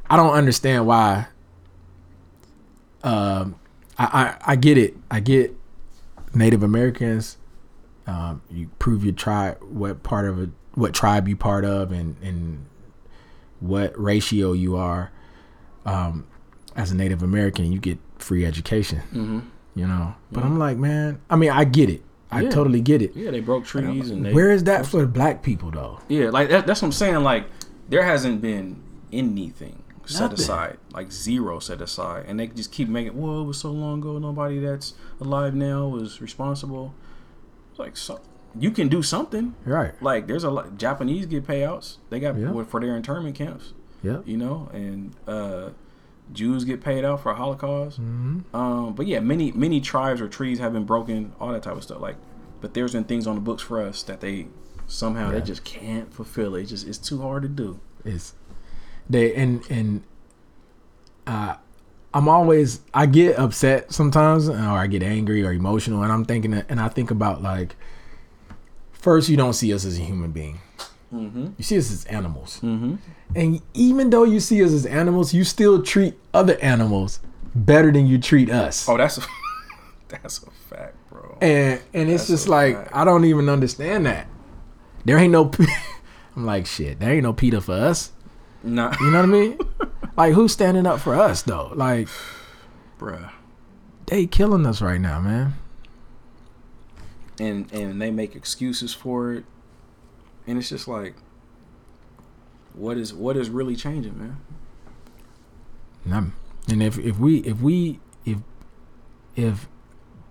[0.10, 1.28] I don't understand why.
[3.04, 3.56] Um,
[3.98, 4.96] I, I I get it.
[5.12, 5.56] I get
[6.34, 7.38] Native Americans.
[8.08, 12.16] Um, you prove your tribe, what part of it, what tribe you part of, and
[12.22, 12.66] and
[13.60, 15.12] what ratio you are.
[15.86, 16.28] Um,
[16.76, 19.00] as a Native American, you get free education.
[19.14, 19.40] Mm-hmm.
[19.76, 21.20] You know, but I'm like, man.
[21.30, 22.04] I mean, I get it.
[22.32, 22.50] I Yeah.
[22.50, 23.16] totally get it.
[23.16, 24.34] yeah, they broke trees and they.
[24.34, 26.00] Where is that for black people though?
[26.08, 27.24] Yeah, like that, that's what I'm saying.
[27.24, 27.46] Like
[27.90, 28.82] there hasn't been
[29.14, 30.40] anything set Nothing.
[30.40, 33.20] aside, like zero set aside, and they just keep making.
[33.20, 34.18] Well, it was so long ago.
[34.20, 36.94] Nobody that's alive now was responsible.
[37.72, 38.20] It's like so,
[38.60, 39.56] you can do something.
[39.66, 39.94] Right.
[40.02, 40.78] Like there's a lot.
[40.78, 41.98] Japanese get payouts.
[42.10, 42.64] They got Yeah.
[42.64, 43.74] for their internment camps.
[44.04, 44.20] Yeah.
[44.26, 45.70] you know, and uh,
[46.32, 48.00] Jews get paid out for Holocaust.
[48.00, 48.56] Mm-hmm.
[48.56, 51.84] Um, but yeah, many many tribes or trees have been broken, all that type of
[51.84, 52.00] stuff.
[52.00, 52.16] Like,
[52.62, 54.48] but there's been things on the books for us that they
[54.86, 55.40] somehow Yeah.
[55.40, 56.56] they just can't fulfill.
[56.56, 57.80] It just it's too hard to do.
[58.06, 58.34] It's
[59.10, 60.04] they and and
[61.26, 61.56] uh
[62.14, 66.54] I'm always I get upset sometimes or I get angry or emotional and I'm thinking
[66.54, 67.76] and I think about like
[69.00, 70.60] first you don't see us as a human being.
[71.12, 72.60] You see us as animals.
[72.62, 72.96] Mm-hmm.
[73.36, 77.20] And even though you see us as animals, you still treat other animals
[77.56, 78.88] better than you treat us.
[78.90, 79.22] Oh, that's a
[80.10, 81.38] that's a fact, bro.
[81.42, 82.90] And and it's just like fact.
[82.94, 84.28] I don't even understand that.
[85.06, 85.50] There ain't no
[86.36, 88.12] I'm like shit, there ain't no PETA for us.
[88.64, 89.60] Nah, You know what I mean?
[90.18, 91.72] like who's standing up for us though?
[91.74, 92.10] Like
[93.00, 93.32] bruh.
[94.08, 95.54] they killing us right now, man.
[97.40, 99.46] And and they make excuses for it,
[100.48, 101.14] and it's just like,
[102.74, 104.38] what is what is really changing, man?
[106.10, 106.32] And,
[106.68, 108.40] and if if we if we if
[109.36, 109.68] if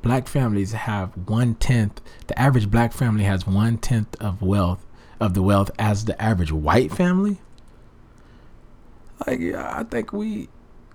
[0.03, 4.85] black families have one tenth, the average black family has one tenth of wealth
[5.21, 7.39] of the wealth as the average white family.
[9.27, 10.49] Like yeah, I think we,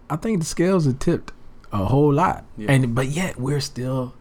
[0.10, 1.32] I think the scales are tipped
[1.72, 2.72] a whole lot, Yeah.
[2.72, 4.14] and but yet we're still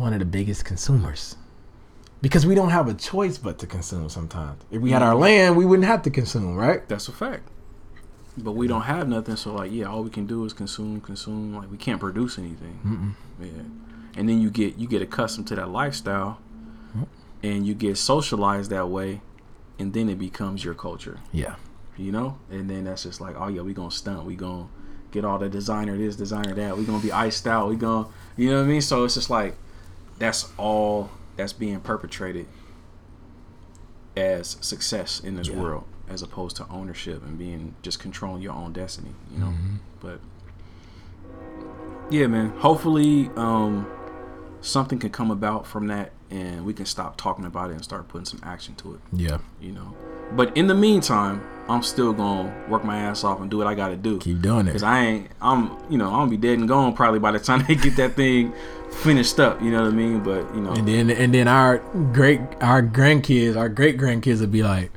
[0.00, 1.36] one of the biggest consumers
[2.22, 4.08] because we don't have a choice but to consume.
[4.08, 5.22] Sometimes, if we had our mm-hmm.
[5.22, 6.86] land, we wouldn't have to consume, right?
[6.88, 7.48] That's a fact.
[8.36, 11.54] But we don't have nothing, so like, yeah, all we can do is consume, consume.
[11.54, 13.16] Like, we can't produce anything.
[13.40, 13.48] Yeah,
[14.16, 16.38] and then you get you get accustomed to that lifestyle,
[17.42, 19.20] and you get socialized that way,
[19.78, 21.20] and then it becomes your culture.
[21.32, 21.56] Yeah.
[21.96, 24.68] You know, and then that's just like, oh yeah, we gonna stunt, we gonna
[25.10, 26.78] get all the designer this, designer that.
[26.78, 27.68] We gonna be iced out.
[27.68, 28.80] We gonna, you know what I mean?
[28.80, 29.56] So it's just like,
[30.20, 32.46] that's all that's being perpetrated
[34.16, 35.56] as success in this Yeah.
[35.60, 39.10] world, as opposed to ownership and being just controlling your own destiny.
[39.32, 39.76] You know, Mm-hmm.
[40.00, 40.20] but
[42.10, 42.50] yeah, man.
[42.58, 43.86] Hopefully, um,
[44.60, 48.08] something can come about from that, and we can stop talking about it and start
[48.08, 49.38] putting some action to it Yeah.
[49.60, 49.94] you know
[50.32, 53.74] But in the meantime, I'm still gonna work my ass off and do what I
[53.74, 54.18] gotta do.
[54.18, 54.72] Keep doing it.
[54.72, 57.38] Cause I ain't, I'm, you know, I'm gonna be dead and gone probably by the
[57.40, 58.52] time they get that thing
[58.92, 59.62] finished up.
[59.62, 60.20] You know what I mean?
[60.20, 61.78] But you know, And then and then our
[62.12, 64.90] great our grandkids, our great grandkids will be like,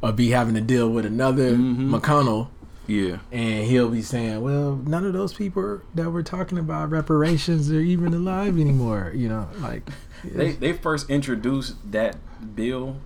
[0.00, 1.94] will be having to deal with another Mm-hmm.
[1.94, 2.48] McConnell,
[2.86, 7.70] yeah, and he'll be saying, "Well, none of those people that we're talking about reparations
[7.72, 9.82] are even alive anymore." You know, like
[10.24, 12.16] they they first introduced that
[12.54, 12.96] bill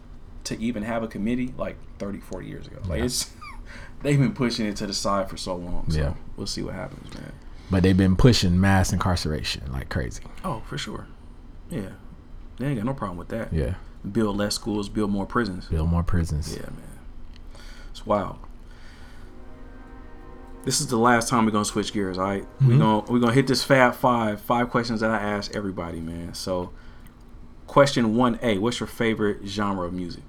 [0.44, 2.78] to even have a committee like 30, 40 years ago.
[2.88, 3.04] Like Yeah.
[3.04, 3.30] it's
[4.02, 5.84] they've been pushing it to the side for so long.
[5.90, 6.14] So Yeah.
[6.36, 7.32] we'll see what happens, man.
[7.70, 10.24] But they've been pushing mass incarceration like crazy.
[10.44, 11.06] Oh, for sure.
[11.70, 11.90] Yeah,
[12.58, 13.52] they ain't got no problem with that.
[13.52, 13.74] Yeah,
[14.10, 15.66] Build less schools, build more prisons.
[15.66, 16.54] build more prisons.
[16.54, 16.98] Yeah, man.
[17.90, 18.38] It's wild.
[20.64, 22.46] This is the last time we're gonna switch gears, all right?
[22.60, 22.78] We're mm-hmm.
[22.78, 24.40] gonna we're gonna hit this Fab Five.
[24.40, 26.34] Five questions that I ask everybody, man.
[26.34, 26.70] So
[27.66, 30.22] question one A, what's your favorite genre of music?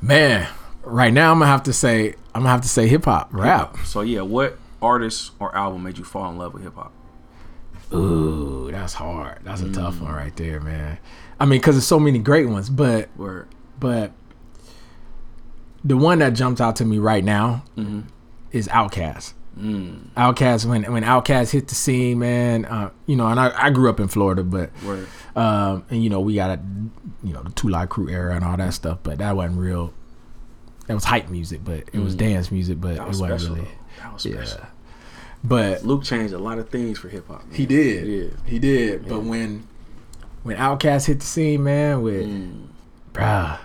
[0.00, 0.48] Man,
[0.82, 3.76] right now I'm gonna have to say I'm gonna have to say hip hop, rap.
[3.84, 6.92] So yeah, what artist or album made you fall in love with hip hop?
[7.92, 9.38] Ooh, that's hard.
[9.44, 10.98] That's a tough one right there, man.
[11.38, 13.48] I mean, because there's so many great ones, but Word.
[13.78, 14.12] but
[15.84, 17.64] the one that jumps out to me right now
[18.52, 19.34] is Outkast.
[19.56, 22.64] Outkast when when Outkast hit the scene, man.
[22.64, 24.70] Uh, you know, and I, I grew up in Florida, but
[25.36, 26.60] um, and you know we got a
[27.22, 29.92] you know the Two Live Crew era and all that stuff, but that wasn't real.
[30.86, 33.56] That was hype music, but it was dance music, but That it was wasn't special.
[33.56, 33.68] really.
[34.12, 34.66] was Yeah, special.
[35.44, 37.44] But Luke changed a lot of things for hip hop.
[37.52, 38.06] He did.
[38.06, 38.36] Yeah.
[38.46, 39.06] He did.
[39.08, 39.68] But when
[40.42, 42.66] when Outkast hit the scene, man, with Mm.
[43.12, 43.58] bruh,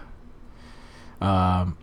[1.21, 1.77] um,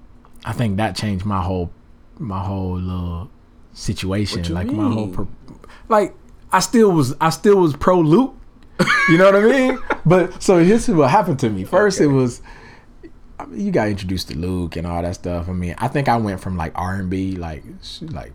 [0.44, 1.70] I think that changed my whole
[2.18, 3.30] my whole little
[3.72, 4.42] situation.
[4.54, 5.28] Like my whole pro-
[5.88, 6.14] like
[6.52, 8.34] I still was I still was pro Luke.
[9.08, 9.78] You know what I mean?
[10.04, 11.62] But so here's what happened to me.
[11.62, 12.42] First, it was.
[13.38, 15.48] I mean, you got introduced to Luke and all that stuff.
[15.48, 17.62] I mean, I think I went from like R and B, like
[18.02, 18.32] like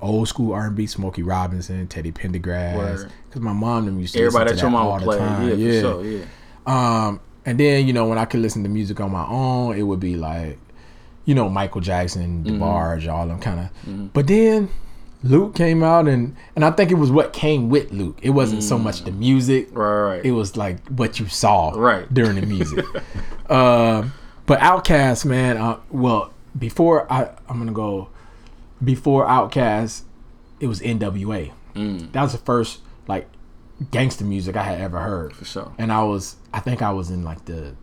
[0.00, 4.20] old school R and B, Smokey Robinson, Teddy Pendergrass, because my mom them used to
[4.20, 5.18] Everybody listen that to your that the played.
[5.18, 5.58] time.
[5.58, 6.04] Yeah, for sure.
[6.04, 6.24] Yeah.
[6.66, 9.82] Um, and then you know when I could listen to music on my own, it
[9.82, 10.58] would be like,
[11.24, 12.62] you know, Michael Jackson, Mm-hmm.
[12.62, 14.12] DeBarge, all them kind of.
[14.12, 14.68] But then
[15.22, 18.18] Luke came out, and and I think it was what came with Luke.
[18.22, 19.70] It wasn't so much the music.
[19.70, 19.76] Mm.
[19.76, 20.24] Right, right.
[20.24, 22.12] It was like what you saw Right.
[22.12, 22.84] during the music.
[23.50, 24.12] um,
[24.46, 25.56] but Outkast, man.
[25.56, 28.08] Uh, well, before I, I'm gonna go.
[28.82, 30.02] Before Outkast,
[30.60, 31.52] it was N.W.A.
[31.74, 32.12] Mm.
[32.12, 33.28] That was the first like
[33.90, 35.34] gangster music I had ever heard.
[35.34, 35.72] For sure.
[35.78, 37.74] And I was, I think I was in like the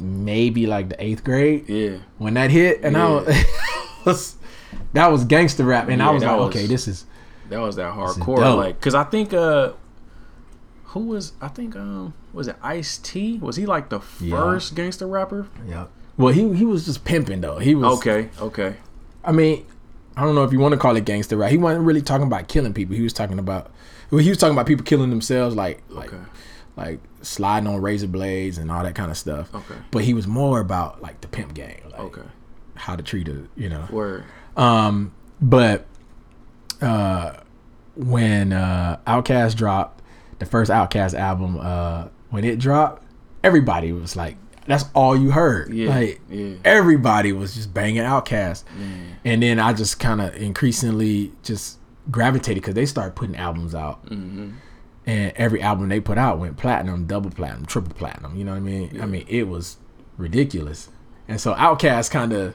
[0.00, 1.98] maybe like the eighth grade Yeah.
[2.18, 3.08] when that hit, and I
[4.06, 4.36] was,
[4.92, 7.06] that was gangster rap, and I was like, was- okay, this is
[7.48, 9.72] That was that hardcore, like, cause I think uh,
[10.86, 13.38] who was I think um was it Ice T?
[13.38, 14.36] Was he like the Yeah.
[14.36, 15.46] first gangster rapper?
[15.68, 15.86] yeah.
[16.16, 17.58] Well, he he was just pimping though.
[17.58, 18.76] He was Okay, okay,
[19.24, 19.64] I mean,
[20.16, 21.50] I don't know if you want to call it gangster rap.
[21.50, 22.94] He wasn't really talking about killing people.
[22.96, 23.70] He was talking about
[24.10, 26.22] well, he was talking about people killing themselves, like like Okay.
[26.76, 29.52] like sliding on razor blades and all that kind of stuff.
[29.54, 29.74] Okay.
[29.90, 32.22] But he was more about like the pimp game, like okay.
[32.76, 33.86] how to treat a you know.
[33.90, 34.24] Word.
[34.56, 35.86] Um, but
[36.80, 37.32] uh,
[37.96, 40.02] when uh, Outkast dropped
[40.38, 43.02] the first Outkast album, uh, when it dropped,
[43.42, 44.36] everybody was like,
[44.66, 46.54] "That's all you heard." Yeah, Like yeah.
[46.64, 48.64] everybody was just banging Outkast,
[49.24, 51.78] and then I just kind of increasingly just
[52.10, 54.04] gravitated because they started putting albums out.
[54.06, 54.50] Mm-hmm.
[55.06, 58.36] And every album they put out went platinum, double platinum, triple platinum.
[58.36, 59.00] You know what I mean?
[59.02, 59.76] I mean, it was
[60.16, 60.88] ridiculous.
[61.28, 62.54] And so Outkast kind of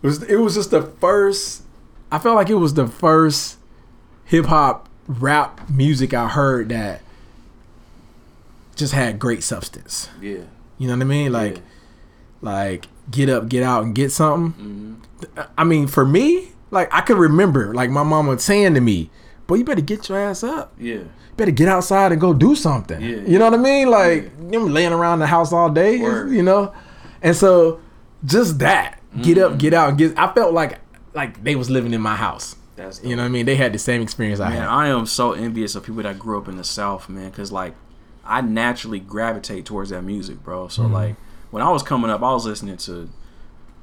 [0.00, 1.62] was it was just the first
[2.10, 3.56] I felt like it was the first
[4.24, 7.02] hip hop rap music I heard that
[8.76, 10.08] just had great substance.
[10.20, 10.42] Yeah.
[10.82, 11.32] You know what I mean?
[11.32, 11.58] Like
[12.40, 14.98] like get up, get out and get something.
[15.30, 15.40] Mm-hmm.
[15.56, 19.08] I mean, for me, like I could remember like my mama saying to me,
[19.46, 20.74] "Boy, you better get your ass up.
[20.76, 20.94] Yeah.
[20.94, 23.18] You better get outside and go do something." Yeah.
[23.18, 23.90] You know what I mean?
[23.90, 26.74] Like them laying around the house all day, you know?
[27.22, 27.80] And so
[28.24, 29.58] just that, get up, mm-hmm.
[29.58, 30.80] get out and get I felt like
[31.14, 32.56] like they was living in my house.
[32.74, 33.46] That's You know what I mean?
[33.46, 34.68] They had the same experience I Man, had.
[34.68, 37.76] I am so envious of people that grew up in the South, man, because like
[38.24, 40.68] I naturally gravitate towards that music, bro.
[40.68, 40.92] So Mm-hmm.
[40.94, 41.16] like
[41.50, 43.08] when I was coming up, I was listening to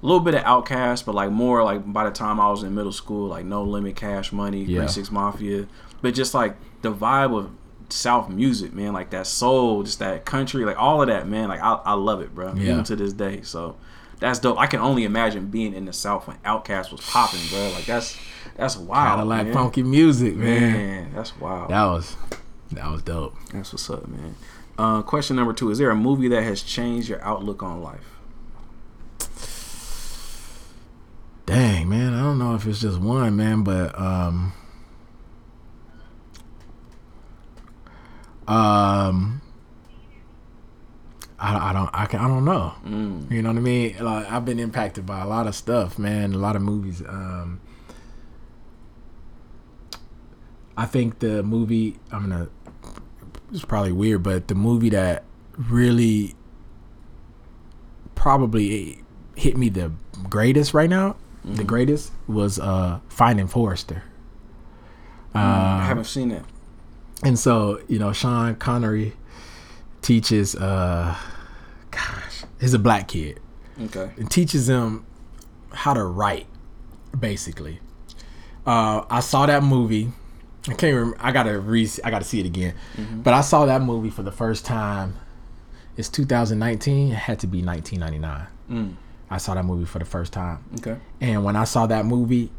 [0.01, 2.73] a little bit of Outkast, but like more like by the time I was in
[2.73, 4.79] middle school, like No Limit, Cash Money, Yeah.
[4.81, 5.67] Three Six Mafia,
[6.01, 7.51] but just like the vibe of
[7.89, 11.59] South music, man, like that soul, just that country, like all of that, man, like
[11.61, 12.71] I, I love it, bro, Yeah.
[12.73, 13.41] even to this day.
[13.41, 13.75] So
[14.19, 14.57] that's dope.
[14.59, 17.71] I can only imagine being in the South when Outkast was popping, bro.
[17.73, 18.17] Like that's
[18.55, 19.53] that's wild, Cadillac man.
[19.53, 20.71] funky music, man.
[20.73, 21.69] Man, that's wild.
[21.71, 22.15] That was
[22.71, 23.35] that was dope.
[23.53, 24.35] That's what's up, man.
[24.77, 28.15] Uh, question number two: Is there a movie that has changed your outlook on life?
[31.45, 34.53] Dang, man, I don't know if it's just one man, but um,
[38.47, 39.41] um,
[41.39, 42.73] I, I don't I, can, I don't know.
[43.31, 43.95] You know what I mean?
[43.99, 46.33] Like I've been impacted by a lot of stuff, man.
[46.33, 47.01] A lot of movies.
[47.01, 47.61] Um,
[50.77, 52.49] I think the movie I'm gonna.
[53.51, 55.23] It's probably weird, but the movie that
[55.57, 56.35] really
[58.15, 59.01] probably
[59.35, 59.91] hit me the
[60.29, 64.03] greatest right now, the greatest was uh Finding Forrester.
[65.33, 66.43] I haven't seen it.
[67.23, 69.13] And so, you know, Sean Connery
[70.01, 71.15] teaches uh
[71.91, 73.39] gosh, he's a black kid.
[73.81, 74.11] Okay.
[74.17, 75.05] and teaches him
[75.71, 76.47] how to write,
[77.17, 77.79] basically.
[78.65, 80.11] Uh, I saw that movie.
[80.67, 81.17] I can't remember.
[81.19, 81.89] I gotta re.
[82.03, 82.73] I gotta see it again.
[82.97, 83.21] Mm-hmm.
[83.21, 85.17] But I saw that movie for the first time.
[85.95, 87.11] It's 2019.
[87.11, 88.47] It had to be 1999.
[88.69, 88.95] Mm.
[89.29, 90.63] I saw that movie for the first time.
[90.77, 90.97] Okay.
[91.21, 92.51] And when I saw that movie,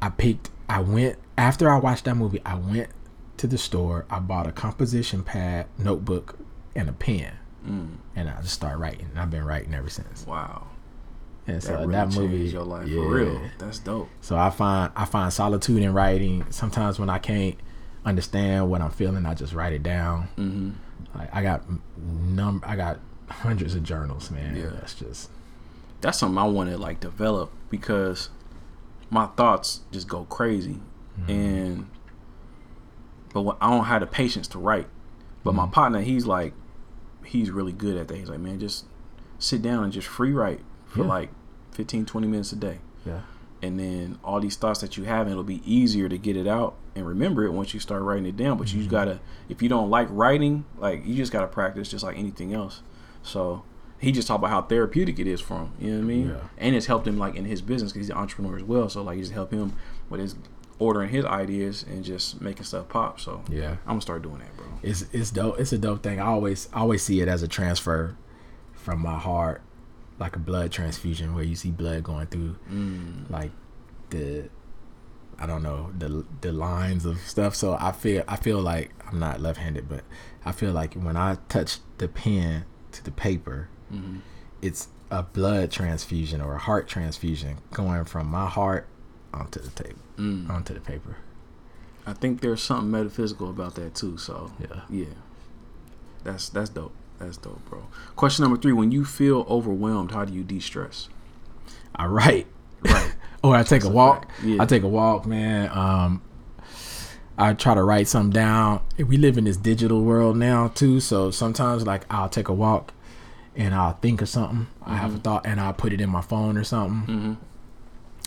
[0.00, 0.50] I picked.
[0.68, 2.40] I went after I watched that movie.
[2.44, 2.90] I went
[3.38, 4.06] to the store.
[4.10, 6.38] I bought a composition pad, notebook,
[6.74, 7.32] and a pen.
[7.66, 7.96] Mm.
[8.16, 9.10] And I just started writing.
[9.16, 10.26] I've been writing ever since.
[10.26, 10.66] Wow.
[11.46, 13.02] And That so really that movie, your life yeah.
[13.02, 13.40] for real.
[13.58, 14.08] That's dope.
[14.20, 16.44] So I find I find solitude in writing.
[16.50, 17.56] Sometimes when I can't
[18.04, 20.28] understand what I'm feeling, I just write it down.
[20.36, 21.18] Mm-hmm.
[21.18, 21.64] Like I got
[21.98, 24.56] num I got hundreds of journals, man.
[24.56, 24.70] Yeah.
[24.72, 25.30] That's just
[26.00, 28.30] That's something I want to like develop because
[29.10, 30.80] my thoughts just go crazy,
[31.28, 31.88] and
[33.34, 34.86] but what, I don't have the patience to write.
[35.44, 36.54] But my partner, he's like,
[37.24, 38.16] he's really good at that.
[38.16, 38.84] He's like, man, just
[39.38, 40.60] sit down and just free write
[40.92, 41.08] for Yeah.
[41.08, 41.30] like
[41.72, 42.78] 15, 20 minutes a day.
[43.06, 43.20] yeah.
[43.64, 46.74] and then all these thoughts that you have, it'll be easier to get it out
[46.96, 48.58] and remember it once you start writing it down.
[48.58, 48.80] But Mm-hmm.
[48.82, 52.52] you gotta, if you don't like writing, like you just gotta practice, just like anything
[52.52, 52.82] else.
[53.22, 53.62] So
[54.00, 55.70] he just talked about how therapeutic it is for him.
[55.80, 56.28] You know what I mean?
[56.30, 56.34] Yeah.
[56.58, 58.88] And it's helped him like in his business because he's an entrepreneur as well.
[58.88, 59.74] So like, you just help him
[60.10, 60.34] with his
[60.80, 63.20] ordering his ideas and just making stuff pop.
[63.20, 63.76] So Yeah.
[63.86, 64.66] I'm gonna start doing that, bro.
[64.82, 65.60] It's it's dope.
[65.60, 66.18] It's a dope thing.
[66.20, 68.16] I always I always see it as a transfer
[68.72, 69.62] from my heart,
[70.22, 73.28] like a blood transfusion, where you see blood going through, mm.
[73.28, 73.50] like
[74.10, 74.48] the
[75.38, 77.56] I don't know the the lines of stuff.
[77.56, 80.04] So I feel I feel like I'm not left-handed, but
[80.44, 84.18] I feel like when I touch the pen to the paper, mm-hmm.
[84.62, 88.86] it's a blood transfusion or a heart transfusion going from my heart
[89.34, 90.48] onto the table, mm.
[90.48, 91.16] onto the paper.
[92.06, 94.18] I think there's something metaphysical about that too.
[94.18, 94.82] So Yeah.
[94.88, 95.14] yeah,
[96.22, 96.94] that's that's dope.
[97.22, 97.86] That's dope, bro.
[98.16, 101.08] Question number three: When you feel overwhelmed, how do you de-stress?
[101.94, 102.46] I write.
[102.82, 103.14] Right.
[103.44, 104.28] or I take a walk.
[104.42, 104.62] Yeah.
[104.62, 105.70] I take a walk, man.
[105.76, 106.22] Um,
[107.38, 108.80] I try to write something down.
[108.98, 112.92] We live in this digital world now too, so sometimes like I'll take a walk
[113.56, 114.66] and I'll think of something.
[114.84, 115.22] I have a Mm-hmm.
[115.22, 117.36] thought and I'll put it in my phone or something.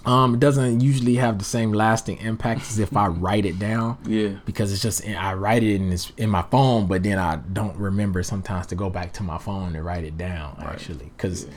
[0.06, 3.98] Um, it doesn't usually have the same lasting impact as if I write it down.
[4.06, 4.36] Yeah.
[4.46, 7.76] Because it's just I write it in this in my phone, but then I don't
[7.78, 11.48] remember sometimes to go back to my phone and write it down actually, because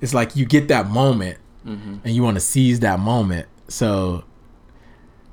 [0.00, 3.46] it's like you get that moment and you want to seize that moment.
[3.68, 4.24] So,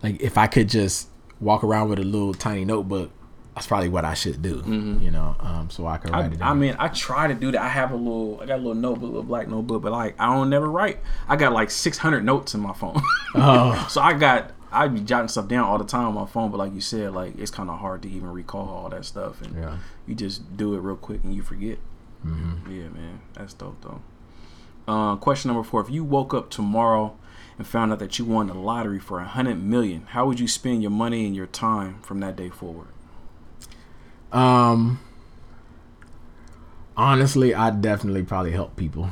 [0.03, 1.07] like if I could just
[1.39, 3.11] walk around with a little tiny notebook,
[3.57, 4.61] that's probably what I should do.
[5.01, 6.47] You know, um, so I can write I, it down.
[6.47, 7.59] I mean, I try to do that.
[7.61, 10.13] I have a little, I got a little notebook, a little black notebook, but like
[10.19, 10.99] I don't never write.
[11.27, 13.01] I got like 600 notes in my phone.
[13.35, 13.87] Oh.
[13.89, 16.51] so I got, I be jotting stuff down all the time on my phone.
[16.51, 19.41] But like you said, like it's kind of hard to even recall all that stuff,
[19.41, 19.77] and Yeah.
[20.05, 21.79] you just do it real quick and you forget.
[22.25, 22.71] Mm-hmm.
[22.71, 24.01] Yeah, man, that's dope though.
[24.87, 27.15] Uh, question number four: If you woke up tomorrow
[27.57, 30.47] and found out that you won the lottery for a hundred million, how would you
[30.47, 32.87] spend your money and your time from that day forward?
[34.31, 34.99] Um,
[36.95, 39.09] honestly, I definitely probably help people.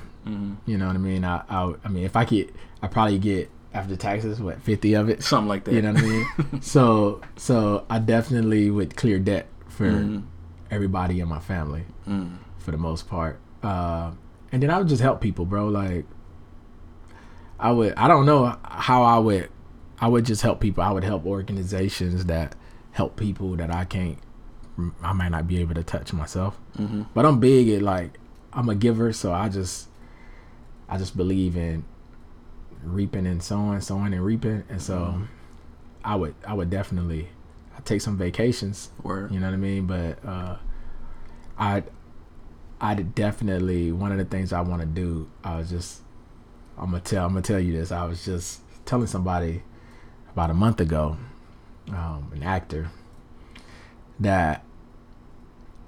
[0.66, 1.24] You know what I mean?
[1.24, 2.52] I, I, I mean, if I could,
[2.82, 5.22] I probably get after taxes what fifty of it.
[5.22, 5.74] Something like that.
[5.74, 6.62] You know what I mean?
[6.62, 9.86] so, so I definitely would clear debt for
[10.72, 11.86] everybody in my family
[12.58, 13.40] for the most part.
[13.62, 14.12] Uh,
[14.52, 15.68] and then I would just help people, bro.
[15.68, 16.06] Like,
[17.60, 17.94] I would.
[17.96, 19.50] I don't know how I would.
[20.00, 20.84] I would just help people.
[20.84, 22.56] I would help organizations that
[22.94, 24.18] help people that I can't.
[25.02, 26.58] I might not be able to touch myself.
[27.14, 28.20] But I'm big at like
[28.54, 29.88] I'm a giver, so I just
[30.90, 31.84] I just believe in
[32.84, 35.22] reaping and sowing, sowing and reaping, and so
[36.04, 37.30] I would I would definitely
[37.76, 38.90] I take some vacations.
[39.04, 39.32] Word.
[39.32, 39.88] You know what I mean?
[39.88, 40.58] But uh,
[41.58, 41.84] I
[42.82, 45.30] I definitely one of the things I want to do.
[45.44, 46.02] I was just
[46.78, 47.92] I'm gonna tell I'm gonna tell you this.
[47.92, 49.64] I was just telling somebody
[50.32, 51.18] about a month ago,
[51.90, 52.90] um, an actor,
[54.20, 54.64] that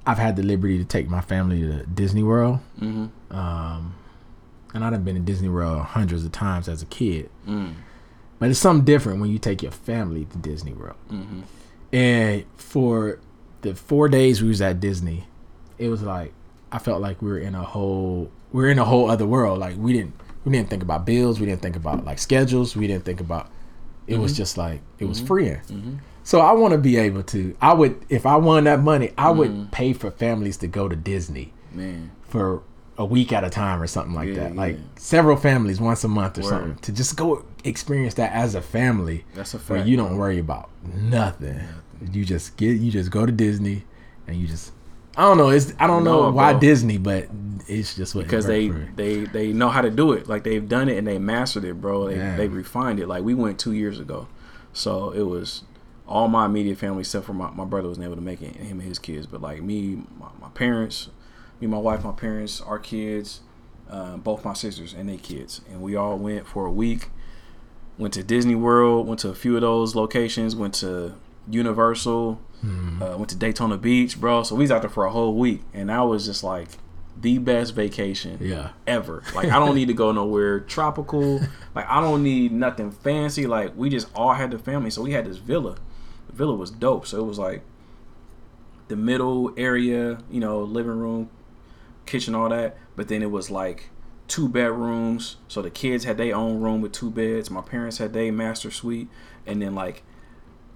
[0.06, 2.60] I've had the liberty to take my family to Disney World.
[2.80, 3.36] Mm-hmm.
[3.36, 3.96] Um,
[4.74, 7.30] and I've been to Disney World hundreds of times as a kid.
[7.48, 7.76] Mm.
[8.40, 10.98] but it's something different when you take your family to Disney World.
[11.12, 11.42] Mm-hmm.
[11.94, 13.20] And for
[13.62, 15.26] the four days we was at Disney,
[15.78, 16.34] it was like
[16.72, 19.60] I felt like we were in a whole we are in a whole other world.
[19.60, 20.14] Like we didn't
[20.46, 23.50] we didn't think about bills, we didn't think about like schedules, we didn't think about
[24.06, 24.38] it was mm-hmm.
[24.38, 25.62] just like it was freeing.
[26.28, 29.32] So I want to be able to I would if I won that money, I
[29.32, 29.72] would mm.
[29.72, 32.64] pay for families to go to Disney Man, for
[32.98, 34.56] a week at a time or something like Yeah, that.
[34.58, 34.84] Like yeah.
[34.98, 36.50] several families once a month or Word.
[36.50, 39.24] something to just go experience that as a family.
[39.36, 41.62] That's a Where fact, you don't worry about nothing.
[42.12, 43.86] You just get you just go to Disney
[44.28, 44.74] and you just
[45.16, 45.48] I don't know.
[45.48, 46.60] It's I don't know No, why bro.
[46.60, 47.30] Disney, but
[47.70, 50.28] it's just what because they they they know how to do it.
[50.28, 52.10] Like they've done it and they mastered it, bro.
[52.10, 53.08] They they refined it.
[53.08, 54.28] Like we went two years ago,
[54.74, 55.64] so it was
[56.08, 58.80] all my immediate family except for my, my brother wasn't able to make it, him
[58.80, 59.26] and his kids.
[59.28, 61.10] But like me, my, my parents,
[61.60, 63.42] me, my wife, my parents, our kids,
[63.90, 67.10] uh, both my sisters and their kids, and we all went for a week.
[67.98, 69.08] Went to Disney World.
[69.08, 70.56] Went to a few of those locations.
[70.56, 71.16] Went to
[71.50, 72.40] Universal.
[72.64, 74.44] Uh, went to Daytona Beach, bro.
[74.44, 76.68] So we was out there for a whole week, and that was just like
[77.20, 78.70] the best vacation Yeah.
[78.86, 79.24] ever.
[79.36, 81.40] Like I don't need to go nowhere tropical.
[81.76, 83.48] Like I don't need nothing fancy.
[83.48, 85.76] Like we just all had the family, so we had this villa.
[86.30, 87.08] Villa was dope.
[87.08, 87.62] So it was like
[88.88, 91.30] the middle area, you know, living room,
[92.06, 92.78] kitchen, all that.
[92.96, 93.90] But then it was like
[94.28, 95.38] two bedrooms.
[95.48, 97.50] So the kids had their own room with two beds.
[97.50, 99.08] My parents had their master suite,
[99.46, 100.04] and then like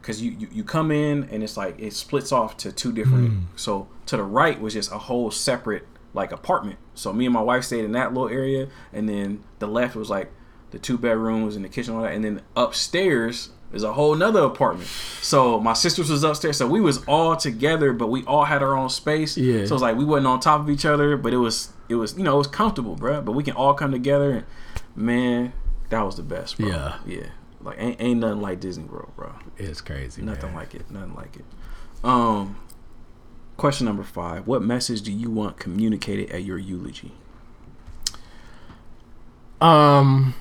[0.01, 3.29] because you, you you come in and it's like it splits off to two different
[3.29, 3.39] hmm.
[3.55, 7.41] so to the right was just a whole separate like apartment so me and my
[7.41, 10.31] wife stayed in that little area and then the left was like
[10.71, 14.41] the two bedrooms and the kitchen all that and then upstairs is a whole nother
[14.43, 14.87] apartment
[15.21, 18.75] so my sisters was upstairs so we was all together but we all had our
[18.77, 19.65] own space Yeah.
[19.65, 22.17] so it's like we wasn't on top of each other but it was it was
[22.17, 23.23] you know it was comfortable bruh.
[23.23, 24.45] but we can all come together and
[24.95, 25.53] man
[25.89, 26.67] that was the best bro.
[26.69, 26.95] Yeah.
[27.05, 27.25] yeah
[27.61, 30.21] like ain't, ain't nothing like disney world bro It's crazy.
[30.21, 30.55] Nothing man.
[30.55, 30.89] like it.
[30.89, 31.45] Nothing like it.
[32.03, 32.55] Um,
[33.57, 37.11] question number five: What message do you want communicated at your eulogy?
[39.59, 40.33] Um,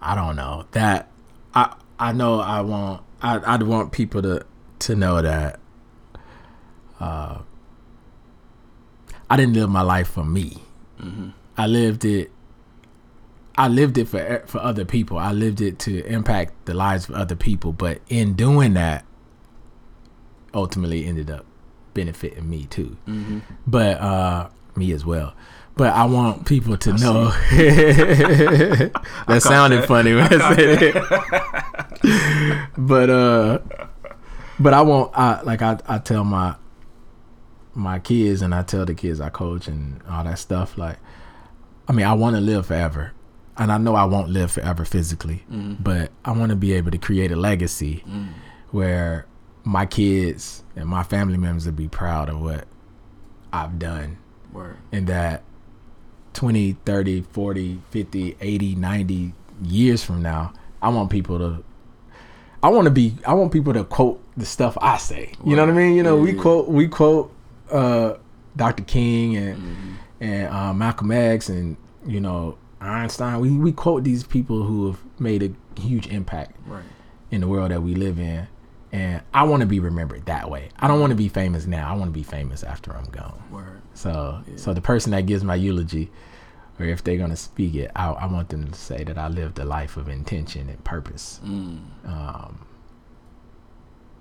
[0.00, 1.10] I don't know that.
[1.54, 3.02] I I know I want.
[3.22, 4.44] I I'd want people to
[4.80, 5.60] to know that.
[6.98, 7.38] Uh,
[9.28, 10.62] I didn't live my life for me.
[11.56, 12.30] I lived it.
[13.56, 15.18] I lived it for for other people.
[15.18, 17.72] I lived it to impact the lives of other people.
[17.72, 19.04] But in doing that,
[20.54, 21.44] ultimately ended up
[21.94, 22.96] benefiting me too.
[23.66, 25.34] But uh me as well.
[25.76, 29.88] But I want people to know that sounded that.
[29.88, 30.94] funny when I, said it.
[32.76, 33.58] but uh
[34.58, 36.54] but I want I like I, I tell my
[37.74, 40.98] my kids and I tell the kids I coach and all that stuff like
[41.88, 43.12] I mean I want to live forever.
[43.56, 46.98] And I know I won't live forever physically, but I want to be able to
[46.98, 48.04] create a legacy
[48.70, 49.26] where
[49.64, 52.66] my kids and my family members will be proud of what
[53.52, 54.16] I've done
[54.52, 54.76] Word.
[54.92, 55.42] and that
[56.34, 59.32] 20 30 40 50 80 90
[59.64, 61.64] years from now i want people to
[62.62, 65.32] i want to be i want people to quote the stuff i say.
[65.44, 65.96] You know what i mean?
[65.96, 67.32] You know we quote we quote
[67.70, 68.14] uh
[68.56, 71.76] dr king and and uh, malcolm x and
[72.06, 73.40] you know einstein.
[73.40, 76.82] We, we quote these people who have made a huge impact Right.
[77.30, 78.46] in the world that we live in
[78.92, 81.88] and i want to be remembered that way i don't want to be famous now
[81.88, 83.80] i want to be famous after i'm gone Word.
[83.94, 86.10] so, so the person that gives my eulogy,
[86.78, 89.58] or if they're gonna speak it, I, I want them to say that I lived
[89.58, 91.38] a life of intention and purpose.
[91.44, 92.66] Um,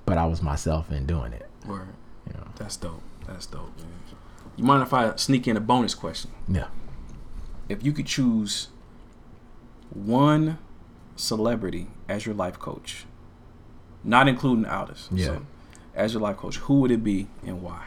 [0.06, 1.48] but I was myself in doing it.
[1.66, 1.88] Word.
[2.28, 2.48] You know.
[2.58, 3.02] That's dope.
[3.28, 3.88] That's dope, man.
[4.58, 6.32] You mind if I sneak in a bonus question?
[6.50, 6.68] Yeah.
[7.70, 8.68] If you could choose
[9.94, 10.58] one
[11.16, 13.06] celebrity as your life coach,
[14.04, 15.26] not including Aldis, Yeah.
[15.26, 15.46] so
[15.96, 17.86] as your life coach, who would it be and why?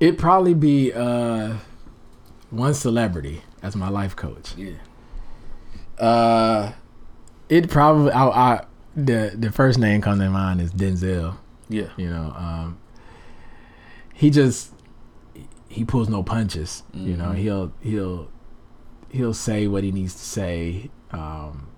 [0.00, 1.56] It'd probably be uh,
[2.50, 4.54] one celebrity as my life coach.
[4.56, 4.72] Yeah.
[5.98, 6.72] Uh,
[7.48, 8.64] it probably I, I
[8.96, 11.36] the the first name comes to mind is Denzel.
[11.68, 11.88] Yeah.
[11.96, 12.78] You know, um,
[14.12, 14.72] he just
[15.68, 16.82] he pulls no punches.
[16.92, 18.28] You know, he'll he'll
[19.10, 21.68] he'll say what he needs to say, um,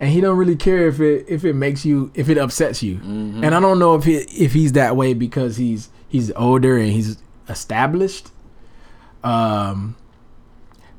[0.00, 2.96] and he don't really care if it if it makes you if it upsets you.
[2.96, 3.44] Mm-hmm.
[3.44, 6.92] And I don't know if he if he's that way because he's he's older and
[6.92, 7.18] he's
[7.48, 8.30] established.
[9.22, 9.96] Um,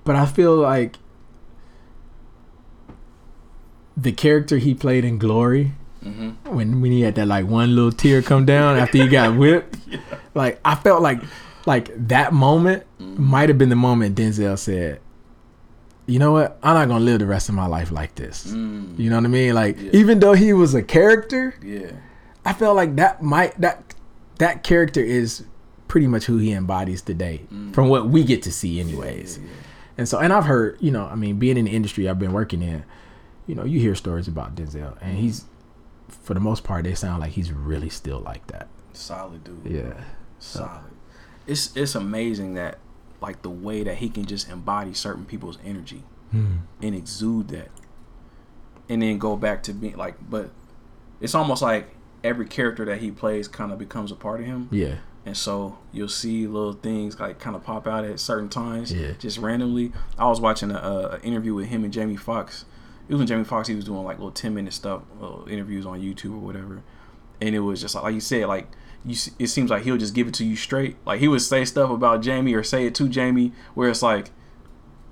[0.03, 0.97] but I feel like
[3.95, 5.73] the character he played in Glory
[6.03, 6.55] mm-hmm.
[6.55, 9.77] when when he had that like one little tear come down after he got whipped.
[10.33, 11.21] Like I felt like
[11.65, 13.23] like that moment mm-hmm.
[13.23, 14.99] might have been the moment Denzel said,
[16.05, 16.57] "You know what?
[16.63, 18.97] I'm not gonna live the rest of my life like this." Mm.
[18.99, 19.53] You know what I mean?
[19.53, 21.91] Like even though he was a character, Yeah.
[22.45, 23.95] I felt like that might that
[24.37, 25.43] that character is
[25.87, 27.73] pretty much who he embodies today, mm.
[27.73, 29.39] from what we get to see, anyways.
[29.97, 32.33] And so, and I've heard, you know, I mean, being in the industry I've been
[32.33, 32.83] working in,
[33.47, 35.45] you know, you hear stories about Denzel, and he's,
[36.09, 38.67] for the most part, they sound like he's really still like that.
[38.91, 39.61] Solid dude.
[39.65, 39.93] Yeah.
[40.39, 40.81] Solid.
[41.47, 42.79] It's it's amazing that
[43.25, 46.57] like the way that he can just embody certain people's energy Hmm.
[46.81, 47.69] and exude that,
[48.89, 50.15] and then go back to being like.
[50.29, 50.51] But
[51.21, 54.67] it's almost like every character that he plays kind of becomes a part of him.
[54.71, 54.95] Yeah.
[55.25, 59.13] And so you'll see little things like kind of pop out at certain times, Yeah.
[59.17, 59.91] just randomly.
[60.19, 62.65] I was watching a, a interview with him and Jamie Foxx.
[63.07, 65.85] It was when Jamie Foxx he was doing like little ten minute stuff, little interviews
[65.85, 66.81] on YouTube or whatever,
[67.41, 68.67] and it was just like, like you said, like
[69.05, 69.15] you.
[69.39, 70.95] It seems like he'll just give it to you straight.
[71.05, 74.31] Like he would say stuff about Jamie or say it to Jamie, where it's like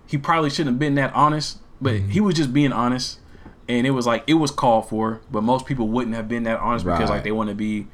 [0.07, 2.09] he probably shouldn't have been that honest, but mm-hmm.
[2.09, 3.19] he was just being honest,
[3.67, 5.21] and it was like it was called for.
[5.31, 7.87] But most people wouldn't have been that honest because like they want to be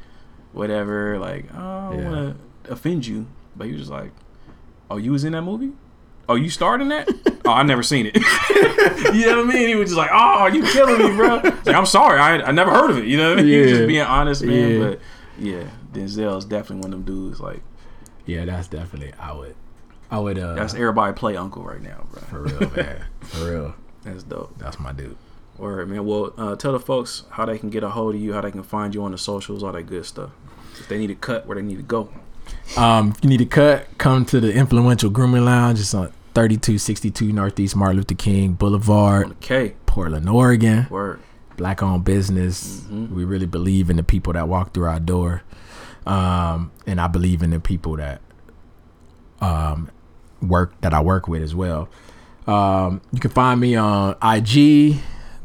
[0.54, 2.10] whatever, like oh, I don't Yeah.
[2.10, 4.12] want to offend you, but he was just like,
[4.90, 5.72] oh, you was in that movie.
[6.28, 7.10] Oh, you starred in that?
[7.46, 8.16] oh, I never seen it.
[9.16, 9.68] you know what I mean?
[9.68, 12.70] He was just like, "Oh, you killing me, bro." Like, I'm sorry, I, I never
[12.70, 13.06] heard of it.
[13.06, 13.52] You know what I mean?
[13.52, 13.78] He was Yeah.
[13.78, 14.72] just being honest, man.
[14.72, 14.88] Yeah.
[14.88, 15.00] But
[15.40, 15.64] yeah,
[15.94, 17.40] Denzel is definitely one of them dudes.
[17.40, 17.61] Like
[18.26, 19.56] Yeah, that's definitely I would,
[20.11, 20.38] I would.
[20.40, 22.22] uh that's everybody play Uncle right now, bro.
[22.22, 23.06] for real, man.
[23.22, 24.57] For real, That's dope.
[24.57, 25.18] that's my dude.
[25.60, 26.06] All right, man.
[26.06, 28.49] Well, uh, tell the folks how they can get a hold of you, how they
[28.52, 30.30] can find you on the socials, all that good stuff.
[30.80, 32.10] If they need a cut, where they need to go.
[32.78, 35.80] Um, if you need a cut, come to the Influential Grooming Lounge.
[35.82, 39.76] It's on 3262 Northeast Martin Luther King Boulevard, Okay.
[39.86, 40.88] Portland, Oregon.
[40.90, 41.20] Word.
[41.57, 42.86] Black owned business.
[42.90, 45.41] We really believe in the people that walk through our door.
[46.06, 48.22] Um, and I believe in the people that
[49.42, 49.90] um,
[50.42, 51.90] work that I work with as well.
[52.48, 55.00] Um, you can find me on IG,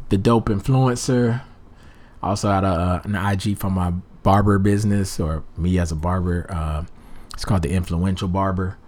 [0.08, 1.42] the dope influencer.
[2.22, 5.96] I also had a, uh, an IG for my barber business or me as a
[5.96, 6.46] barber.
[6.48, 6.84] Uh,
[7.34, 8.78] it's called the Influential Barber.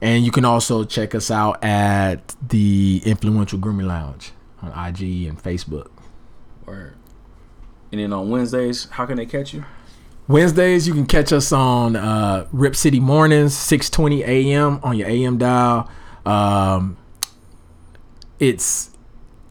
[0.00, 5.40] And you can also check us out at the Influential Grooming Lounge on IG and
[5.40, 5.90] Facebook.
[6.66, 6.96] Word.
[7.92, 9.64] And then on Wednesdays, how can they catch you?
[10.26, 14.80] Wednesdays, you can catch us on uh, Rip City Mornings, 6:20 a.m.
[14.82, 15.90] on your AM dial.
[16.24, 16.96] Um,
[18.38, 18.90] it's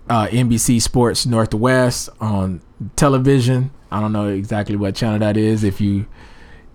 [0.10, 2.62] uh, NBC Sports Northwest on
[2.96, 3.72] television.
[3.92, 5.64] I don't know exactly what channel that is.
[5.64, 6.08] If you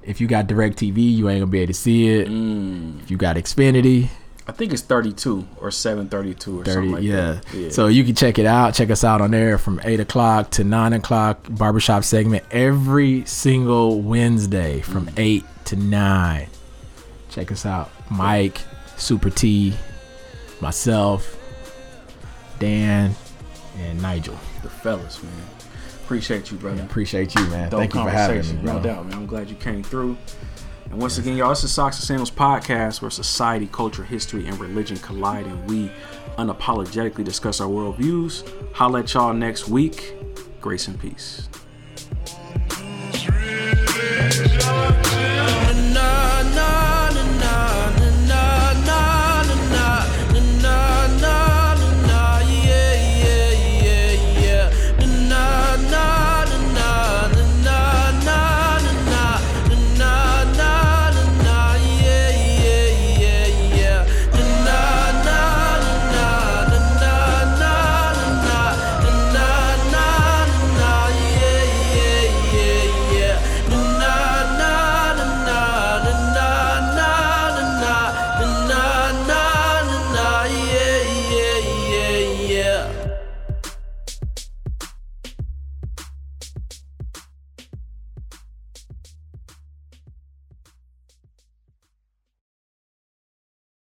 [0.02, 2.28] if you got Direct TV, you ain't gonna be able to see it.
[3.02, 4.08] If you got Xfinity,
[4.48, 7.14] I think it's 32 or 732 or 30, something like yeah.
[7.32, 7.54] that.
[7.54, 7.68] Yeah.
[7.68, 8.72] So you can check it out.
[8.74, 11.46] Check us out on there from 8 o'clock to 9 o'clock.
[11.50, 15.18] Barbershop segment every single Wednesday from Mm.
[15.18, 16.46] 8 to 9.
[17.28, 17.90] Check us out.
[18.10, 18.58] Mike,
[18.96, 19.74] Super T,
[20.62, 21.36] myself,
[22.58, 23.14] Dan,
[23.78, 24.38] and Nigel.
[24.62, 25.32] the fellas, man.
[26.04, 26.82] Appreciate you, brother.
[26.82, 27.68] Appreciate you, man.
[27.68, 28.62] Dope Thank you for having me.
[28.62, 29.14] No doubt, man.
[29.14, 30.16] I'm glad you came through.
[30.90, 34.58] And once again, y'all, this is Socks and Sandals podcast where society, culture, history, and
[34.58, 35.90] religion collide and we
[36.38, 38.48] unapologetically discuss our worldviews.
[38.74, 40.14] Holla at y'all next week.
[40.60, 41.48] Grace and peace.